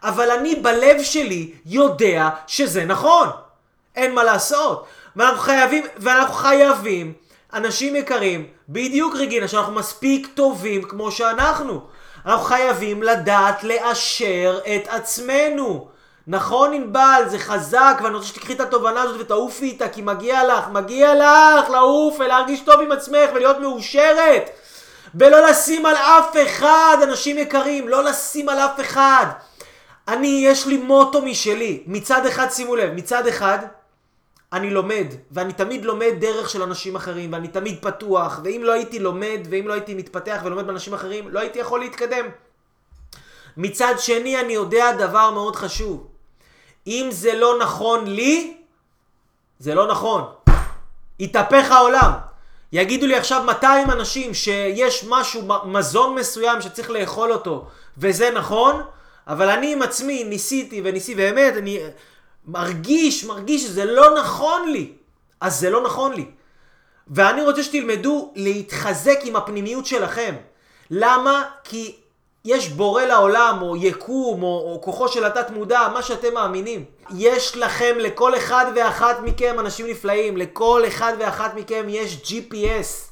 אבל 0.03 0.31
אני 0.31 0.55
בלב 0.55 1.03
שלי 1.03 1.51
יודע 1.65 2.29
שזה 2.47 2.85
נכון. 2.85 3.29
אין 3.95 4.13
מה 4.13 4.23
לעשות. 4.23 4.85
ואנחנו 5.15 5.39
חייבים, 5.39 5.83
ואנחנו 5.97 6.33
חייבים, 6.33 7.13
אנשים 7.53 7.95
יקרים, 7.95 8.47
בדיוק 8.69 9.15
רגינה, 9.15 9.47
שאנחנו 9.47 9.73
מספיק 9.73 10.27
טובים 10.33 10.83
כמו 10.83 11.11
שאנחנו. 11.11 11.81
אנחנו 12.25 12.45
חייבים 12.45 13.03
לדעת 13.03 13.63
לאשר 13.63 14.59
את 14.75 14.87
עצמנו. 14.87 15.87
נכון 16.27 16.73
ענבל, 16.73 17.23
זה 17.27 17.39
חזק, 17.39 17.99
ואני 18.03 18.15
רוצה 18.15 18.27
שתקחי 18.27 18.53
את 18.53 18.59
התובנה 18.59 19.01
הזאת 19.01 19.21
ותעופי 19.21 19.65
איתה, 19.65 19.89
כי 19.89 20.01
מגיע 20.01 20.47
לך, 20.47 20.67
מגיע 20.71 21.15
לך 21.15 21.69
לעוף 21.69 22.15
ולהרגיש 22.19 22.59
טוב 22.59 22.81
עם 22.81 22.91
עצמך 22.91 23.29
ולהיות 23.33 23.59
מאושרת. 23.59 24.49
ולא 25.15 25.49
לשים 25.49 25.85
על 25.85 25.95
אף 25.95 26.35
אחד, 26.45 26.97
אנשים 27.03 27.37
יקרים, 27.37 27.89
לא 27.89 28.03
לשים 28.03 28.49
על 28.49 28.59
אף 28.59 28.79
אחד. 28.79 29.25
אני, 30.07 30.41
יש 30.45 30.67
לי 30.67 30.77
מוטו 30.77 31.21
משלי. 31.21 31.83
מצד 31.87 32.25
אחד, 32.25 32.47
שימו 32.49 32.75
לב, 32.75 32.93
מצד 32.93 33.27
אחד, 33.27 33.59
אני 34.53 34.69
לומד, 34.69 35.05
ואני 35.31 35.53
תמיד 35.53 35.85
לומד 35.85 36.13
דרך 36.19 36.49
של 36.49 36.61
אנשים 36.61 36.95
אחרים, 36.95 37.33
ואני 37.33 37.47
תמיד 37.47 37.81
פתוח, 37.81 38.39
ואם 38.43 38.61
לא 38.63 38.71
הייתי 38.71 38.99
לומד, 38.99 39.39
ואם 39.49 39.67
לא 39.67 39.73
הייתי 39.73 39.93
מתפתח 39.93 40.41
ולומד 40.43 40.67
באנשים 40.67 40.93
אחרים, 40.93 41.29
לא 41.29 41.39
הייתי 41.39 41.59
יכול 41.59 41.79
להתקדם. 41.79 42.25
מצד 43.57 43.93
שני, 43.97 44.39
אני 44.39 44.53
יודע 44.53 44.91
דבר 44.91 45.31
מאוד 45.31 45.55
חשוב. 45.55 46.07
אם 46.87 47.07
זה 47.11 47.33
לא 47.33 47.59
נכון 47.59 48.07
לי, 48.07 48.57
זה 49.59 49.75
לא 49.75 49.87
נכון. 49.87 50.23
יתהפך 51.19 51.71
העולם. 51.71 52.11
יגידו 52.71 53.07
לי 53.07 53.15
עכשיו 53.15 53.43
200 53.43 53.91
אנשים 53.91 54.33
שיש 54.33 55.05
משהו, 55.09 55.47
מזון 55.65 56.15
מסוים 56.15 56.61
שצריך 56.61 56.89
לאכול 56.89 57.31
אותו, 57.31 57.67
וזה 57.97 58.31
נכון, 58.31 58.81
אבל 59.27 59.49
אני 59.49 59.73
עם 59.73 59.81
עצמי 59.81 60.23
ניסיתי 60.23 60.81
וניסיתי, 60.83 61.15
באמת, 61.15 61.57
אני 61.57 61.79
מרגיש, 62.47 63.23
מרגיש 63.23 63.63
שזה 63.63 63.85
לא 63.85 64.19
נכון 64.19 64.71
לי. 64.71 64.91
אז 65.41 65.59
זה 65.59 65.69
לא 65.69 65.83
נכון 65.83 66.13
לי. 66.13 66.25
ואני 67.07 67.41
רוצה 67.41 67.63
שתלמדו 67.63 68.31
להתחזק 68.35 69.19
עם 69.23 69.35
הפנימיות 69.35 69.85
שלכם. 69.85 70.35
למה? 70.91 71.43
כי 71.63 71.95
יש 72.45 72.69
בורא 72.69 73.03
לעולם, 73.03 73.57
או 73.61 73.75
יקום, 73.75 74.43
או, 74.43 74.47
או 74.47 74.81
כוחו 74.83 75.07
של 75.07 75.25
התת 75.25 75.49
מודע, 75.49 75.87
מה 75.93 76.01
שאתם 76.01 76.33
מאמינים. 76.33 76.85
יש 77.15 77.57
לכם, 77.57 77.95
לכל 77.99 78.37
אחד 78.37 78.65
ואחת 78.75 79.19
מכם, 79.23 79.55
אנשים 79.59 79.87
נפלאים, 79.87 80.37
לכל 80.37 80.83
אחד 80.87 81.13
ואחת 81.19 81.53
מכם 81.55 81.85
יש 81.89 82.17
GPS. 82.25 83.11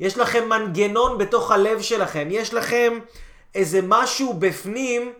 יש 0.00 0.18
לכם 0.18 0.48
מנגנון 0.48 1.18
בתוך 1.18 1.50
הלב 1.50 1.82
שלכם. 1.82 2.28
יש 2.30 2.54
לכם 2.54 2.98
איזה 3.54 3.80
משהו 3.82 4.34
בפנים 4.34 5.12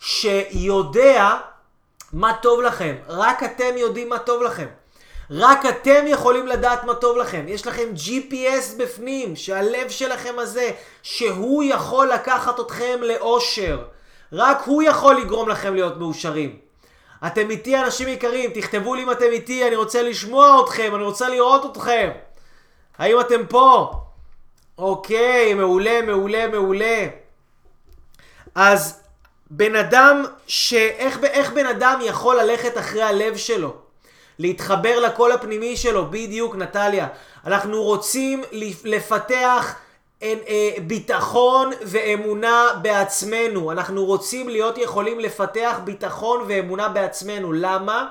שיודע 0.00 1.36
מה 2.12 2.32
טוב 2.42 2.60
לכם. 2.60 2.94
רק 3.08 3.42
אתם 3.42 3.76
יודעים 3.76 4.08
מה 4.08 4.18
טוב 4.18 4.42
לכם. 4.42 4.66
רק 5.30 5.66
אתם 5.66 6.04
יכולים 6.06 6.46
לדעת 6.46 6.84
מה 6.84 6.94
טוב 6.94 7.16
לכם. 7.16 7.44
יש 7.48 7.66
לכם 7.66 7.88
GPS 7.96 8.78
בפנים, 8.78 9.36
שהלב 9.36 9.90
שלכם 9.90 10.38
הזה, 10.38 10.70
שהוא 11.02 11.62
יכול 11.62 12.08
לקחת 12.08 12.60
אתכם 12.60 12.98
לאושר. 13.02 13.84
רק 14.32 14.62
הוא 14.64 14.82
יכול 14.82 15.16
לגרום 15.16 15.48
לכם 15.48 15.74
להיות 15.74 15.96
מאושרים. 15.96 16.56
אתם 17.26 17.50
איתי 17.50 17.78
אנשים 17.78 18.08
יקרים, 18.08 18.50
תכתבו 18.54 18.94
לי 18.94 19.02
אם 19.02 19.10
אתם 19.10 19.30
איתי, 19.30 19.68
אני 19.68 19.76
רוצה 19.76 20.02
לשמוע 20.02 20.60
אתכם, 20.64 20.94
אני 20.94 21.02
רוצה 21.02 21.28
לראות 21.28 21.76
אתכם. 21.76 22.10
האם 22.98 23.20
אתם 23.20 23.46
פה? 23.48 23.92
אוקיי, 24.78 25.54
מעולה, 25.54 26.02
מעולה, 26.02 26.48
מעולה. 26.48 27.06
אז 28.54 28.99
בן 29.50 29.76
אדם, 29.76 30.24
ש... 30.46 30.74
איך, 30.74 31.18
איך 31.24 31.52
בן 31.52 31.66
אדם 31.66 31.98
יכול 32.02 32.40
ללכת 32.40 32.78
אחרי 32.78 33.02
הלב 33.02 33.36
שלו? 33.36 33.74
להתחבר 34.38 35.00
לקול 35.00 35.32
הפנימי 35.32 35.76
שלו, 35.76 36.06
בדיוק 36.10 36.56
נטליה. 36.56 37.06
אנחנו 37.46 37.82
רוצים 37.82 38.42
לפתח 38.84 39.74
אה, 40.22 40.70
ביטחון 40.86 41.70
ואמונה 41.82 42.66
בעצמנו. 42.82 43.72
אנחנו 43.72 44.04
רוצים 44.04 44.48
להיות 44.48 44.78
יכולים 44.78 45.20
לפתח 45.20 45.80
ביטחון 45.84 46.44
ואמונה 46.48 46.88
בעצמנו. 46.88 47.52
למה? 47.52 48.06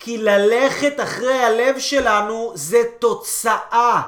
כי 0.00 0.18
ללכת 0.18 1.00
אחרי 1.00 1.38
הלב 1.38 1.78
שלנו 1.78 2.52
זה 2.54 2.82
תוצאה. 2.98 4.02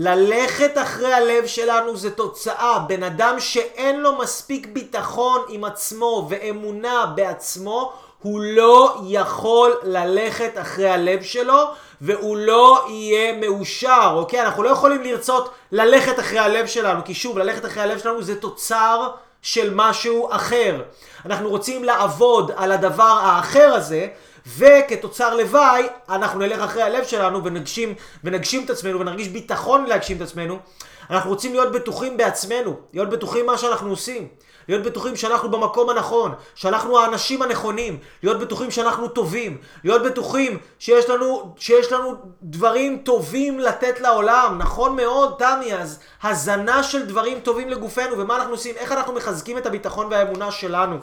ללכת 0.00 0.78
אחרי 0.78 1.12
הלב 1.12 1.46
שלנו 1.46 1.96
זה 1.96 2.10
תוצאה. 2.10 2.78
בן 2.78 3.02
אדם 3.02 3.40
שאין 3.40 4.00
לו 4.00 4.18
מספיק 4.18 4.66
ביטחון 4.66 5.40
עם 5.48 5.64
עצמו 5.64 6.26
ואמונה 6.30 7.06
בעצמו, 7.14 7.92
הוא 8.22 8.40
לא 8.40 8.96
יכול 9.08 9.74
ללכת 9.82 10.52
אחרי 10.60 10.90
הלב 10.90 11.22
שלו, 11.22 11.64
והוא 12.00 12.36
לא 12.36 12.84
יהיה 12.88 13.32
מאושר, 13.32 14.12
אוקיי? 14.14 14.42
אנחנו 14.42 14.62
לא 14.62 14.68
יכולים 14.68 15.02
לרצות 15.02 15.50
ללכת 15.72 16.20
אחרי 16.20 16.38
הלב 16.38 16.66
שלנו, 16.66 17.04
כי 17.04 17.14
שוב, 17.14 17.38
ללכת 17.38 17.64
אחרי 17.64 17.82
הלב 17.82 17.98
שלנו 17.98 18.22
זה 18.22 18.40
תוצר 18.40 19.10
של 19.42 19.74
משהו 19.74 20.28
אחר. 20.30 20.82
אנחנו 21.26 21.48
רוצים 21.48 21.84
לעבוד 21.84 22.52
על 22.56 22.72
הדבר 22.72 23.18
האחר 23.22 23.72
הזה, 23.74 24.06
וכתוצר 24.58 25.34
לוואי, 25.34 25.86
אנחנו 26.08 26.38
נלך 26.38 26.60
אחרי 26.60 26.82
הלב 26.82 27.04
שלנו 27.04 27.44
ונגשים, 27.44 27.94
ונגשים 28.24 28.64
את 28.64 28.70
עצמנו 28.70 29.00
ונרגיש 29.00 29.28
ביטחון 29.28 29.84
להגשים 29.84 30.16
את 30.16 30.22
עצמנו. 30.22 30.58
אנחנו 31.10 31.30
רוצים 31.30 31.52
להיות 31.52 31.72
בטוחים 31.72 32.16
בעצמנו, 32.16 32.76
להיות 32.92 33.10
בטוחים 33.10 33.46
מה 33.46 33.58
שאנחנו 33.58 33.90
עושים. 33.90 34.28
להיות 34.68 34.82
בטוחים 34.82 35.16
שאנחנו 35.16 35.50
במקום 35.50 35.90
הנכון, 35.90 36.34
שאנחנו 36.54 36.98
האנשים 36.98 37.42
הנכונים, 37.42 37.98
להיות 38.22 38.40
בטוחים 38.40 38.70
שאנחנו 38.70 39.08
טובים, 39.08 39.58
להיות 39.84 40.02
בטוחים 40.02 40.58
שיש 40.78 41.10
לנו, 41.10 41.54
שיש 41.56 41.92
לנו 41.92 42.14
דברים 42.42 42.98
טובים 43.04 43.60
לתת 43.60 44.00
לעולם. 44.00 44.58
נכון 44.58 44.96
מאוד, 44.96 45.34
תמי, 45.38 45.74
אז 45.74 45.98
הזנה 46.22 46.82
של 46.82 47.06
דברים 47.06 47.40
טובים 47.40 47.68
לגופנו, 47.68 48.18
ומה 48.18 48.36
אנחנו 48.36 48.52
עושים? 48.52 48.74
איך 48.76 48.92
אנחנו 48.92 49.12
מחזקים 49.12 49.58
את 49.58 49.66
הביטחון 49.66 50.06
והאמונה 50.10 50.50
שלנו? 50.50 50.96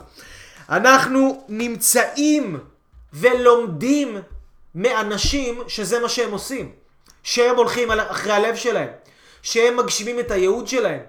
אנחנו 0.69 1.45
נמצאים 1.49 2.59
ולומדים 3.15 4.17
מאנשים 4.75 5.61
שזה 5.67 5.99
מה 5.99 6.09
שהם 6.09 6.31
עושים. 6.31 6.71
שהם 7.23 7.55
הולכים 7.55 7.91
אחרי 7.91 8.33
הלב 8.33 8.55
שלהם, 8.55 8.87
שהם 9.41 9.77
מגשימים 9.77 10.19
את 10.19 10.31
הייעוד 10.31 10.67
שלהם, 10.67 10.99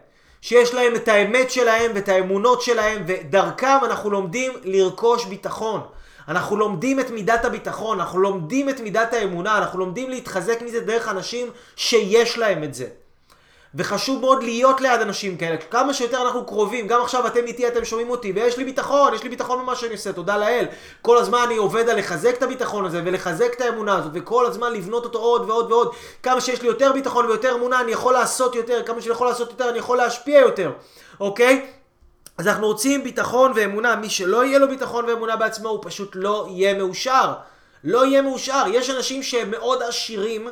שיש 0.40 0.74
להם 0.74 0.94
את 0.94 1.08
האמת 1.08 1.50
שלהם 1.50 1.90
ואת 1.94 2.08
האמונות 2.08 2.62
שלהם, 2.62 3.02
ודרכם 3.06 3.78
אנחנו 3.82 4.10
לומדים 4.10 4.52
לרכוש 4.64 5.24
ביטחון. 5.24 5.80
אנחנו 6.28 6.56
לומדים 6.56 7.00
את 7.00 7.10
מידת 7.10 7.44
הביטחון, 7.44 8.00
אנחנו 8.00 8.18
לומדים 8.18 8.68
את 8.68 8.80
מידת 8.80 9.12
האמונה, 9.12 9.58
אנחנו 9.58 9.78
לומדים 9.78 10.10
להתחזק 10.10 10.62
מזה 10.62 10.80
דרך 10.80 11.08
אנשים 11.08 11.50
שיש 11.76 12.38
להם 12.38 12.64
את 12.64 12.74
זה. 12.74 12.86
וחשוב 13.76 14.20
מאוד 14.20 14.42
להיות 14.42 14.80
ליד 14.80 15.00
אנשים 15.00 15.36
כאלה, 15.36 15.56
כמה 15.56 15.94
שיותר 15.94 16.22
אנחנו 16.22 16.46
קרובים, 16.46 16.86
גם 16.86 17.02
עכשיו 17.02 17.26
אתם 17.26 17.44
איתי, 17.46 17.68
אתם 17.68 17.84
שומעים 17.84 18.10
אותי, 18.10 18.32
ויש 18.32 18.56
לי 18.56 18.64
ביטחון, 18.64 19.14
יש 19.14 19.22
לי 19.22 19.28
ביטחון 19.28 19.58
במה 19.58 19.76
שאני 19.76 19.92
עושה, 19.92 20.12
תודה 20.12 20.36
לאל. 20.36 20.66
כל 21.02 21.18
הזמן 21.18 21.38
אני 21.46 21.56
עובד 21.56 21.88
על 21.88 21.98
לחזק 21.98 22.34
את 22.38 22.42
הביטחון 22.42 22.84
הזה, 22.84 23.02
ולחזק 23.04 23.54
את 23.56 23.60
האמונה 23.60 23.96
הזאת, 23.96 24.10
וכל 24.14 24.46
הזמן 24.46 24.72
לבנות 24.72 25.04
אותו 25.04 25.18
עוד 25.18 25.50
ועוד 25.50 25.72
ועוד. 25.72 25.94
כמה 26.22 26.40
שיש 26.40 26.62
לי 26.62 26.68
יותר 26.68 26.92
ביטחון 26.92 27.26
ויותר 27.26 27.54
אמונה, 27.54 27.80
אני 27.80 27.92
יכול 27.92 28.12
לעשות 28.12 28.54
יותר, 28.54 28.82
כמה 28.86 29.00
שאני 29.00 29.12
יכול 29.12 29.26
לעשות 29.26 29.50
יותר, 29.50 29.70
אני 29.70 29.78
יכול 29.78 29.96
להשפיע 29.96 30.40
יותר, 30.40 30.70
אוקיי? 31.20 31.66
אז 32.38 32.48
אנחנו 32.48 32.66
רוצים 32.66 33.04
ביטחון 33.04 33.52
ואמונה, 33.54 33.96
מי 33.96 34.10
שלא 34.10 34.44
יהיה 34.44 34.58
לו 34.58 34.68
ביטחון 34.68 35.04
ואמונה 35.04 35.36
בעצמו, 35.36 35.68
הוא 35.68 35.78
פשוט 35.82 36.10
לא 36.14 36.46
יהיה 36.50 36.74
מאושר. 36.74 37.32
לא 37.84 38.06
יהיה 38.06 38.22
מאושר. 38.22 38.64
יש 38.72 38.90
אנשים 38.90 39.22
שהם 39.22 39.50
מאוד 39.50 39.82
עשירים, 39.82 40.48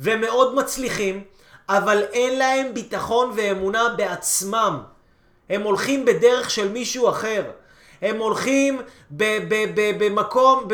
ומאוד 0.00 0.54
מצליחים, 0.54 1.24
אבל 1.70 2.02
אין 2.12 2.38
להם 2.38 2.74
ביטחון 2.74 3.32
ואמונה 3.36 3.88
בעצמם. 3.96 4.78
הם 5.50 5.62
הולכים 5.62 6.04
בדרך 6.04 6.50
של 6.50 6.68
מישהו 6.68 7.08
אחר. 7.08 7.42
הם 8.02 8.16
הולכים 8.18 8.80
במקום, 9.98 10.68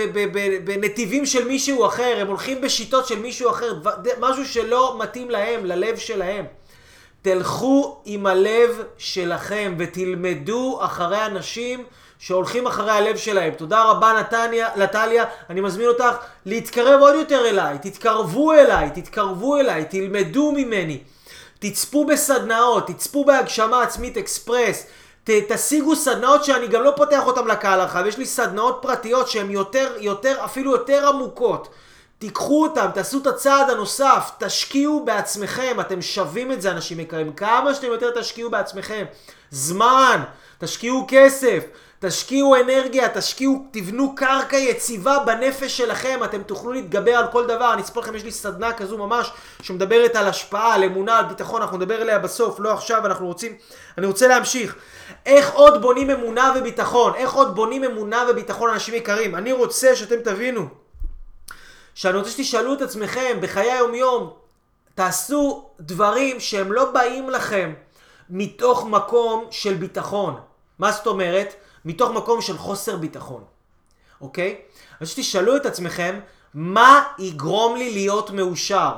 בנתיבים 0.65 1.27
של 1.27 1.49
מישהו 1.49 1.87
אחר, 1.87 2.17
הם 2.21 2.27
הולכים 2.27 2.61
בשיטות 2.61 3.07
של 3.07 3.19
מישהו 3.19 3.51
אחר, 3.51 3.73
משהו 4.21 4.47
שלא 4.47 4.97
מתאים 4.99 5.31
להם, 5.31 5.65
ללב 5.65 5.97
שלהם. 5.97 6.45
תלכו 7.23 8.01
עם 8.05 8.27
הלב 8.27 8.83
שלכם 8.99 9.75
ותלמדו 9.79 10.79
אחרי 10.83 11.27
אנשים 11.27 11.85
שהולכים 12.19 12.67
אחרי 12.67 12.93
הלב 12.93 13.17
שלהם. 13.17 13.55
תודה 13.55 13.83
רבה 13.83 14.13
נתניה, 14.21 14.69
נטליה, 14.77 15.25
אני 15.51 15.61
מזמין 15.61 15.89
אותך 15.89 16.17
להתקרב 16.47 17.01
עוד 17.01 17.15
יותר 17.15 17.49
אליי, 17.49 17.79
תתקרבו 17.83 18.53
אליי, 18.53 18.91
תתקרבו 18.95 19.57
אליי, 19.57 19.85
תלמדו 19.85 20.53
ממני. 20.53 20.99
תצפו 21.59 22.05
בסדנאות, 22.05 22.87
תצפו 22.87 23.25
בהגשמה 23.25 23.83
עצמית 23.83 24.17
אקספרס, 24.17 24.87
ת, 25.25 25.31
תשיגו 25.31 25.97
סדנאות 25.97 26.45
שאני 26.45 26.67
גם 26.67 26.83
לא 26.83 26.93
פותח 26.97 27.27
אותן 27.27 27.47
לקהל 27.47 27.81
הרחב, 27.81 28.07
יש 28.07 28.19
לי 28.19 28.27
סדנאות 28.27 28.79
פרטיות 28.83 29.29
שהן 29.29 29.51
יותר, 29.51 29.93
יותר, 29.99 30.45
אפילו 30.45 30.71
יותר 30.71 31.09
עמוקות. 31.09 31.69
תיקחו 32.19 32.63
אותם, 32.63 32.87
תעשו 32.95 33.19
את 33.19 33.27
הצעד 33.27 33.71
הנוסף, 33.71 34.31
תשקיעו 34.39 35.05
בעצמכם, 35.05 35.77
אתם 35.81 36.03
שווים 36.03 36.53
את 36.53 36.63
זה 36.63 36.71
אנשים 36.71 37.01
יקרים, 37.01 37.33
כמה 37.33 37.75
שאתם 37.75 37.87
יותר 37.87 38.21
תשקיעו 38.21 38.51
בעצמכם, 38.51 39.05
זמן, 39.51 40.23
תשקיעו 40.59 41.05
כסף, 41.09 41.65
תשקיעו 41.99 42.57
אנרגיה, 42.57 43.09
תשקיעו, 43.09 43.67
תבנו 43.71 44.15
קרקע 44.15 44.57
יציבה 44.57 45.19
בנפש 45.19 45.77
שלכם, 45.77 46.21
אתם 46.25 46.43
תוכלו 46.43 46.73
להתגבר 46.73 47.17
על 47.17 47.27
כל 47.33 47.47
דבר. 47.47 47.73
אני 47.73 47.83
אספר 47.83 48.01
לכם, 48.01 48.17
יש 48.17 48.25
לי 48.25 48.31
סדנה 48.31 48.73
כזו 48.73 48.99
ממש, 48.99 49.31
שמדברת 49.63 50.17
על 50.17 50.29
השפעה, 50.29 50.75
על 50.75 50.85
אמונה, 50.85 51.19
על 51.19 51.25
ביטחון, 51.25 51.63
אנחנו 51.63 51.77
נדבר 51.77 52.01
עליה 52.01 52.19
בסוף, 52.19 52.61
לא 52.61 52.73
עכשיו, 52.73 53.07
אנחנו 53.07 53.27
רוצים, 53.27 53.57
אני 53.99 54.07
רוצה 54.07 54.29
להמשיך. 54.29 54.77
איך 55.27 55.53
עוד 55.53 55.83
בונים 55.83 56.11
אמונה 56.11 56.53
וביטחון? 56.57 57.15
איך 57.15 57.33
עוד 57.33 57.55
בונים 57.55 57.85
אמונה 57.85 58.25
וביטחון, 58.31 58.71
אנשים 58.71 58.95
יקרים? 58.95 59.35
אני 59.35 59.53
רוצה 59.53 59.97
שאתם 59.97 60.21
תבינו, 60.25 60.69
שאני 61.95 62.19
רוצה 62.19 62.31
שתשאלו 62.31 62.75
את 62.75 62.83
עצמכם 62.83 63.39
בחיי 63.41 63.73
היום-יום, 63.73 64.33
תעשו 64.95 65.69
דברים 65.81 66.41
שהם 66.41 66.73
לא 66.73 66.91
באים 66.91 67.31
לכם 67.31 67.73
מתוך 68.31 68.87
מקום 68.87 69.45
של 69.51 69.75
ביטחון. 69.75 70.41
מה 70.79 70.93
זאת 70.93 71.07
אומרת? 71.07 71.55
מתוך 71.87 72.11
מקום 72.11 72.41
של 72.41 72.59
חוסר 72.59 72.97
ביטחון, 72.97 73.45
אוקיי? 74.21 74.61
אז 75.01 75.09
שתשאלו 75.09 75.57
את 75.57 75.67
עצמכם, 75.67 76.21
מה 76.55 77.03
יגרום 77.19 77.77
לי 77.77 77.93
להיות 77.93 78.31
מאושר? 78.31 78.93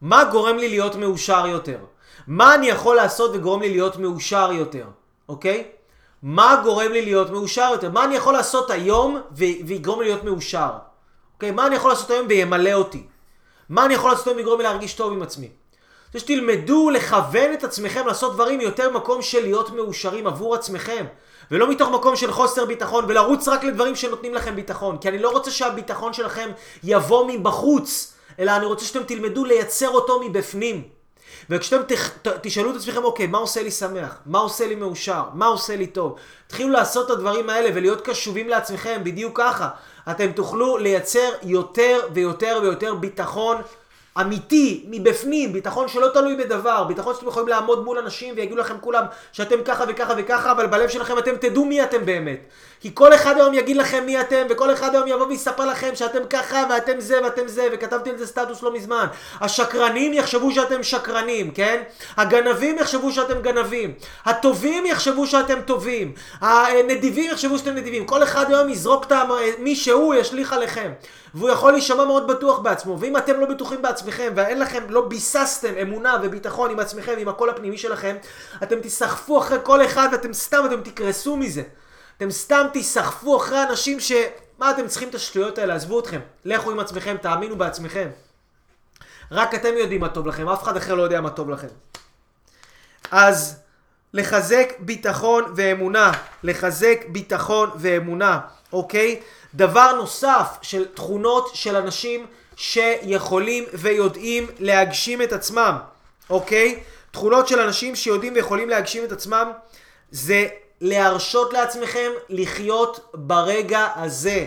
מה 0.00 0.24
גורם 0.24 0.58
לי 0.58 0.68
להיות 0.68 0.96
מאושר 0.96 1.46
יותר? 1.46 1.78
מה 2.26 2.54
אני 2.54 2.66
יכול 2.66 2.96
לעשות 2.96 3.30
וגורם 3.34 3.60
לי 3.60 3.70
להיות 3.70 3.96
מאושר 3.96 4.50
יותר, 4.52 4.86
אוקיי? 5.28 5.68
מה 6.22 6.60
גורם 6.64 6.92
לי 6.92 7.02
להיות 7.02 7.30
מאושר 7.30 7.68
יותר? 7.72 7.90
מה 7.90 8.04
אני 8.04 8.14
יכול 8.14 8.32
לעשות 8.32 8.70
היום 8.70 9.20
ויגרום 9.32 10.00
לי 10.00 10.06
להיות 10.06 10.24
מאושר? 10.24 10.70
אוקיי? 11.34 11.50
מה 11.50 11.66
אני 11.66 11.74
יכול 11.76 11.90
לעשות 11.90 12.10
היום 12.10 12.26
וימלא 12.28 12.72
אותי? 12.72 13.06
מה 13.68 13.84
אני 13.84 13.94
יכול 13.94 14.10
לעשות 14.10 14.26
היום 14.26 14.36
ויגרום 14.36 14.58
לי 14.58 14.64
להרגיש 14.64 14.94
טוב 14.94 15.12
עם 15.12 15.22
עצמי? 15.22 15.48
זה 16.14 16.20
שתלמדו 16.20 16.90
לכוון 16.90 17.52
את 17.52 17.64
עצמכם 17.64 18.06
לעשות 18.06 18.34
דברים 18.34 18.60
יותר 18.60 18.90
מקום 18.90 19.22
של 19.22 19.42
להיות 19.42 19.70
מאושרים 19.70 20.26
עבור 20.26 20.54
עצמכם. 20.54 21.04
ולא 21.50 21.70
מתוך 21.70 21.88
מקום 21.88 22.16
של 22.16 22.32
חוסר 22.32 22.64
ביטחון, 22.64 23.04
ולרוץ 23.08 23.48
רק 23.48 23.64
לדברים 23.64 23.96
שנותנים 23.96 24.34
לכם 24.34 24.56
ביטחון. 24.56 24.98
כי 24.98 25.08
אני 25.08 25.18
לא 25.18 25.30
רוצה 25.30 25.50
שהביטחון 25.50 26.12
שלכם 26.12 26.50
יבוא 26.84 27.26
מבחוץ, 27.28 28.14
אלא 28.38 28.56
אני 28.56 28.66
רוצה 28.66 28.84
שאתם 28.84 29.02
תלמדו 29.02 29.44
לייצר 29.44 29.88
אותו 29.88 30.20
מבפנים. 30.20 30.82
וכשאתם 31.50 31.94
תשאלו 32.40 32.70
את 32.70 32.76
עצמכם, 32.76 33.04
אוקיי, 33.04 33.26
מה 33.26 33.38
עושה 33.38 33.62
לי 33.62 33.70
שמח? 33.70 34.18
מה 34.26 34.38
עושה 34.38 34.66
לי 34.66 34.74
מאושר? 34.74 35.22
מה 35.34 35.46
עושה 35.46 35.76
לי 35.76 35.86
טוב? 35.86 36.16
תתחילו 36.46 36.70
לעשות 36.70 37.06
את 37.06 37.10
הדברים 37.10 37.50
האלה 37.50 37.70
ולהיות 37.74 38.00
קשובים 38.00 38.48
לעצמכם, 38.48 39.00
בדיוק 39.04 39.40
ככה. 39.40 39.68
אתם 40.10 40.32
תוכלו 40.32 40.76
לייצר 40.76 41.28
יותר 41.42 42.00
ויותר 42.12 42.58
ויותר 42.62 42.94
ביטחון 42.94 43.56
אמיתי, 44.20 44.84
מבפנים, 44.88 45.52
ביטחון 45.52 45.88
שלא 45.88 46.08
תלוי 46.08 46.36
בדבר, 46.36 46.84
ביטחון 46.84 47.14
שאתם 47.14 47.26
יכולים 47.26 47.48
לעמוד 47.48 47.84
מול 47.84 47.98
אנשים 47.98 48.34
ויגידו 48.36 48.56
לכם 48.60 48.74
כולם 48.80 49.04
שאתם 49.32 49.62
ככה 49.64 49.84
וככה 49.88 50.14
וככה, 50.16 50.52
אבל 50.52 50.66
בלב 50.66 50.88
שלכם 50.88 51.18
אתם 51.18 51.36
תדעו 51.36 51.64
מי 51.64 51.82
אתם 51.82 52.06
באמת. 52.06 52.38
כי 52.80 52.90
כל 52.94 53.14
אחד 53.14 53.36
היום 53.36 53.54
יגיד 53.54 53.76
לכם 53.76 54.02
מי 54.06 54.20
אתם, 54.20 54.46
וכל 54.50 54.72
אחד 54.72 54.94
היום 54.94 55.08
יבוא 55.08 55.26
ויספר 55.26 55.64
לכם 55.64 55.90
שאתם 55.94 56.18
ככה 56.30 56.64
ואתם 56.70 57.00
זה 57.00 57.20
ואתם 57.24 57.48
זה, 57.48 57.68
וכתבתי 57.72 58.10
על 58.10 58.16
זה 58.16 58.26
סטטוס 58.26 58.62
לא 58.62 58.72
מזמן. 58.72 59.06
השקרנים 59.40 60.12
יחשבו 60.12 60.52
שאתם 60.52 60.82
שקרנים, 60.82 61.50
כן? 61.50 61.82
הגנבים 62.16 62.78
יחשבו 62.78 63.12
שאתם 63.12 63.42
גנבים. 63.42 63.94
הטובים 64.24 64.86
יחשבו 64.86 65.26
שאתם 65.26 65.60
טובים. 65.60 66.12
הנדיבים 66.40 67.30
יחשבו 67.30 67.58
שאתם 67.58 67.74
נדיבים. 67.74 68.06
כל 68.06 68.22
אחד 68.22 68.44
היום 68.48 68.68
יזרוק 68.68 69.06
את 69.06 69.12
מי 69.58 69.76
שהוא 69.76 70.14
ישליך 70.14 70.52
עליכם. 70.52 70.92
והוא 71.34 71.50
יכול 71.50 71.72
להישמע 71.72 72.04
מאוד 72.04 72.26
בטוח 72.26 72.58
בעצמו. 72.58 73.00
ואם 73.00 73.16
אתם 73.16 73.40
לא 73.40 73.46
בטוחים 73.46 73.82
בעצמכם, 73.82 74.03
ואין 74.34 74.58
לכם, 74.58 74.84
לא 74.88 75.08
ביססתם 75.08 75.74
אמונה 75.82 76.16
וביטחון 76.22 76.70
עם 76.70 76.80
עצמכם, 76.80 77.14
עם 77.18 77.28
הקול 77.28 77.50
הפנימי 77.50 77.78
שלכם, 77.78 78.16
אתם 78.62 78.80
תיסחפו 78.80 79.38
אחרי 79.38 79.58
כל 79.62 79.84
אחד 79.84 80.08
ואתם 80.12 80.32
סתם, 80.32 80.64
אתם 80.66 80.80
תקרסו 80.80 81.36
מזה. 81.36 81.62
אתם 82.16 82.30
סתם 82.30 82.66
תיסחפו 82.72 83.36
אחרי 83.36 83.62
אנשים 83.62 84.00
ש... 84.00 84.12
מה 84.58 84.70
אתם 84.70 84.88
צריכים 84.88 85.08
את 85.08 85.14
השטויות 85.14 85.58
האלה? 85.58 85.74
עזבו 85.74 86.00
אתכם. 86.00 86.20
לכו 86.44 86.70
עם 86.70 86.80
עצמכם, 86.80 87.16
תאמינו 87.16 87.56
בעצמכם. 87.56 88.08
רק 89.30 89.54
אתם 89.54 89.76
יודעים 89.78 90.00
מה 90.00 90.08
טוב 90.08 90.26
לכם, 90.26 90.48
אף 90.48 90.62
אחד 90.62 90.76
אחר 90.76 90.94
לא 90.94 91.02
יודע 91.02 91.20
מה 91.20 91.30
טוב 91.30 91.50
לכם. 91.50 91.68
אז 93.10 93.60
לחזק 94.14 94.72
ביטחון 94.78 95.52
ואמונה. 95.56 96.12
לחזק 96.42 97.04
ביטחון 97.08 97.70
ואמונה, 97.76 98.40
אוקיי? 98.72 99.20
דבר 99.54 99.92
נוסף 99.92 100.58
של 100.62 100.84
תכונות 100.94 101.50
של 101.54 101.76
אנשים 101.76 102.26
שיכולים 102.56 103.64
ויודעים 103.74 104.46
להגשים 104.58 105.22
את 105.22 105.32
עצמם, 105.32 105.76
אוקיי? 106.30 106.80
תכונות 107.10 107.48
של 107.48 107.60
אנשים 107.60 107.96
שיודעים 107.96 108.34
ויכולים 108.34 108.68
להגשים 108.68 109.04
את 109.04 109.12
עצמם 109.12 109.52
זה 110.10 110.48
להרשות 110.80 111.52
לעצמכם 111.52 112.10
לחיות 112.28 113.10
ברגע 113.14 113.86
הזה. 113.96 114.46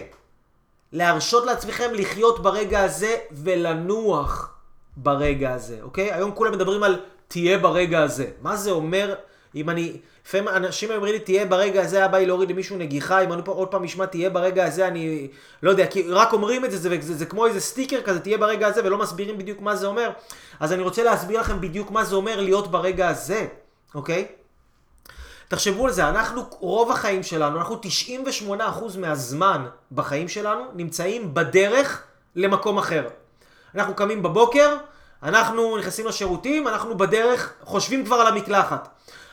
להרשות 0.93 1.45
לעצמכם 1.45 1.93
לחיות 1.93 2.43
ברגע 2.43 2.83
הזה 2.83 3.15
ולנוח 3.31 4.53
ברגע 4.97 5.53
הזה, 5.53 5.77
אוקיי? 5.81 6.13
היום 6.13 6.31
כולם 6.31 6.51
מדברים 6.51 6.83
על 6.83 7.01
תהיה 7.27 7.57
ברגע 7.57 8.03
הזה. 8.03 8.25
מה 8.41 8.55
זה 8.55 8.71
אומר 8.71 9.15
אם 9.55 9.69
אני... 9.69 9.97
לפעמים 10.27 10.47
אנשים 10.47 10.91
אומרים 10.91 11.13
לי, 11.13 11.19
תהיה 11.19 11.45
ברגע 11.45 11.81
הזה, 11.81 11.97
היה 11.97 12.07
בא 12.07 12.17
לי 12.17 12.25
להוריד 12.25 12.51
למישהו 12.51 12.77
נגיחה, 12.77 13.19
אם 13.19 13.33
אני 13.33 13.41
פה 13.45 13.51
עוד 13.51 13.67
פעם 13.67 13.83
אשמע, 13.83 14.05
תהיה 14.05 14.29
ברגע 14.29 14.65
הזה, 14.65 14.87
אני 14.87 15.27
לא 15.63 15.69
יודע, 15.69 15.87
כי 15.87 16.03
רק 16.09 16.33
אומרים 16.33 16.65
את 16.65 16.71
זה, 16.71 16.77
זה, 16.77 16.97
זה, 17.01 17.15
זה 17.15 17.25
כמו 17.25 17.45
איזה 17.45 17.61
סטיקר 17.61 18.01
כזה, 18.01 18.19
תהיה 18.19 18.37
ברגע 18.37 18.67
הזה, 18.67 18.81
ולא 18.83 18.97
מסבירים 18.97 19.37
בדיוק 19.37 19.61
מה 19.61 19.75
זה 19.75 19.87
אומר. 19.87 20.09
אז 20.59 20.73
אני 20.73 20.81
רוצה 20.81 21.03
להסביר 21.03 21.39
לכם 21.39 21.61
בדיוק 21.61 21.91
מה 21.91 22.03
זה 22.03 22.15
אומר 22.15 22.41
להיות 22.41 22.71
ברגע 22.71 23.07
הזה, 23.09 23.47
אוקיי? 23.95 24.27
תחשבו 25.47 25.85
על 25.85 25.91
זה, 25.91 26.09
אנחנו, 26.09 26.43
רוב 26.59 26.91
החיים 26.91 27.23
שלנו, 27.23 27.57
אנחנו 27.57 27.79
98% 28.49 28.53
מהזמן 28.97 29.65
בחיים 29.91 30.27
שלנו 30.27 30.63
נמצאים 30.73 31.33
בדרך 31.33 32.03
למקום 32.35 32.77
אחר. 32.77 33.07
אנחנו 33.75 33.95
קמים 33.95 34.23
בבוקר, 34.23 34.77
אנחנו 35.23 35.77
נכנסים 35.77 36.05
לשירותים, 36.05 36.67
אנחנו 36.67 36.97
בדרך, 36.97 37.53
חושבים 37.63 38.05
כבר 38.05 38.15
על 38.15 38.27
המקלחת. 38.27 38.89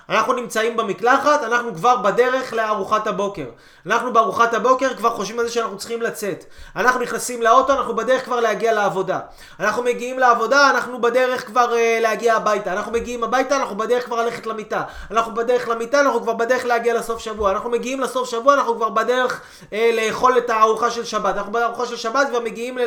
אנחנו 0.09 0.33
נמצאים 0.33 0.77
במקלחת, 0.77 1.43
אנחנו 1.43 1.75
כבר 1.75 1.97
בדרך 1.97 2.53
לארוחת 2.53 3.07
הבוקר. 3.07 3.47
אנחנו 3.87 4.13
בארוחת 4.13 4.55
הבוקר 4.55 4.95
כבר 4.95 5.11
חושבים 5.11 5.39
על 5.41 5.47
זה 5.47 5.53
שאנחנו 5.53 5.79
צריכים 5.79 6.03
לצאת. 6.03 6.45
אנחנו 6.77 7.01
נכנסים 7.01 7.43
לאוטו, 7.43 7.73
אנחנו 7.73 7.97
בדרך 7.97 8.25
כבר 8.25 8.41
להגיע 8.41 8.73
לעבודה. 8.73 9.21
אנחנו 9.61 9.83
מגיעים 9.83 10.19
לעבודה, 10.19 10.71
אנחנו 10.71 11.01
בדרך 11.01 11.47
כבר 11.47 11.73
uh, 11.73 12.03
להגיע 12.03 12.37
הביתה. 12.37 12.73
אנחנו 12.73 12.93
מגיעים 12.93 13.25
הביתה, 13.25 13.57
אנחנו 13.57 13.77
בדרך 13.77 14.05
כבר 14.05 14.17
ללכת 14.17 14.47
למיטה. 14.47 14.83
אנחנו 15.11 15.35
בדרך 15.35 15.69
למיטה, 15.69 16.01
אנחנו 16.01 16.23
כבר 16.23 16.35
בדרך 16.35 16.65
להגיע 16.65 16.95
לסוף 16.95 17.19
שבוע. 17.19 17.51
אנחנו 17.51 17.71
מגיעים 17.71 18.01
לסוף 18.01 18.29
שבוע, 18.29 18.55
אנחנו 18.55 18.77
כבר 18.77 18.89
בדרך 18.89 19.41
uh, 19.61 19.75
לאכול 19.93 20.39
את 20.39 20.51
הארוחה 20.51 20.91
של 20.91 21.05
שבת. 21.05 21.37
אנחנו 21.37 21.53
בארוחה 21.53 21.87
של 21.87 21.97
שבת 21.97 22.29
כבר 22.29 22.41
מגיעים 22.41 22.79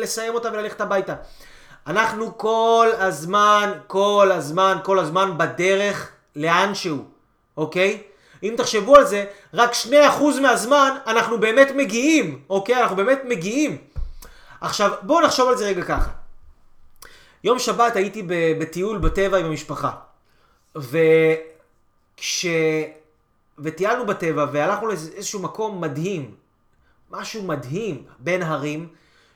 לסיים 0.00 0.34
אותה 0.34 0.48
וללכת 0.52 0.80
הביתה. 0.80 1.14
אנחנו 1.86 2.38
כל 2.38 2.88
הזמן, 2.98 3.72
כל 3.86 4.30
הזמן, 4.34 4.78
כל 4.82 4.98
הזמן 4.98 5.38
בדרך 5.38 6.15
לאנשהו, 6.36 7.04
אוקיי? 7.56 8.02
אם 8.42 8.54
תחשבו 8.56 8.96
על 8.96 9.06
זה, 9.06 9.24
רק 9.54 9.70
2% 9.72 10.40
מהזמן 10.42 10.98
אנחנו 11.06 11.40
באמת 11.40 11.68
מגיעים, 11.76 12.42
אוקיי? 12.50 12.82
אנחנו 12.82 12.96
באמת 12.96 13.18
מגיעים. 13.28 13.78
עכשיו, 14.60 14.92
בואו 15.02 15.20
נחשוב 15.26 15.48
על 15.48 15.56
זה 15.56 15.66
רגע 15.66 15.84
ככה. 15.84 16.10
יום 17.44 17.58
שבת 17.58 17.96
הייתי 17.96 18.22
בטיול 18.58 18.98
בטבע 18.98 19.38
עם 19.38 19.44
המשפחה. 19.46 19.90
וכש... 20.76 22.46
וטיילנו 23.58 24.06
בטבע 24.06 24.46
והלכנו 24.52 24.86
לאיזשהו 24.86 25.40
מקום 25.42 25.80
מדהים. 25.80 26.34
משהו 27.10 27.42
מדהים 27.42 28.04
בין 28.18 28.42
הרים, 28.42 28.88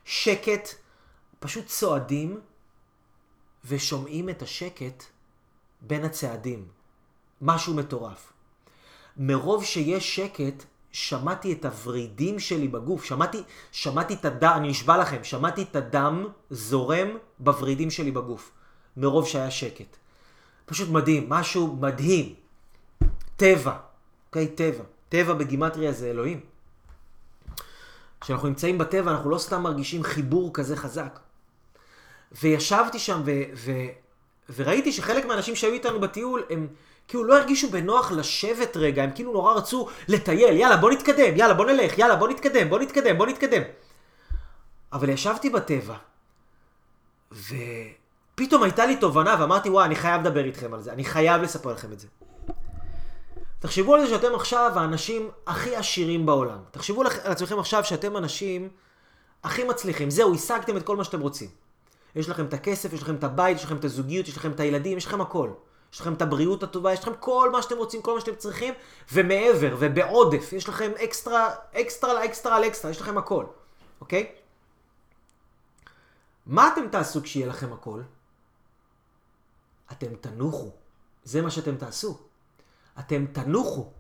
שקט, 0.05 0.69
פשוט 1.39 1.67
צועדים 1.67 2.41
ושומעים 3.65 4.29
את 4.29 4.43
השקט 4.43 5.05
בין 5.81 6.05
הצעדים. 6.05 6.80
משהו 7.43 7.75
מטורף. 7.75 8.33
מרוב 9.17 9.65
שיש 9.65 10.17
שקט, 10.17 10.65
שמעתי 10.93 11.53
את 11.53 11.65
הוורידים 11.65 12.39
שלי 12.39 12.69
בגוף, 12.69 13.05
שמעתי, 13.05 13.43
שמעתי 13.73 14.15
את 14.15 14.25
הדם, 14.25 14.53
אני 14.57 14.69
נשבע 14.69 14.99
לכם, 14.99 15.25
שמעתי 15.25 15.63
את 15.63 15.77
הדם 15.77 16.27
זורם 16.51 17.09
בוורידים 17.39 17.91
שלי 17.91 18.11
בגוף, 18.11 18.53
מרוב 18.97 19.27
שהיה 19.27 19.51
שקט. 19.51 19.97
פשוט 20.67 20.89
מדהים, 20.89 21.29
משהו 21.29 21.77
מדהים. 21.81 22.35
טבע, 23.37 23.77
אוקיי? 24.27 24.49
טבע. 24.49 24.85
טבע 25.09 25.35
בגימטריה 25.35 25.93
זה 25.93 26.11
אלוהים. 26.11 26.41
כשאנחנו 28.21 28.49
נמצאים 28.49 28.79
בטבע, 28.79 29.11
אנחנו 29.11 29.31
לא 29.31 29.39
סתם 29.39 29.63
מרגישים 29.63 30.03
חיבור 30.03 30.51
כזה 30.55 30.77
חזק. 30.77 31.19
וישבתי 32.43 32.99
שם 32.99 33.23
ו- 33.25 33.43
ו- 33.55 33.89
וראיתי 34.57 34.93
שחלק 34.93 35.25
מהאנשים 35.25 35.57
שהיו 35.57 35.73
איתנו 35.73 36.01
בטיול, 36.01 36.43
הם 36.51 36.69
כאילו 37.11 37.25
לא 37.25 37.39
הרגישו 37.39 37.71
בנוח 37.71 38.13
לשבת 38.13 38.77
רגע, 38.77 39.03
הם 39.03 39.11
כאילו 39.15 39.33
נורא 39.33 39.55
רצו 39.55 39.89
לטייל, 40.09 40.57
יאללה 40.57 40.77
בוא 40.77 40.91
נתקדם, 40.91 41.37
יאללה 41.37 41.55
בוא 41.55 41.67
נלך, 41.67 41.99
יאללה 41.99 42.17
בוא 42.17 42.29
נתקדם, 42.29 42.69
בוא 42.69 42.79
נתקדם, 42.79 43.19
בוא 43.19 43.27
נתקדם. 43.27 43.63
אבל 44.93 45.09
ישבתי 45.09 45.51
בטבע, 45.51 45.95
ופתאום 47.33 48.63
הייתה 48.63 48.87
לי 48.87 48.97
תובנה 48.97 49.37
ואמרתי 49.41 49.71
וואי 49.71 49.85
אני 49.85 49.97
חייב 49.97 50.21
לדבר 50.21 50.45
איתכם 50.45 50.75
על 50.75 50.81
זה, 50.81 50.93
אני 50.93 51.05
חייב 51.05 51.43
לספר 51.43 51.73
לכם 51.73 51.93
את 51.93 52.01
זה. 52.01 52.07
תחשבו 53.59 53.95
על 53.95 54.01
זה 54.01 54.09
שאתם 54.09 54.35
עכשיו 54.35 54.73
האנשים 54.75 55.31
הכי 55.47 55.77
עשירים 55.77 56.27
בעולם. 56.27 56.59
תחשבו 56.71 57.01
על 57.01 57.07
עצמכם 57.25 57.59
עכשיו 57.59 57.85
שאתם 57.85 58.17
אנשים 58.17 58.69
הכי 59.45 59.65
מצליחים. 59.65 60.11
זהו, 60.11 60.35
השגתם 60.35 60.77
את 60.77 60.83
כל 60.83 60.97
מה 60.97 61.05
שאתם 61.05 61.21
רוצים. 61.21 61.49
יש 62.17 62.29
לכם 62.29 62.45
את 62.45 62.55
הכסף, 62.55 62.93
יש 62.93 63.03
לכם 63.03 63.15
את 63.15 63.25
הבית, 63.25 63.57
יש 63.57 63.65
לכם 63.65 63.77
את 63.77 63.85
הזוגיות, 63.85 64.29
יש 64.29 64.37
לכם 64.37 64.51
את 64.51 64.61
הילדים, 64.61 64.99
יש 64.99 65.07
לכם 65.07 65.21
הכל. 65.21 65.51
יש 65.93 66.01
לכם 66.01 66.15
את 66.15 66.23
הבריאות 66.23 66.63
הטובה, 66.63 66.93
יש 66.93 67.01
לכם 67.01 67.13
כל 67.21 67.51
מה 67.53 67.63
שאתם 67.63 67.77
רוצים, 67.77 68.03
כל 68.03 68.15
מה 68.15 68.21
שאתם 68.21 68.35
צריכים, 68.35 68.75
ומעבר, 69.13 69.77
ובעודף. 69.79 70.53
יש 70.53 70.69
לכם 70.69 70.91
אקסטרה, 71.05 71.55
אקסטרה 71.73 72.15
לאקסטרה 72.15 72.57
על 72.57 72.65
אקסטרה, 72.65 72.91
יש 72.91 73.01
לכם 73.01 73.19
הכל, 73.19 73.45
אוקיי? 74.01 74.33
מה 76.47 76.73
אתם 76.73 76.89
תעשו 76.89 77.23
כשיהיה 77.23 77.47
לכם 77.47 77.73
הכל? 77.73 78.03
אתם 79.93 80.15
תנוחו. 80.15 80.71
זה 81.25 81.43
מה 81.43 81.51
שאתם 81.51 81.77
תעשו. 81.77 82.19
אתם 82.99 83.27
תנוחו. 83.27 83.91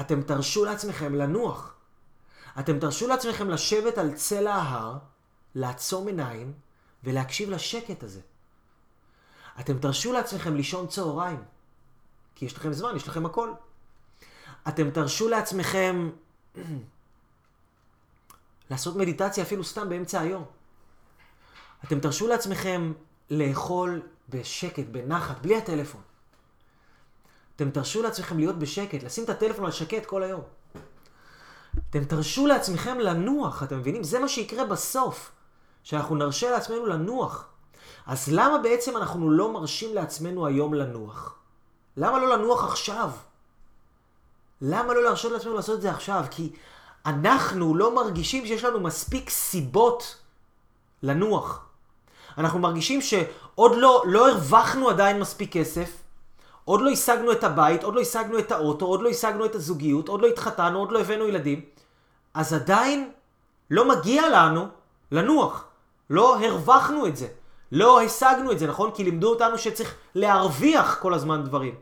אתם 0.00 0.22
תרשו 0.22 0.64
לעצמכם 0.64 1.14
לנוח. 1.14 1.74
אתם 2.58 2.78
תרשו 2.78 3.06
לעצמכם 3.06 3.50
לשבת 3.50 3.98
על 3.98 4.14
צלע 4.14 4.54
ההר, 4.54 4.98
לעצום 5.54 6.06
עיניים 6.06 6.52
ולהקשיב 7.04 7.50
לשקט 7.50 8.02
הזה. 8.02 8.20
אתם 9.60 9.78
תרשו 9.78 10.12
לעצמכם 10.12 10.56
לישון 10.56 10.86
צהריים, 10.86 11.42
כי 12.34 12.44
יש 12.44 12.56
לכם 12.56 12.72
זמן, 12.72 12.96
יש 12.96 13.08
לכם 13.08 13.26
הכל. 13.26 13.52
אתם 14.68 14.90
תרשו 14.90 15.28
לעצמכם 15.28 16.10
לעשות 18.70 18.96
מדיטציה 18.96 19.44
אפילו 19.44 19.64
סתם 19.64 19.88
באמצע 19.88 20.20
היום. 20.20 20.44
אתם 21.84 22.00
תרשו 22.00 22.28
לעצמכם 22.28 22.92
לאכול 23.30 24.02
בשקט, 24.28 24.84
בנחת, 24.90 25.38
בלי 25.38 25.56
הטלפון. 25.56 26.00
אתם 27.56 27.70
תרשו 27.70 28.02
לעצמכם 28.02 28.38
להיות 28.38 28.58
בשקט, 28.58 29.02
לשים 29.02 29.24
את 29.24 29.28
הטלפון 29.28 29.64
על 29.64 29.70
שקט 29.70 30.06
כל 30.06 30.22
היום. 30.22 30.42
אתם 31.90 32.04
תרשו 32.04 32.46
לעצמכם 32.46 32.98
לנוח, 32.98 33.62
אתם 33.62 33.78
מבינים? 33.78 34.04
זה 34.04 34.18
מה 34.18 34.28
שיקרה 34.28 34.64
בסוף, 34.64 35.32
שאנחנו 35.82 36.16
נרשה 36.16 36.50
לעצמנו 36.50 36.86
לנוח. 36.86 37.48
אז 38.08 38.28
למה 38.28 38.58
בעצם 38.58 38.96
אנחנו 38.96 39.30
לא 39.30 39.52
מרשים 39.52 39.94
לעצמנו 39.94 40.46
היום 40.46 40.74
לנוח? 40.74 41.34
למה 41.96 42.18
לא 42.18 42.36
לנוח 42.36 42.64
עכשיו? 42.64 43.10
למה 44.60 44.94
לא 44.94 45.02
להרשות 45.02 45.32
לעצמנו 45.32 45.54
לעשות 45.54 45.76
את 45.76 45.82
זה 45.82 45.90
עכשיו? 45.90 46.24
כי 46.30 46.52
אנחנו 47.06 47.74
לא 47.74 47.94
מרגישים 47.94 48.46
שיש 48.46 48.64
לנו 48.64 48.80
מספיק 48.80 49.30
סיבות 49.30 50.16
לנוח. 51.02 51.66
אנחנו 52.38 52.58
מרגישים 52.58 53.02
שעוד 53.02 53.72
לא, 53.76 54.02
לא 54.06 54.30
הרווחנו 54.30 54.88
עדיין 54.88 55.20
מספיק 55.20 55.52
כסף, 55.52 56.02
עוד 56.64 56.80
לא 56.80 56.90
השגנו 56.90 57.32
את 57.32 57.44
הבית, 57.44 57.84
עוד 57.84 57.94
לא 57.94 58.00
השגנו 58.00 58.38
את 58.38 58.52
האוטו, 58.52 58.86
עוד 58.86 59.02
לא 59.02 59.08
השגנו 59.08 59.44
את 59.44 59.54
הזוגיות, 59.54 60.08
עוד 60.08 60.20
לא 60.20 60.26
התחתנו, 60.26 60.78
עוד 60.78 60.92
לא 60.92 61.00
הבאנו 61.00 61.28
ילדים, 61.28 61.64
אז 62.34 62.52
עדיין 62.52 63.10
לא 63.70 63.88
מגיע 63.88 64.28
לנו 64.28 64.66
לנוח. 65.12 65.64
לא 66.10 66.38
הרווחנו 66.38 67.06
את 67.06 67.16
זה. 67.16 67.28
לא 67.72 68.00
השגנו 68.00 68.52
את 68.52 68.58
זה, 68.58 68.66
נכון? 68.66 68.90
כי 68.90 69.04
לימדו 69.04 69.30
אותנו 69.30 69.58
שצריך 69.58 69.94
להרוויח 70.14 70.98
כל 71.00 71.14
הזמן 71.14 71.44
דברים. 71.44 71.74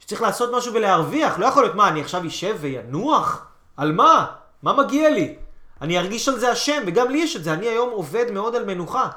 שצריך 0.00 0.22
לעשות 0.22 0.50
משהו 0.54 0.74
ולהרוויח. 0.74 1.38
לא 1.38 1.46
יכול 1.46 1.62
להיות, 1.62 1.74
מה, 1.74 1.88
אני 1.88 2.00
עכשיו 2.00 2.26
אשב 2.26 2.56
וינוח? 2.60 3.46
על 3.76 3.92
מה? 3.92 4.26
מה 4.62 4.72
מגיע 4.72 5.10
לי? 5.10 5.36
אני 5.80 5.98
ארגיש 5.98 6.28
על 6.28 6.38
זה 6.38 6.52
אשם, 6.52 6.82
וגם 6.86 7.10
לי 7.10 7.18
יש 7.18 7.36
את 7.36 7.44
זה. 7.44 7.52
אני 7.52 7.66
היום 7.66 7.90
עובד 7.90 8.30
מאוד 8.30 8.54
על 8.54 8.64
מנוחה. 8.64 9.08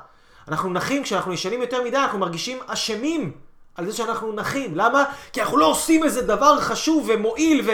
אנחנו 0.48 0.74
נחים, 0.74 1.04
כשאנחנו 1.04 1.34
ישנים 1.34 1.62
יותר 1.62 1.84
מדי, 1.84 1.98
אנחנו 1.98 2.20
מרגישים 2.20 2.60
אשמים 2.68 3.32
על 3.76 3.86
זה 3.86 3.98
שאנחנו 3.98 4.34
נחים. 4.34 4.76
למה? 4.76 5.04
כי 5.34 5.42
אנחנו 5.42 5.58
לא 5.58 5.66
עושים 5.66 6.04
איזה 6.04 6.22
דבר 6.22 6.62
חשוב 6.62 7.10
ומועיל 7.10 7.70
ו... 7.70 7.72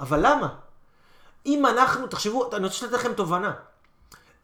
אבל 0.00 0.26
למה? 0.26 0.48
אם 1.46 1.66
אנחנו, 1.66 2.06
תחשבו, 2.06 2.50
אני 2.52 2.64
רוצה 2.64 2.86
לתת 2.86 2.94
לכם 2.94 3.12
תובנה. 3.12 3.52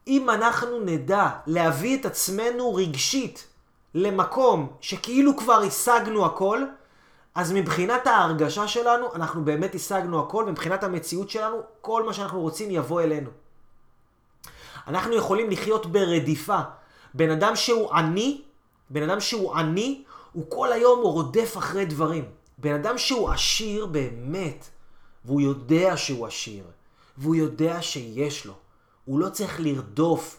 אם 0.07 0.31
אנחנו 0.31 0.81
נדע 0.81 1.29
להביא 1.47 1.99
את 2.01 2.07
עצמנו 2.07 2.75
רגשית 2.75 3.47
למקום 3.95 4.73
שכאילו 4.81 5.37
כבר 5.37 5.63
השגנו 5.63 6.27
הכל, 6.27 6.65
אז 7.35 7.53
מבחינת 7.53 8.07
ההרגשה 8.07 8.69
שלנו, 8.69 9.15
אנחנו 9.15 9.45
באמת 9.45 9.75
השגנו 9.75 10.21
הכל, 10.21 10.45
ומבחינת 10.47 10.85
המציאות 10.85 11.31
שלנו, 11.31 11.57
כל 11.81 12.03
מה 12.03 12.13
שאנחנו 12.13 12.41
רוצים 12.41 12.71
יבוא 12.71 13.01
אלינו. 13.01 13.31
אנחנו 14.87 15.15
יכולים 15.15 15.51
לחיות 15.51 15.87
ברדיפה. 15.87 16.61
בן 17.15 17.31
אדם 17.31 17.57
שהוא 17.57 17.93
עני, 17.93 18.43
בן 18.91 19.11
אדם 19.11 19.21
שהוא 19.21 19.55
עני, 19.55 20.05
הוא 20.33 20.45
כל 20.49 20.73
היום 20.73 21.01
רודף 21.01 21.55
אחרי 21.59 21.85
דברים. 21.85 22.25
בן 22.59 22.75
אדם 22.75 22.99
שהוא 22.99 23.31
עשיר 23.31 23.87
באמת, 23.87 24.69
והוא 25.25 25.41
יודע 25.41 25.97
שהוא 25.97 26.27
עשיר, 26.27 26.65
והוא 27.19 27.35
יודע 27.35 27.83
שיש 27.83 28.47
לו. 28.47 28.55
הוא 29.05 29.21
לא 29.21 29.29
צריך 29.29 29.61
לרדוף, 29.61 30.39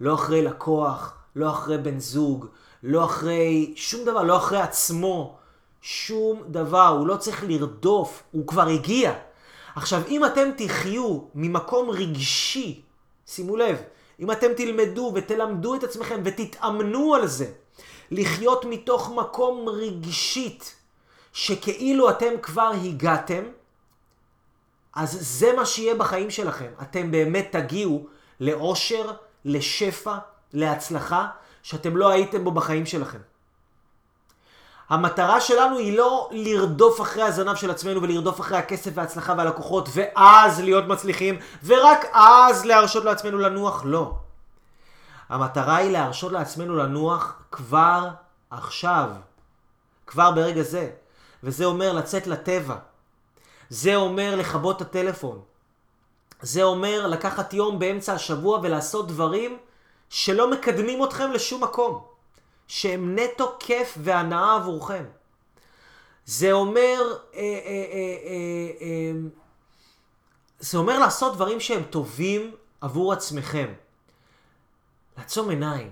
לא 0.00 0.14
אחרי 0.14 0.42
לקוח, 0.42 1.14
לא 1.36 1.50
אחרי 1.50 1.78
בן 1.78 1.98
זוג, 1.98 2.46
לא 2.82 3.04
אחרי 3.04 3.72
שום 3.76 4.04
דבר, 4.04 4.22
לא 4.22 4.36
אחרי 4.36 4.60
עצמו, 4.60 5.36
שום 5.82 6.42
דבר, 6.46 6.88
הוא 6.88 7.06
לא 7.06 7.16
צריך 7.16 7.44
לרדוף, 7.48 8.22
הוא 8.32 8.46
כבר 8.46 8.68
הגיע. 8.68 9.12
עכשיו, 9.74 10.02
אם 10.08 10.24
אתם 10.24 10.48
תחיו 10.56 11.18
ממקום 11.34 11.90
רגשי, 11.90 12.82
שימו 13.26 13.56
לב, 13.56 13.76
אם 14.20 14.30
אתם 14.30 14.52
תלמדו 14.56 15.12
ותלמדו 15.14 15.74
את 15.74 15.84
עצמכם 15.84 16.20
ותתאמנו 16.24 17.14
על 17.14 17.26
זה, 17.26 17.46
לחיות 18.10 18.64
מתוך 18.64 19.12
מקום 19.16 19.68
רגשית, 19.68 20.74
שכאילו 21.32 22.10
אתם 22.10 22.32
כבר 22.42 22.72
הגעתם, 22.84 23.42
אז 24.94 25.18
זה 25.20 25.52
מה 25.56 25.66
שיהיה 25.66 25.94
בחיים 25.94 26.30
שלכם. 26.30 26.70
אתם 26.82 27.10
באמת 27.10 27.48
תגיעו 27.50 28.06
לאושר, 28.40 29.12
לשפע, 29.44 30.16
להצלחה, 30.52 31.28
שאתם 31.62 31.96
לא 31.96 32.08
הייתם 32.08 32.44
בו 32.44 32.50
בחיים 32.50 32.86
שלכם. 32.86 33.18
המטרה 34.88 35.40
שלנו 35.40 35.78
היא 35.78 35.98
לא 35.98 36.28
לרדוף 36.32 37.00
אחרי 37.00 37.22
הזנב 37.22 37.56
של 37.56 37.70
עצמנו 37.70 38.02
ולרדוף 38.02 38.40
אחרי 38.40 38.58
הכסף 38.58 38.90
וההצלחה 38.94 39.34
והלקוחות 39.38 39.88
ואז 39.92 40.60
להיות 40.60 40.84
מצליחים 40.86 41.38
ורק 41.64 42.04
אז 42.12 42.64
להרשות 42.64 43.04
לעצמנו 43.04 43.38
לנוח, 43.38 43.82
לא. 43.84 44.14
המטרה 45.28 45.76
היא 45.76 45.90
להרשות 45.90 46.32
לעצמנו 46.32 46.76
לנוח 46.76 47.34
כבר 47.52 48.08
עכשיו, 48.50 49.10
כבר 50.06 50.30
ברגע 50.30 50.62
זה. 50.62 50.90
וזה 51.42 51.64
אומר 51.64 51.92
לצאת 51.92 52.26
לטבע. 52.26 52.76
זה 53.72 53.96
אומר 53.96 54.36
לכבות 54.36 54.76
את 54.76 54.86
הטלפון. 54.86 55.40
זה 56.42 56.62
אומר 56.62 57.06
לקחת 57.06 57.52
יום 57.52 57.78
באמצע 57.78 58.12
השבוע 58.12 58.60
ולעשות 58.62 59.08
דברים 59.08 59.58
שלא 60.08 60.50
מקדמים 60.50 61.04
אתכם 61.04 61.32
לשום 61.32 61.62
מקום. 61.62 62.04
שהם 62.68 63.18
נטו 63.18 63.56
כיף 63.60 63.98
והנאה 64.00 64.54
עבורכם. 64.54 65.04
זה 66.26 66.52
אומר, 66.52 66.98
אה, 67.34 67.40
אה, 67.40 67.84
אה, 68.80 69.12
זה 70.60 70.78
אומר 70.78 70.98
לעשות 70.98 71.34
דברים 71.34 71.60
שהם 71.60 71.82
טובים 71.82 72.54
עבור 72.80 73.12
עצמכם. 73.12 73.72
לעצום 75.18 75.50
עיניים, 75.50 75.90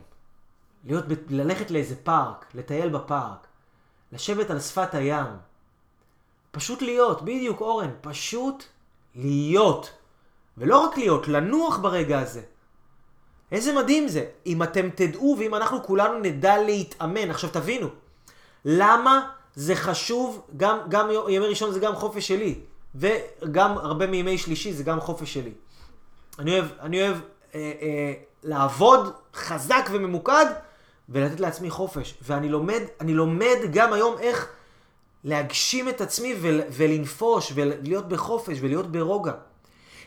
להיות, 0.85 1.05
ללכת 1.28 1.70
לאיזה 1.70 1.97
פארק, 1.97 2.47
לטייל 2.55 2.89
בפארק, 2.89 3.47
לשבת 4.12 4.51
על 4.51 4.61
שפת 4.61 4.95
הים. 4.95 5.49
פשוט 6.51 6.82
להיות, 6.82 7.22
בדיוק 7.22 7.61
אורן, 7.61 7.90
פשוט 8.01 8.64
להיות. 9.14 9.90
ולא 10.59 10.78
רק 10.78 10.98
להיות, 10.98 11.28
לנוח 11.28 11.78
ברגע 11.78 12.18
הזה. 12.18 12.40
איזה 13.53 13.72
מדהים 13.72 14.09
זה. 14.09 14.24
אם 14.46 14.62
אתם 14.62 14.88
תדעו 14.94 15.36
ואם 15.38 15.55
אנחנו 15.55 15.82
כולנו 15.82 16.18
נדע 16.18 16.62
להתאמן. 16.62 17.30
עכשיו 17.30 17.51
תבינו, 17.51 17.88
למה 18.64 19.30
זה 19.55 19.76
חשוב, 19.76 20.46
גם, 20.57 20.78
גם 20.88 21.09
ימי 21.28 21.46
ראשון 21.46 21.72
זה 21.72 21.80
גם 21.80 21.96
חופש 21.96 22.28
שלי, 22.28 22.61
וגם 22.94 23.78
הרבה 23.78 24.07
מימי 24.07 24.38
שלישי 24.38 24.72
זה 24.72 24.82
גם 24.82 25.01
חופש 25.01 25.34
שלי. 25.34 25.53
אני 26.38 26.53
אוהב, 26.59 26.66
אני 26.80 27.03
אוהב 27.03 27.16
אה, 27.55 27.72
אה, 27.82 28.12
לעבוד 28.42 29.12
חזק 29.34 29.88
וממוקד 29.92 30.46
ולתת 31.09 31.40
לעצמי 31.40 31.70
חופש. 31.70 32.14
ואני 32.22 32.48
לומד, 32.48 32.82
אני 33.01 33.14
לומד 33.14 33.57
גם 33.72 33.92
היום 33.92 34.18
איך 34.18 34.48
להגשים 35.25 35.89
את 35.89 36.01
עצמי 36.01 36.35
ול, 36.41 36.61
ולנפוש 36.71 37.53
ולהיות 37.55 38.09
בחופש 38.09 38.59
ולהיות 38.61 38.93
ברוגע. 38.93 39.33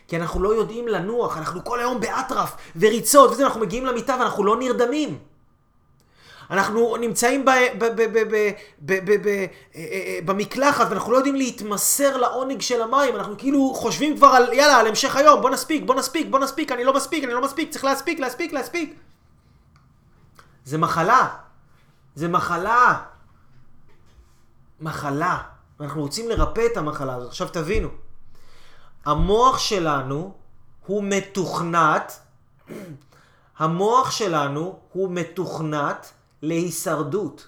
כי 0.08 0.18
אנחנו 0.18 0.44
לא 0.44 0.56
יודעים 0.56 0.88
לנוח, 0.88 1.38
אנחנו 1.38 1.64
כל 1.64 1.80
היום 1.80 2.00
באטרף 2.00 2.56
וריצות 2.76 3.32
וזה, 3.32 3.46
אנחנו 3.46 3.62
מגיעים 3.62 3.86
למיטה 3.86 4.16
ואנחנו 4.20 4.44
לא 4.44 4.58
נרדמים. 4.58 5.20
אנחנו 6.52 6.98
נמצאים 6.98 7.46
במקלחת 10.26 10.88
ואנחנו 10.90 11.12
לא 11.12 11.18
יודעים 11.18 11.36
להתמסר 11.36 12.18
לעונג 12.18 12.62
של 12.62 12.82
המים, 12.82 13.16
אנחנו 13.16 13.38
כאילו 13.38 13.74
חושבים 13.76 14.18
כבר 14.18 14.28
על 14.28 14.54
יאללה, 14.54 14.78
על 14.78 14.88
המשך 14.88 15.16
היום, 15.16 15.42
בוא 15.42 15.50
נספיק, 15.50 15.84
בוא 15.86 15.96
נספיק, 15.96 16.28
בוא 16.30 16.40
נספיק, 16.40 16.72
אני 16.72 16.84
לא 16.84 16.94
מספיק, 16.94 17.24
אני 17.24 17.34
לא 17.34 17.42
מספיק, 17.42 17.72
צריך 17.72 17.84
להספיק, 17.84 18.20
להספיק, 18.20 18.54
להספיק. 18.54 18.96
זה 20.66 20.78
מחלה. 20.78 21.28
זה 22.16 22.28
מחלה. 22.28 23.04
מחלה. 24.84 25.38
אנחנו 25.80 26.02
רוצים 26.02 26.30
לרפא 26.30 26.66
את 26.72 26.78
המחלה 26.78 27.16
הזאת. 27.16 27.30
עכשיו 27.30 27.48
תבינו. 27.52 27.90
המוח 29.06 29.60
שלנו 29.60 30.34
הוא 30.86 31.04
מתוכנת, 31.04 32.20
המוח 33.58 34.12
שלנו 34.12 34.80
הוא 34.94 35.12
מתוכנת 35.12 36.12
להישרדות. 36.42 37.48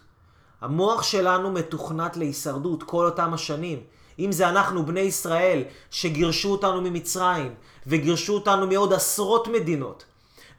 המוח 0.61 1.03
שלנו 1.03 1.51
מתוכנת 1.51 2.17
להישרדות 2.17 2.83
כל 2.83 3.05
אותם 3.05 3.33
השנים. 3.33 3.79
אם 4.19 4.31
זה 4.31 4.49
אנחנו, 4.49 4.85
בני 4.85 4.99
ישראל, 4.99 5.63
שגירשו 5.91 6.51
אותנו 6.51 6.81
ממצרים, 6.81 7.53
וגירשו 7.87 8.33
אותנו 8.33 8.67
מעוד 8.67 8.93
עשרות 8.93 9.47
מדינות, 9.47 10.05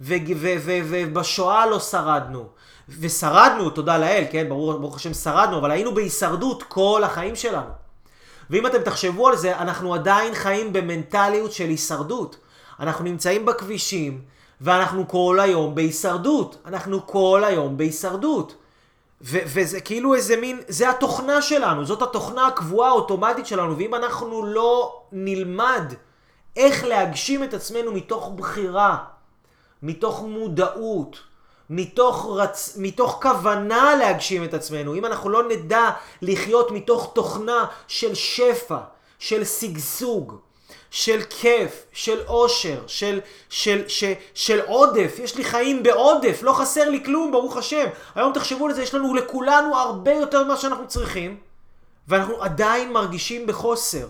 ובשואה 0.00 1.66
לא 1.66 1.80
שרדנו, 1.80 2.48
ושרדנו, 2.88 3.70
תודה 3.70 3.98
לאל, 3.98 4.24
כן, 4.30 4.48
ברור, 4.48 4.72
ברוך 4.72 4.96
השם 4.96 5.14
שרדנו, 5.14 5.58
אבל 5.58 5.70
היינו 5.70 5.94
בהישרדות 5.94 6.62
כל 6.62 7.02
החיים 7.04 7.36
שלנו. 7.36 7.70
ואם 8.50 8.66
אתם 8.66 8.82
תחשבו 8.82 9.28
על 9.28 9.36
זה, 9.36 9.58
אנחנו 9.58 9.94
עדיין 9.94 10.34
חיים 10.34 10.72
במנטליות 10.72 11.52
של 11.52 11.64
הישרדות. 11.68 12.36
אנחנו 12.80 13.04
נמצאים 13.04 13.46
בכבישים, 13.46 14.20
ואנחנו 14.60 15.08
כל 15.08 15.38
היום 15.40 15.74
בהישרדות. 15.74 16.56
אנחנו 16.66 17.06
כל 17.06 17.42
היום 17.46 17.76
בהישרדות. 17.76 18.54
ו- 19.22 19.38
וזה 19.46 19.80
כאילו 19.80 20.14
איזה 20.14 20.36
מין, 20.36 20.60
זה 20.68 20.90
התוכנה 20.90 21.42
שלנו, 21.42 21.84
זאת 21.84 22.02
התוכנה 22.02 22.46
הקבועה 22.46 22.88
האוטומטית 22.88 23.46
שלנו, 23.46 23.78
ואם 23.78 23.94
אנחנו 23.94 24.46
לא 24.46 25.02
נלמד 25.12 25.92
איך 26.56 26.84
להגשים 26.84 27.44
את 27.44 27.54
עצמנו 27.54 27.92
מתוך 27.92 28.32
בחירה, 28.36 28.96
מתוך 29.82 30.22
מודעות, 30.22 31.18
מתוך, 31.70 32.26
רצ... 32.30 32.74
מתוך 32.76 33.18
כוונה 33.22 33.96
להגשים 33.98 34.44
את 34.44 34.54
עצמנו, 34.54 34.94
אם 34.94 35.04
אנחנו 35.04 35.30
לא 35.30 35.48
נדע 35.48 35.90
לחיות 36.22 36.70
מתוך 36.70 37.10
תוכנה 37.14 37.64
של 37.88 38.14
שפע, 38.14 38.78
של 39.18 39.44
שגשוג, 39.44 40.36
של 40.90 41.20
כיף, 41.30 41.86
של 41.92 42.20
אושר, 42.28 42.82
של, 42.86 43.20
של, 43.48 43.82
של, 43.88 44.12
של 44.34 44.60
עודף, 44.66 45.16
יש 45.22 45.36
לי 45.36 45.44
חיים 45.44 45.82
בעודף, 45.82 46.38
לא 46.42 46.52
חסר 46.52 46.88
לי 46.88 47.04
כלום, 47.04 47.32
ברוך 47.32 47.56
השם. 47.56 47.86
היום 48.14 48.32
תחשבו 48.32 48.66
על 48.66 48.72
זה, 48.72 48.82
יש 48.82 48.94
לנו 48.94 49.14
לכולנו 49.14 49.76
הרבה 49.76 50.12
יותר 50.12 50.44
ממה 50.44 50.56
שאנחנו 50.56 50.88
צריכים, 50.88 51.36
ואנחנו 52.08 52.42
עדיין 52.42 52.92
מרגישים 52.92 53.46
בחוסר. 53.46 54.06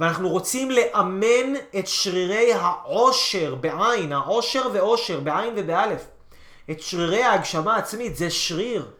ואנחנו 0.00 0.28
רוצים 0.28 0.70
לאמן 0.70 1.54
את 1.78 1.86
שרירי 1.86 2.52
העושר 2.52 3.54
בעין, 3.54 4.12
העושר 4.12 4.68
ועושר 4.72 5.20
בעין 5.20 5.54
ובאלף. 5.56 6.06
את 6.70 6.80
שרירי 6.80 7.22
ההגשמה 7.22 7.74
העצמית, 7.76 8.16
זה 8.16 8.30
שריר. 8.30 8.90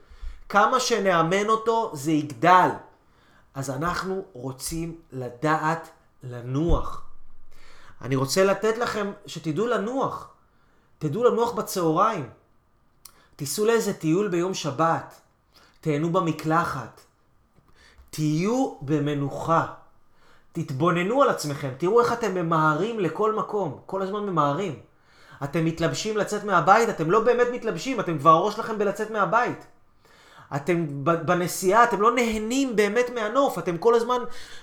כמה 0.48 0.80
שנאמן 0.80 1.48
אותו 1.48 1.90
זה 1.94 2.12
יגדל. 2.12 2.68
אז 3.54 3.70
אנחנו 3.70 4.24
רוצים 4.32 5.00
לדעת 5.12 5.88
לנוח. 6.22 7.02
אני 8.02 8.16
רוצה 8.16 8.44
לתת 8.44 8.78
לכם 8.78 9.12
שתדעו 9.26 9.66
לנוח. 9.66 10.28
תדעו 10.98 11.24
לנוח 11.24 11.52
בצהריים. 11.52 12.30
תיסעו 13.36 13.66
לאיזה 13.66 13.92
טיול 13.92 14.28
ביום 14.28 14.54
שבת. 14.54 15.20
תהנו 15.80 16.12
במקלחת. 16.12 17.00
תהיו 18.10 18.74
במנוחה. 18.82 19.79
תתבוננו 20.52 21.22
על 21.22 21.28
עצמכם, 21.28 21.70
תראו 21.78 22.00
איך 22.00 22.12
אתם 22.12 22.34
ממהרים 22.34 23.00
לכל 23.00 23.34
מקום, 23.34 23.80
כל 23.86 24.02
הזמן 24.02 24.20
ממהרים. 24.20 24.78
אתם 25.44 25.64
מתלבשים 25.64 26.16
לצאת 26.16 26.44
מהבית, 26.44 26.88
אתם 26.88 27.10
לא 27.10 27.20
באמת 27.20 27.46
מתלבשים, 27.52 28.00
אתם 28.00 28.18
כבר 28.18 28.30
הראש 28.30 28.58
לכם 28.58 28.78
בלצאת 28.78 29.10
מהבית. 29.10 29.66
אתם 30.56 30.86
בנסיעה, 31.02 31.84
אתם 31.84 32.00
לא 32.00 32.14
נהנים 32.14 32.76
באמת 32.76 33.10
מהנוף, 33.14 33.58
אתם 33.58 33.78
כל 33.78 33.94
הזמן 33.94 34.18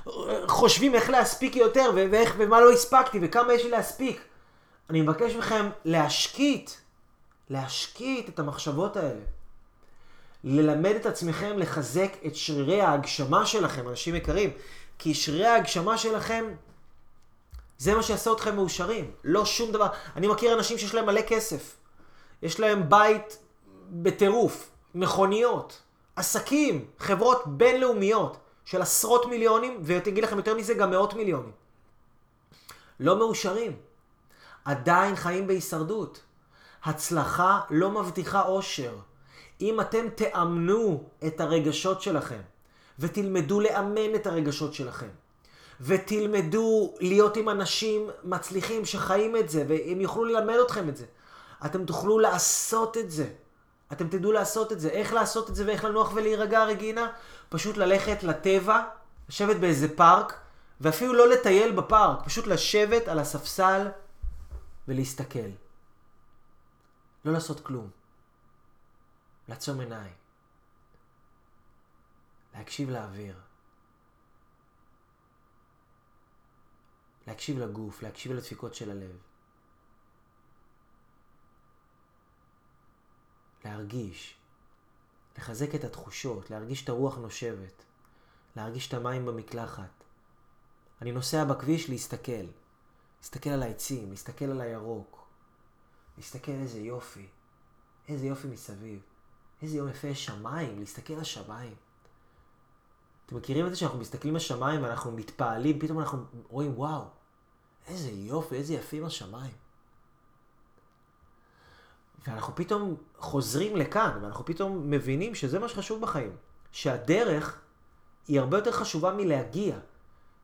אה, 0.08 0.14
חושבים 0.48 0.96
איך 0.96 1.10
להספיק 1.10 1.56
יותר, 1.56 1.92
ואיך, 1.96 2.36
ומה 2.38 2.62
לא 2.62 2.72
הספקתי, 2.72 3.20
וכמה 3.22 3.54
יש 3.54 3.64
לי 3.64 3.70
להספיק. 3.70 4.22
אני 4.90 5.02
מבקש 5.02 5.36
מכם 5.36 5.70
להשקיט, 5.86 6.72
להשקיט 7.50 8.30
את 8.30 8.40
המחשבות 8.40 8.98
האלה. 8.98 9.22
ללמד 10.44 10.96
את 10.96 11.06
עצמכם 11.06 11.58
לחזק 11.58 12.10
את 12.26 12.36
שרירי 12.36 12.82
ההגשמה 12.82 13.46
שלכם, 13.46 13.90
אנשים 13.90 14.16
יקרים. 14.16 14.50
כי 15.00 15.14
שרירי 15.14 15.46
ההגשמה 15.46 15.98
שלכם, 15.98 16.46
זה 17.78 17.96
מה 17.96 18.04
שיעשה 18.04 18.32
אתכם 18.32 18.56
מאושרים. 18.56 19.12
לא 19.24 19.46
שום 19.46 19.72
דבר. 19.72 19.88
אני 20.16 20.28
מכיר 20.28 20.54
אנשים 20.54 20.78
שיש 20.78 20.96
להם 20.96 21.06
מלא 21.06 21.22
כסף. 21.22 21.76
יש 22.42 22.60
להם 22.60 22.90
בית 22.90 23.38
בטירוף, 23.90 24.70
מכוניות, 24.96 25.82
עסקים, 26.16 26.86
חברות 27.00 27.44
בינלאומיות 27.48 28.38
של 28.66 28.82
עשרות 28.82 29.26
מיליונים, 29.26 29.82
ותגיד 29.84 30.24
לכם 30.24 30.38
יותר 30.38 30.56
מזה, 30.56 30.74
גם 30.74 30.92
מאות 30.92 31.14
מיליונים. 31.14 31.52
לא 33.00 33.18
מאושרים. 33.18 33.76
עדיין 34.66 35.16
חיים 35.16 35.48
בהישרדות. 35.48 36.22
הצלחה 36.84 37.62
לא 37.70 37.92
מבטיחה 37.92 38.42
אושר. 38.42 38.96
אם 39.62 39.82
אתם 39.82 40.10
תאמנו 40.16 41.04
את 41.28 41.42
הרגשות 41.42 42.02
שלכם, 42.02 42.42
ותלמדו 43.00 43.60
לאמן 43.60 44.16
את 44.16 44.28
הרגשות 44.28 44.74
שלכם, 44.74 45.10
ותלמדו 45.82 46.94
להיות 47.00 47.38
עם 47.38 47.50
אנשים 47.50 48.10
מצליחים 48.24 48.86
שחיים 48.86 49.36
את 49.36 49.50
זה, 49.50 49.66
והם 49.68 50.02
יוכלו 50.02 50.26
ללמד 50.26 50.56
אתכם 50.66 50.90
את 50.90 50.98
זה. 50.98 51.06
אתם 51.66 51.86
תוכלו 51.86 52.20
לעשות 52.20 52.98
את 52.98 53.12
זה. 53.12 53.28
אתם 53.92 54.08
תדעו 54.08 54.32
לעשות 54.32 54.72
את 54.72 54.80
זה. 54.80 54.90
איך 54.90 55.14
לעשות 55.14 55.50
את 55.50 55.56
זה 55.56 55.66
ואיך 55.66 55.84
לנוח 55.84 56.12
ולהירגע, 56.14 56.64
רגינה? 56.64 57.12
פשוט 57.50 57.78
ללכת 57.78 58.24
לטבע, 58.24 58.82
לשבת 59.30 59.56
באיזה 59.56 59.96
פארק, 59.96 60.40
ואפילו 60.82 61.14
לא 61.14 61.30
לטייל 61.30 61.72
בפארק, 61.72 62.26
פשוט 62.26 62.48
לשבת 62.48 63.08
על 63.08 63.20
הספסל 63.20 63.88
ולהסתכל. 64.88 65.50
לא 67.26 67.34
לעשות 67.34 67.60
כלום. 67.60 67.90
לעצום 69.50 69.80
עיניים. 69.80 70.17
להקשיב 72.58 72.90
לאוויר. 72.90 73.40
להקשיב 77.28 77.60
לגוף, 77.60 78.02
להקשיב 78.02 78.32
לדפיקות 78.32 78.76
של 78.76 78.92
הלב. 78.92 79.18
להרגיש. 83.66 84.38
לחזק 85.38 85.76
את 85.76 85.84
התחושות, 85.84 86.50
להרגיש 86.50 86.84
את 86.84 86.90
הרוח 86.90 87.18
נושבת. 87.18 87.84
להרגיש 88.56 88.88
את 88.88 88.94
המים 88.94 89.26
במקלחת. 89.26 90.04
אני 91.02 91.12
נוסע 91.12 91.44
בכביש 91.44 91.90
להסתכל. 91.90 92.46
להסתכל 93.22 93.50
על 93.50 93.64
העצים, 93.64 94.10
להסתכל 94.10 94.46
על 94.46 94.62
הירוק. 94.62 95.28
להסתכל 96.18 96.52
איזה 96.52 96.80
יופי. 96.80 97.28
איזה 98.08 98.26
יופי 98.26 98.48
מסביב. 98.48 99.02
איזה 99.62 99.78
יום 99.78 99.90
יפה 99.90 100.08
יש 100.08 100.26
שמיים, 100.26 100.80
להסתכל 100.80 101.14
על 101.14 101.20
השמיים. 101.20 101.76
אתם 103.28 103.36
מכירים 103.36 103.66
את 103.66 103.72
זה 103.72 103.78
שאנחנו 103.78 104.00
מסתכלים 104.00 104.34
על 104.34 104.38
השמיים 104.38 104.84
ואנחנו 104.84 105.12
מתפעלים, 105.12 105.80
פתאום 105.80 106.00
אנחנו 106.00 106.24
רואים, 106.50 106.74
וואו, 106.76 107.04
איזה 107.88 108.10
יופי, 108.10 108.56
איזה 108.56 108.74
יפים 108.74 109.06
השמיים. 109.06 109.52
ואנחנו 112.28 112.56
פתאום 112.56 112.96
חוזרים 113.18 113.76
לכאן, 113.76 114.20
ואנחנו 114.22 114.46
פתאום 114.46 114.90
מבינים 114.90 115.36
שזה 115.36 115.60
מה 115.60 115.70
שחשוב 115.70 116.02
בחיים. 116.02 116.36
שהדרך 116.72 117.60
היא 118.28 118.40
הרבה 118.40 118.58
יותר 118.58 118.72
חשובה 118.72 119.14
מלהגיע. 119.14 119.76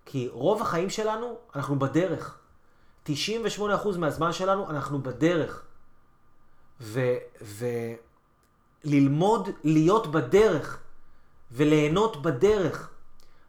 כי 0.06 0.28
רוב 0.32 0.62
החיים 0.62 0.90
שלנו, 0.90 1.38
אנחנו 1.56 1.80
בדרך. 1.80 2.38
98% 3.08 3.12
מהזמן 3.98 4.34
שלנו, 4.34 4.70
אנחנו 4.70 5.04
בדרך. 5.04 5.66
וללמוד 8.84 9.50
להיות 9.64 10.12
בדרך, 10.12 10.83
וליהנות 11.54 12.22
בדרך, 12.22 12.89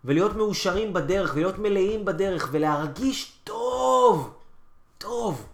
ולהיות 0.05 0.37
מאושרים 0.37 0.93
בדרך, 0.93 1.33
ולהיות 1.35 1.59
מלאים 1.59 2.05
בדרך, 2.05 2.49
ולהרגיש 2.53 3.39
טוב, 3.45 4.35
טוב, 4.99 5.47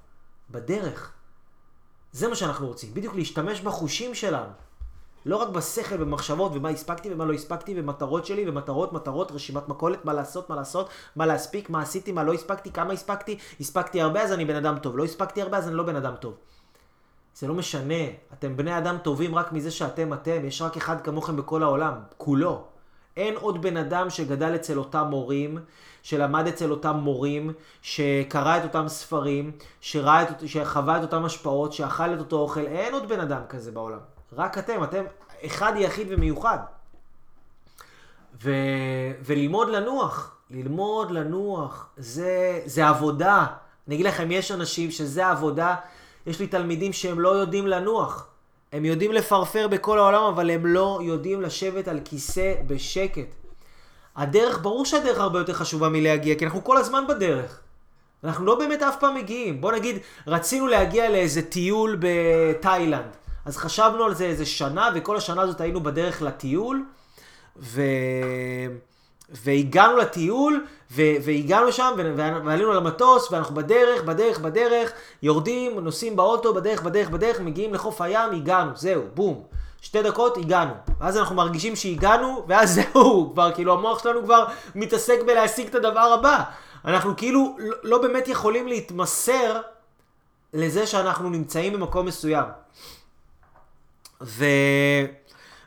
בדרך. 0.50 1.12
זה 2.12 2.28
מה 2.28 2.34
שאנחנו 2.34 2.66
רוצים, 2.66 2.94
בדיוק 2.94 3.14
להשתמש 3.14 3.60
בחושים 3.60 4.14
שלנו. 4.14 4.52
לא 5.26 5.36
רק 5.36 5.48
בשכל 5.48 5.96
במחשבות 5.96 6.52
ומה 6.54 6.68
הספקתי 6.68 7.12
ומה 7.12 7.24
לא 7.24 7.32
הספקתי 7.32 7.74
ומטרות 7.76 8.26
שלי 8.26 8.48
ומטרות, 8.48 8.92
מטרות, 8.92 9.32
רשימת 9.32 9.68
מכולת, 9.68 10.04
מה 10.04 10.12
לעשות, 10.12 10.50
מה 10.50 10.56
לעשות, 10.56 10.88
מה 11.16 11.26
להספיק, 11.26 11.70
מה 11.70 11.82
עשיתי, 11.82 12.12
מה 12.12 12.24
לא 12.24 12.32
הספקתי, 12.32 12.72
כמה 12.72 12.92
הספקתי, 12.92 13.38
הספקתי 13.60 14.00
הרבה 14.00 14.22
אז 14.22 14.32
אני 14.32 14.44
בן 14.44 14.56
אדם 14.56 14.78
טוב, 14.78 14.96
לא 14.96 15.04
הספקתי 15.04 15.42
הרבה 15.42 15.58
אז 15.58 15.68
אני 15.68 15.74
לא 15.74 15.82
בן 15.82 15.96
אדם 15.96 16.14
טוב. 16.20 16.34
זה 17.40 17.48
לא 17.48 17.54
משנה, 17.54 18.04
אתם 18.32 18.56
בני 18.56 18.78
אדם 18.78 18.96
טובים 19.02 19.34
רק 19.34 19.52
מזה 19.52 19.70
שאתם 19.70 20.12
אתם, 20.12 20.44
יש 20.44 20.62
רק 20.62 20.76
אחד 20.76 21.00
כמוכם 21.00 21.36
בכל 21.36 21.62
העולם, 21.62 21.94
כולו. 22.16 22.64
אין 23.16 23.34
עוד 23.36 23.62
בן 23.62 23.76
אדם 23.76 24.10
שגדל 24.10 24.54
אצל 24.54 24.78
אותם 24.78 25.06
מורים, 25.10 25.58
שלמד 26.02 26.46
אצל 26.46 26.70
אותם 26.70 26.96
מורים, 26.96 27.52
שקרא 27.82 28.56
את 28.56 28.62
אותם 28.62 28.88
ספרים, 28.88 29.52
שראה 29.80 30.22
את, 30.22 30.28
שחווה 30.46 30.96
את 30.96 31.02
אותם 31.02 31.24
השפעות, 31.24 31.72
שאכל 31.72 32.14
את 32.14 32.18
אותו 32.18 32.36
אוכל, 32.36 32.66
אין 32.66 32.94
עוד 32.94 33.08
בן 33.08 33.20
אדם 33.20 33.42
כזה 33.48 33.72
בעולם. 33.72 33.98
רק 34.32 34.58
אתם, 34.58 34.84
אתם 34.84 35.04
אחד 35.46 35.72
יחיד 35.76 36.06
ומיוחד. 36.10 36.58
ו... 38.42 38.50
וללמוד 39.24 39.68
לנוח, 39.68 40.36
ללמוד 40.50 41.10
לנוח, 41.10 41.88
זה, 41.96 42.60
זה 42.64 42.88
עבודה. 42.88 43.46
אני 43.88 43.94
אגיד 43.94 44.06
לכם, 44.06 44.30
יש 44.30 44.52
אנשים 44.52 44.90
שזה 44.90 45.28
עבודה, 45.28 45.76
יש 46.26 46.40
לי 46.40 46.46
תלמידים 46.46 46.92
שהם 46.92 47.20
לא 47.20 47.28
יודעים 47.28 47.66
לנוח. 47.66 48.26
הם 48.72 48.84
יודעים 48.84 49.12
לפרפר 49.12 49.68
בכל 49.68 49.98
העולם, 49.98 50.22
אבל 50.22 50.50
הם 50.50 50.66
לא 50.66 51.00
יודעים 51.02 51.42
לשבת 51.42 51.88
על 51.88 52.00
כיסא 52.04 52.54
בשקט. 52.66 53.34
הדרך, 54.16 54.62
ברור 54.62 54.84
שהדרך 54.84 55.18
הרבה 55.18 55.38
יותר 55.38 55.52
חשובה 55.52 55.88
מלהגיע, 55.88 56.34
כי 56.34 56.44
אנחנו 56.44 56.64
כל 56.64 56.76
הזמן 56.76 57.04
בדרך. 57.08 57.60
אנחנו 58.24 58.46
לא 58.46 58.58
באמת 58.58 58.82
אף 58.82 58.96
פעם 59.00 59.14
מגיעים. 59.14 59.60
בוא 59.60 59.72
נגיד, 59.72 59.98
רצינו 60.26 60.66
להגיע 60.66 61.10
לאיזה 61.10 61.42
טיול 61.42 61.98
בתאילנד. 62.00 63.16
אז 63.44 63.56
חשבנו 63.56 64.04
על 64.04 64.14
זה 64.14 64.24
איזה 64.24 64.46
שנה, 64.46 64.88
וכל 64.94 65.16
השנה 65.16 65.42
הזאת 65.42 65.60
היינו 65.60 65.82
בדרך 65.82 66.22
לטיול, 66.22 66.84
ו... 67.56 67.82
והגענו 69.30 69.96
לטיול. 69.96 70.66
והגענו 70.90 71.66
לשם. 71.66 71.92
ועלינו 72.16 72.72
למטוס, 72.72 73.32
ואנחנו 73.32 73.54
בדרך, 73.54 74.02
בדרך, 74.02 74.38
בדרך, 74.38 74.92
יורדים, 75.22 75.80
נוסעים 75.80 76.16
באוטו, 76.16 76.54
בדרך, 76.54 76.82
בדרך, 76.82 77.10
בדרך, 77.10 77.40
מגיעים 77.40 77.74
לחוף 77.74 78.00
הים, 78.00 78.30
הגענו, 78.32 78.70
זהו, 78.74 79.02
בום. 79.14 79.42
שתי 79.80 80.02
דקות, 80.02 80.36
הגענו. 80.36 80.72
ואז 81.00 81.16
אנחנו 81.16 81.36
מרגישים 81.36 81.76
שהגענו, 81.76 82.44
ואז 82.48 82.74
זהו, 82.92 83.30
כבר 83.32 83.52
כאילו 83.54 83.72
המוח 83.72 84.02
שלנו 84.02 84.22
כבר 84.24 84.44
מתעסק 84.74 85.18
בלהשיג 85.26 85.68
את 85.68 85.74
הדבר 85.74 86.00
הבא. 86.18 86.42
אנחנו 86.84 87.16
כאילו 87.16 87.56
לא, 87.58 87.76
לא 87.82 88.02
באמת 88.02 88.28
יכולים 88.28 88.68
להתמסר 88.68 89.60
לזה 90.54 90.86
שאנחנו 90.86 91.30
נמצאים 91.30 91.72
במקום 91.72 92.06
מסוים. 92.06 92.44
ו... 94.22 94.44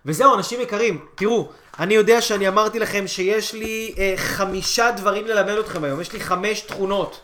וזהו, 0.06 0.36
אנשים 0.36 0.62
יקרים, 0.62 1.06
תראו, 1.16 1.50
אני 1.80 1.94
יודע 1.94 2.22
שאני 2.22 2.48
אמרתי 2.48 2.80
לכם 2.80 3.08
שיש 3.08 3.54
לי 3.54 3.96
אה, 3.98 4.14
חמישה 4.18 4.92
דברים 4.92 5.26
ללמד 5.26 5.58
אתכם 5.58 5.84
היום, 5.84 6.02
יש 6.02 6.14
לי 6.14 6.20
חמש 6.20 6.62
תכונות 6.62 7.20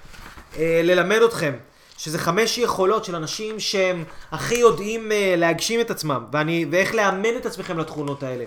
אה, 0.57 0.81
ללמד 0.83 1.21
אתכם, 1.21 1.53
שזה 1.97 2.19
חמש 2.19 2.57
יכולות 2.57 3.05
של 3.05 3.15
אנשים 3.15 3.59
שהם 3.59 4.03
הכי 4.31 4.55
יודעים 4.55 5.11
אה, 5.11 5.33
להגשים 5.37 5.81
את 5.81 5.91
עצמם, 5.91 6.25
ואני, 6.31 6.65
ואיך 6.71 6.95
לאמן 6.95 7.37
את 7.37 7.45
עצמכם 7.45 7.79
לתכונות 7.79 8.23
האלה. 8.23 8.43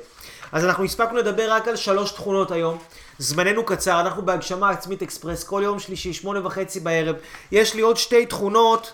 אז 0.52 0.64
אנחנו 0.64 0.84
הספקנו 0.84 1.18
לדבר 1.18 1.52
רק 1.52 1.68
על 1.68 1.76
שלוש 1.76 2.10
תכונות 2.10 2.50
היום. 2.50 2.78
זמננו 3.18 3.64
קצר, 3.64 4.00
אנחנו 4.00 4.22
בהגשמה 4.22 4.70
עצמית 4.70 5.02
אקספרס 5.02 5.44
כל 5.44 5.60
יום 5.64 5.78
שלישי, 5.78 6.12
שמונה 6.12 6.46
וחצי 6.46 6.80
בערב. 6.80 7.16
יש 7.52 7.74
לי 7.74 7.80
עוד 7.80 7.96
שתי 7.96 8.26
תכונות 8.26 8.92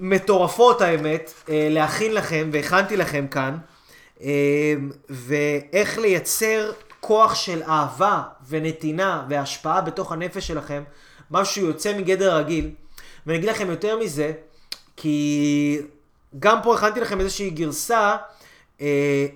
מטורפות 0.00 0.80
האמת, 0.80 1.32
אה, 1.48 1.68
להכין 1.70 2.14
לכם, 2.14 2.50
והכנתי 2.52 2.96
לכם 2.96 3.26
כאן, 3.26 3.56
ואיך 5.10 5.98
לייצר 5.98 6.72
כוח 7.00 7.34
של 7.34 7.62
אהבה 7.62 8.22
ונתינה 8.48 9.24
והשפעה 9.28 9.80
בתוך 9.80 10.12
הנפש 10.12 10.46
שלכם, 10.46 10.82
משהו 11.30 11.66
יוצא 11.66 11.98
מגדר 11.98 12.36
רגיל. 12.36 12.70
ואני 13.26 13.38
אגיד 13.38 13.50
לכם 13.50 13.70
יותר 13.70 13.98
מזה, 13.98 14.32
כי 14.96 15.78
גם 16.38 16.58
פה 16.62 16.74
הכנתי 16.74 17.00
לכם 17.00 17.20
איזושהי 17.20 17.50
גרסה, 17.50 18.16
אה, 18.80 18.86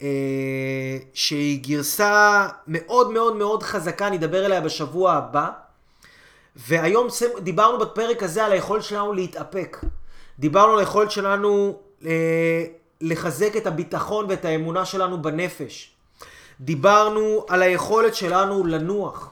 אה, 0.03 0.99
שהיא 1.15 1.61
גרסה 1.63 2.49
מאוד 2.67 3.11
מאוד 3.11 3.37
מאוד 3.37 3.63
חזקה, 3.63 4.07
אני 4.07 4.17
אדבר 4.17 4.45
עליה 4.45 4.61
בשבוע 4.61 5.13
הבא. 5.13 5.51
והיום 6.57 7.07
דיברנו 7.43 7.79
בפרק 7.79 8.23
הזה 8.23 8.45
על 8.45 8.53
היכולת 8.53 8.83
שלנו 8.83 9.13
להתאפק. 9.13 9.77
דיברנו 10.39 10.73
על 10.73 10.79
היכולת 10.79 11.11
שלנו 11.11 11.79
אה, 12.07 12.65
לחזק 13.01 13.57
את 13.57 13.67
הביטחון 13.67 14.27
ואת 14.29 14.45
האמונה 14.45 14.85
שלנו 14.85 15.23
בנפש. 15.23 15.91
דיברנו 16.61 17.45
על 17.49 17.63
היכולת 17.63 18.15
שלנו 18.15 18.67
לנוח. 18.67 19.31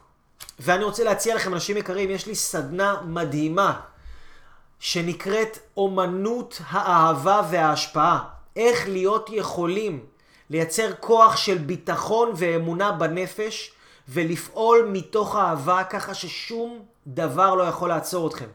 ואני 0.58 0.84
רוצה 0.84 1.04
להציע 1.04 1.34
לכם, 1.34 1.54
אנשים 1.54 1.76
יקרים, 1.76 2.10
יש 2.10 2.26
לי 2.26 2.34
סדנה 2.34 2.96
מדהימה 3.04 3.80
שנקראת 4.80 5.58
אומנות 5.76 6.60
האהבה 6.68 7.40
וההשפעה. 7.50 8.24
איך 8.56 8.88
להיות 8.88 9.30
יכולים 9.32 10.00
לייצר 10.50 10.92
כוח 11.00 11.36
של 11.36 11.58
ביטחון 11.58 12.32
ואמונה 12.36 12.92
בנפש 12.92 13.72
ולפעול 14.08 14.88
מתוך 14.92 15.36
אהבה 15.36 15.84
ככה 15.84 16.14
ששום 16.14 16.82
דבר 17.06 17.54
לא 17.54 17.62
יכול 17.62 17.88
לעצור 17.88 18.28
אתכם. 18.28 18.46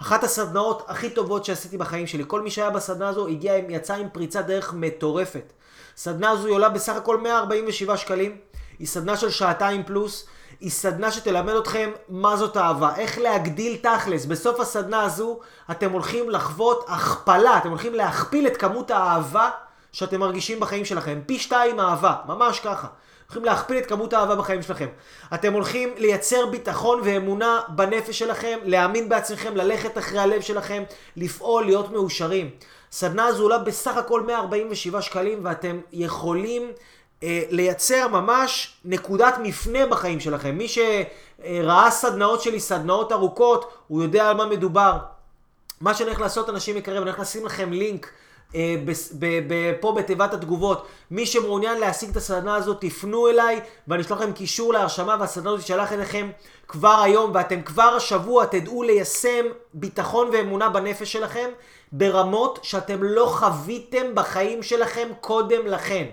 אחת 0.00 0.24
הסדנאות 0.24 0.82
הכי 0.88 1.10
טובות 1.10 1.44
שעשיתי 1.44 1.78
בחיים 1.78 2.06
שלי. 2.06 2.24
כל 2.26 2.40
מי 2.40 2.50
שהיה 2.50 2.70
בסדנה 2.70 3.08
הזו 3.08 3.26
הגיע, 3.26 3.56
יצא 3.68 3.94
עם 3.94 4.08
פריצת 4.12 4.46
דרך 4.46 4.74
מטורפת. 4.74 5.52
סדנה 5.96 6.30
הזו 6.30 6.46
היא 6.46 6.54
עולה 6.54 6.68
בסך 6.68 6.96
הכל 6.96 7.20
147 7.20 7.96
שקלים. 7.96 8.36
היא 8.78 8.86
סדנה 8.86 9.16
של 9.16 9.30
שעתיים 9.30 9.84
פלוס. 9.84 10.26
היא 10.60 10.70
סדנה 10.70 11.10
שתלמד 11.10 11.54
אתכם 11.54 11.90
מה 12.08 12.36
זאת 12.36 12.56
אהבה, 12.56 12.96
איך 12.96 13.18
להגדיל 13.18 13.76
תכלס. 13.76 14.24
בסוף 14.24 14.60
הסדנה 14.60 15.02
הזו 15.02 15.38
אתם 15.70 15.92
הולכים 15.92 16.30
לחוות 16.30 16.84
הכפלה, 16.88 17.58
אתם 17.58 17.68
הולכים 17.68 17.94
להכפיל 17.94 18.46
את 18.46 18.56
כמות 18.56 18.90
האהבה 18.90 19.50
שאתם 19.92 20.20
מרגישים 20.20 20.60
בחיים 20.60 20.84
שלכם. 20.84 21.20
פי 21.26 21.38
שתיים 21.38 21.80
אהבה, 21.80 22.14
ממש 22.26 22.60
ככה. 22.60 22.86
הולכים 23.26 23.44
להכפיל 23.44 23.78
את 23.78 23.86
כמות 23.86 24.12
האהבה 24.12 24.36
בחיים 24.36 24.62
שלכם. 24.62 24.86
אתם 25.34 25.52
הולכים 25.52 25.94
לייצר 25.96 26.46
ביטחון 26.46 27.00
ואמונה 27.04 27.60
בנפש 27.68 28.18
שלכם, 28.18 28.58
להאמין 28.64 29.08
בעצמכם, 29.08 29.56
ללכת 29.56 29.98
אחרי 29.98 30.18
הלב 30.18 30.40
שלכם, 30.40 30.82
לפעול, 31.16 31.64
להיות 31.64 31.90
מאושרים. 31.90 32.50
סדנה 32.92 33.26
הזו 33.26 33.42
עולה 33.42 33.58
בסך 33.58 33.96
הכל 33.96 34.22
147 34.22 35.02
שקלים 35.02 35.40
ואתם 35.44 35.80
יכולים 35.92 36.72
אה, 37.22 37.42
לייצר 37.50 38.08
ממש 38.08 38.76
נקודת 38.84 39.34
מפנה 39.42 39.86
בחיים 39.86 40.20
שלכם. 40.20 40.58
מי 40.58 40.66
שראה 40.68 41.90
סדנאות 41.90 42.42
שלי, 42.42 42.60
סדנאות 42.60 43.12
ארוכות, 43.12 43.72
הוא 43.88 44.02
יודע 44.02 44.28
על 44.28 44.36
מה 44.36 44.46
מדובר. 44.46 44.98
מה 45.80 45.94
שאני 45.94 46.08
הולך 46.08 46.20
לעשות, 46.20 46.50
אנשים 46.50 46.76
יקרים, 46.76 46.96
אני 46.96 47.04
הולך 47.04 47.20
לשים 47.20 47.46
לכם 47.46 47.72
לינק. 47.72 48.10
אה, 48.56 49.72
פה 49.80 49.92
בתיבת 49.92 50.34
התגובות. 50.34 50.86
מי 51.10 51.26
שמעוניין 51.26 51.78
להשיג 51.78 52.10
את 52.10 52.16
הסדנה 52.16 52.54
הזאת, 52.56 52.80
תפנו 52.80 53.28
אליי 53.28 53.60
ואני 53.88 54.02
אשלח 54.02 54.20
לכם 54.20 54.32
קישור 54.32 54.72
להרשמה 54.72 55.16
והסדנה 55.20 55.50
הזאת 55.50 55.64
תשלח 55.64 55.92
אליכם 55.92 56.30
כבר 56.68 57.00
היום 57.02 57.30
ואתם 57.34 57.62
כבר 57.62 57.94
השבוע 57.96 58.46
תדעו 58.46 58.82
ליישם 58.82 59.46
ביטחון 59.74 60.30
ואמונה 60.32 60.68
בנפש 60.68 61.12
שלכם 61.12 61.48
ברמות 61.92 62.58
שאתם 62.62 63.02
לא 63.02 63.26
חוויתם 63.26 64.14
בחיים 64.14 64.62
שלכם 64.62 65.08
קודם 65.20 65.66
לכן. 65.66 66.04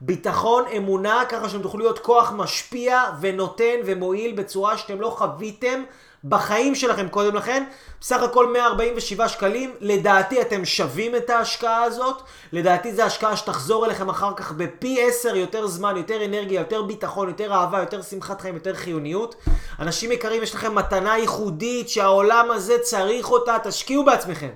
ביטחון, 0.00 0.64
אמונה, 0.76 1.22
ככה 1.28 1.48
שאתם 1.48 1.62
תוכלו 1.62 1.80
להיות 1.80 1.98
כוח 1.98 2.32
משפיע 2.36 3.02
ונותן 3.20 3.74
ומועיל 3.84 4.36
בצורה 4.36 4.78
שאתם 4.78 5.00
לא 5.00 5.08
חוויתם 5.08 5.82
בחיים 6.24 6.74
שלכם 6.74 7.08
קודם 7.08 7.36
לכן. 7.36 7.64
בסך 8.00 8.22
הכל 8.22 8.52
147 8.52 9.28
שקלים. 9.28 9.74
לדעתי 9.80 10.40
אתם 10.40 10.64
שווים 10.64 11.16
את 11.16 11.30
ההשקעה 11.30 11.82
הזאת. 11.82 12.22
לדעתי 12.52 12.94
זו 12.94 13.02
השקעה 13.02 13.36
שתחזור 13.36 13.86
אליכם 13.86 14.08
אחר 14.08 14.32
כך 14.36 14.52
בפי 14.52 15.02
10 15.08 15.36
יותר 15.36 15.66
זמן, 15.66 15.96
יותר 15.96 16.24
אנרגיה, 16.24 16.60
יותר 16.60 16.82
ביטחון, 16.82 17.28
יותר 17.28 17.52
אהבה, 17.52 17.80
יותר 17.80 18.02
שמחת 18.02 18.40
חיים, 18.40 18.54
יותר 18.54 18.74
חיוניות. 18.74 19.34
אנשים 19.78 20.12
יקרים, 20.12 20.42
יש 20.42 20.54
לכם 20.54 20.74
מתנה 20.74 21.18
ייחודית 21.18 21.88
שהעולם 21.88 22.50
הזה 22.50 22.78
צריך 22.78 23.30
אותה, 23.30 23.56
תשקיעו 23.62 24.04
בעצמכם. 24.04 24.50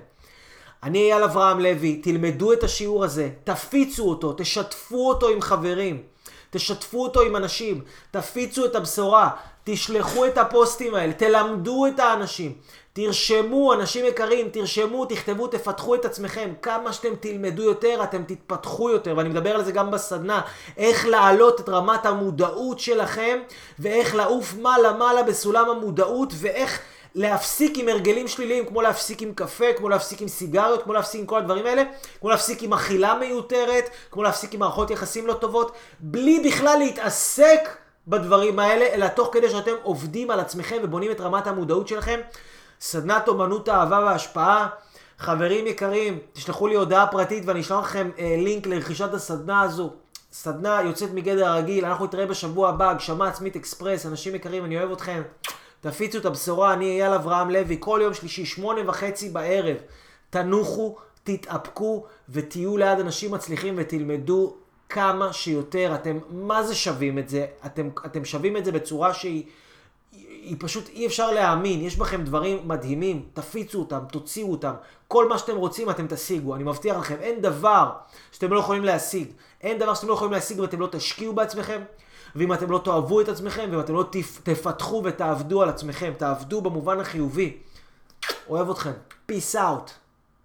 אני 0.83 1.11
אייל 1.11 1.23
אברהם 1.23 1.59
לוי, 1.59 1.95
תלמדו 2.03 2.53
את 2.53 2.63
השיעור 2.63 3.03
הזה, 3.03 3.29
תפיצו 3.43 4.09
אותו, 4.09 4.33
תשתפו 4.37 5.09
אותו 5.09 5.29
עם 5.29 5.41
חברים, 5.41 6.03
תשתפו 6.49 7.03
אותו 7.03 7.21
עם 7.21 7.35
אנשים, 7.35 7.81
תפיצו 8.11 8.65
את 8.65 8.75
הבשורה, 8.75 9.29
תשלחו 9.65 10.25
את 10.25 10.37
הפוסטים 10.37 10.95
האלה, 10.95 11.13
תלמדו 11.13 11.87
את 11.87 11.99
האנשים, 11.99 12.53
תרשמו, 12.93 13.73
אנשים 13.73 14.05
יקרים, 14.05 14.49
תרשמו, 14.49 15.05
תכתבו, 15.05 15.47
תפתחו 15.47 15.95
את 15.95 16.05
עצמכם. 16.05 16.53
כמה 16.61 16.93
שאתם 16.93 17.15
תלמדו 17.19 17.63
יותר, 17.63 18.03
אתם 18.03 18.23
תתפתחו 18.23 18.89
יותר, 18.89 19.13
ואני 19.17 19.29
מדבר 19.29 19.55
על 19.55 19.63
זה 19.63 19.71
גם 19.71 19.91
בסדנה. 19.91 20.41
איך 20.77 21.05
להעלות 21.05 21.59
את 21.59 21.69
רמת 21.69 22.05
המודעות 22.05 22.79
שלכם, 22.79 23.39
ואיך 23.79 24.15
לעוף 24.15 24.53
מעלה-מעלה 24.53 25.23
בסולם 25.23 25.69
המודעות, 25.69 26.33
ואיך... 26.35 26.79
להפסיק 27.17 27.77
עם 27.77 27.87
הרגלים 27.87 28.27
שליליים, 28.27 28.65
כמו 28.65 28.81
להפסיק 28.81 29.21
עם 29.21 29.33
קפה, 29.33 29.65
כמו 29.77 29.89
להפסיק 29.89 30.21
עם 30.21 30.27
סיגריות, 30.27 30.83
כמו 30.83 30.93
להפסיק 30.93 31.21
עם 31.21 31.25
כל 31.27 31.37
הדברים 31.37 31.65
האלה, 31.65 31.83
כמו 32.19 32.29
להפסיק 32.29 32.63
עם 32.63 32.73
אכילה 32.73 33.13
מיותרת, 33.13 33.89
כמו 34.11 34.23
להפסיק 34.23 34.53
עם 34.53 34.59
מערכות 34.59 34.91
יחסים 34.91 35.27
לא 35.27 35.33
טובות, 35.33 35.71
בלי 35.99 36.39
בכלל 36.39 36.77
להתעסק 36.79 37.69
בדברים 38.07 38.59
האלה, 38.59 38.85
אלא 38.85 39.07
תוך 39.07 39.29
כדי 39.31 39.49
שאתם 39.49 39.71
עובדים 39.83 40.31
על 40.31 40.39
עצמכם 40.39 40.77
ובונים 40.83 41.11
את 41.11 41.21
רמת 41.21 41.47
המודעות 41.47 41.87
שלכם. 41.87 42.19
סדנת 42.81 43.27
אומנות 43.27 43.67
האהבה 43.67 43.99
וההשפעה. 43.99 44.67
חברים 45.19 45.67
יקרים, 45.67 46.19
תשלחו 46.33 46.67
לי 46.67 46.75
הודעה 46.75 47.07
פרטית 47.07 47.43
ואני 47.45 47.59
אשלח 47.59 47.79
לכם 47.79 48.09
אה, 48.19 48.35
לינק 48.37 48.67
לרכישת 48.67 49.13
הסדנה 49.13 49.61
הזו. 49.61 49.93
סדנה 50.31 50.81
יוצאת 50.85 51.09
מגדר 51.13 51.47
הרגיל, 51.47 51.85
אנחנו 51.85 52.05
נתראה 52.05 52.25
בשבוע 52.25 52.69
הבא, 52.69 52.89
הגשמה 52.89 53.27
עצמית 53.27 53.55
אקספרס, 53.55 54.05
אנשים 54.05 54.35
יקרים, 54.35 54.65
אני 54.65 54.77
אוהב 54.77 54.91
אתכם. 54.91 55.21
תפיצו 55.81 56.17
את 56.17 56.25
הבשורה, 56.25 56.73
אני 56.73 57.01
אייל 57.01 57.13
אברהם 57.13 57.49
לוי, 57.49 57.77
כל 57.79 57.99
יום 58.03 58.13
שלישי, 58.13 58.45
שמונה 58.45 58.81
וחצי 58.89 59.29
בערב. 59.29 59.77
תנוחו, 60.29 60.95
תתאפקו 61.23 62.05
ותהיו 62.29 62.77
ליד 62.77 62.99
אנשים 62.99 63.31
מצליחים 63.31 63.73
ותלמדו 63.77 64.55
כמה 64.89 65.33
שיותר. 65.33 65.95
אתם, 65.95 66.17
מה 66.29 66.63
זה 66.63 66.75
שווים 66.75 67.19
את 67.19 67.29
זה? 67.29 67.45
אתם, 67.65 67.89
אתם 68.05 68.25
שווים 68.25 68.57
את 68.57 68.65
זה 68.65 68.71
בצורה 68.71 69.13
שהיא... 69.13 69.43
היא 70.45 70.55
פשוט 70.59 70.89
אי 70.89 71.07
אפשר 71.07 71.31
להאמין, 71.31 71.81
יש 71.81 71.95
בכם 71.95 72.23
דברים 72.23 72.67
מדהימים, 72.67 73.25
תפיצו 73.33 73.79
אותם, 73.79 73.99
תוציאו 74.11 74.51
אותם, 74.51 74.73
כל 75.07 75.29
מה 75.29 75.37
שאתם 75.37 75.55
רוצים 75.55 75.89
אתם 75.89 76.05
תשיגו, 76.07 76.55
אני 76.55 76.63
מבטיח 76.63 76.97
לכם, 76.97 77.15
אין 77.21 77.41
דבר 77.41 77.91
שאתם 78.31 78.53
לא 78.53 78.59
יכולים 78.59 78.83
להשיג, 78.83 79.27
אין 79.61 79.79
דבר 79.79 79.93
שאתם 79.93 80.07
לא 80.07 80.13
יכולים 80.13 80.31
להשיג 80.33 80.59
ואתם 80.59 80.79
לא 80.79 80.87
תשקיעו 80.91 81.33
בעצמכם, 81.33 81.81
ואם 82.35 82.53
אתם 82.53 82.71
לא 82.71 82.81
תאהבו 82.83 83.21
את 83.21 83.29
עצמכם, 83.29 83.69
ואם 83.71 83.79
אתם 83.79 83.93
לא 83.93 84.05
תפתחו 84.43 85.01
ותעבדו 85.05 85.61
על 85.61 85.69
עצמכם, 85.69 86.13
תעבדו 86.17 86.61
במובן 86.61 86.99
החיובי. 86.99 87.57
אוהב 88.49 88.69
אתכם. 88.69 88.91
Peace 89.31 89.55
out. 89.55 90.04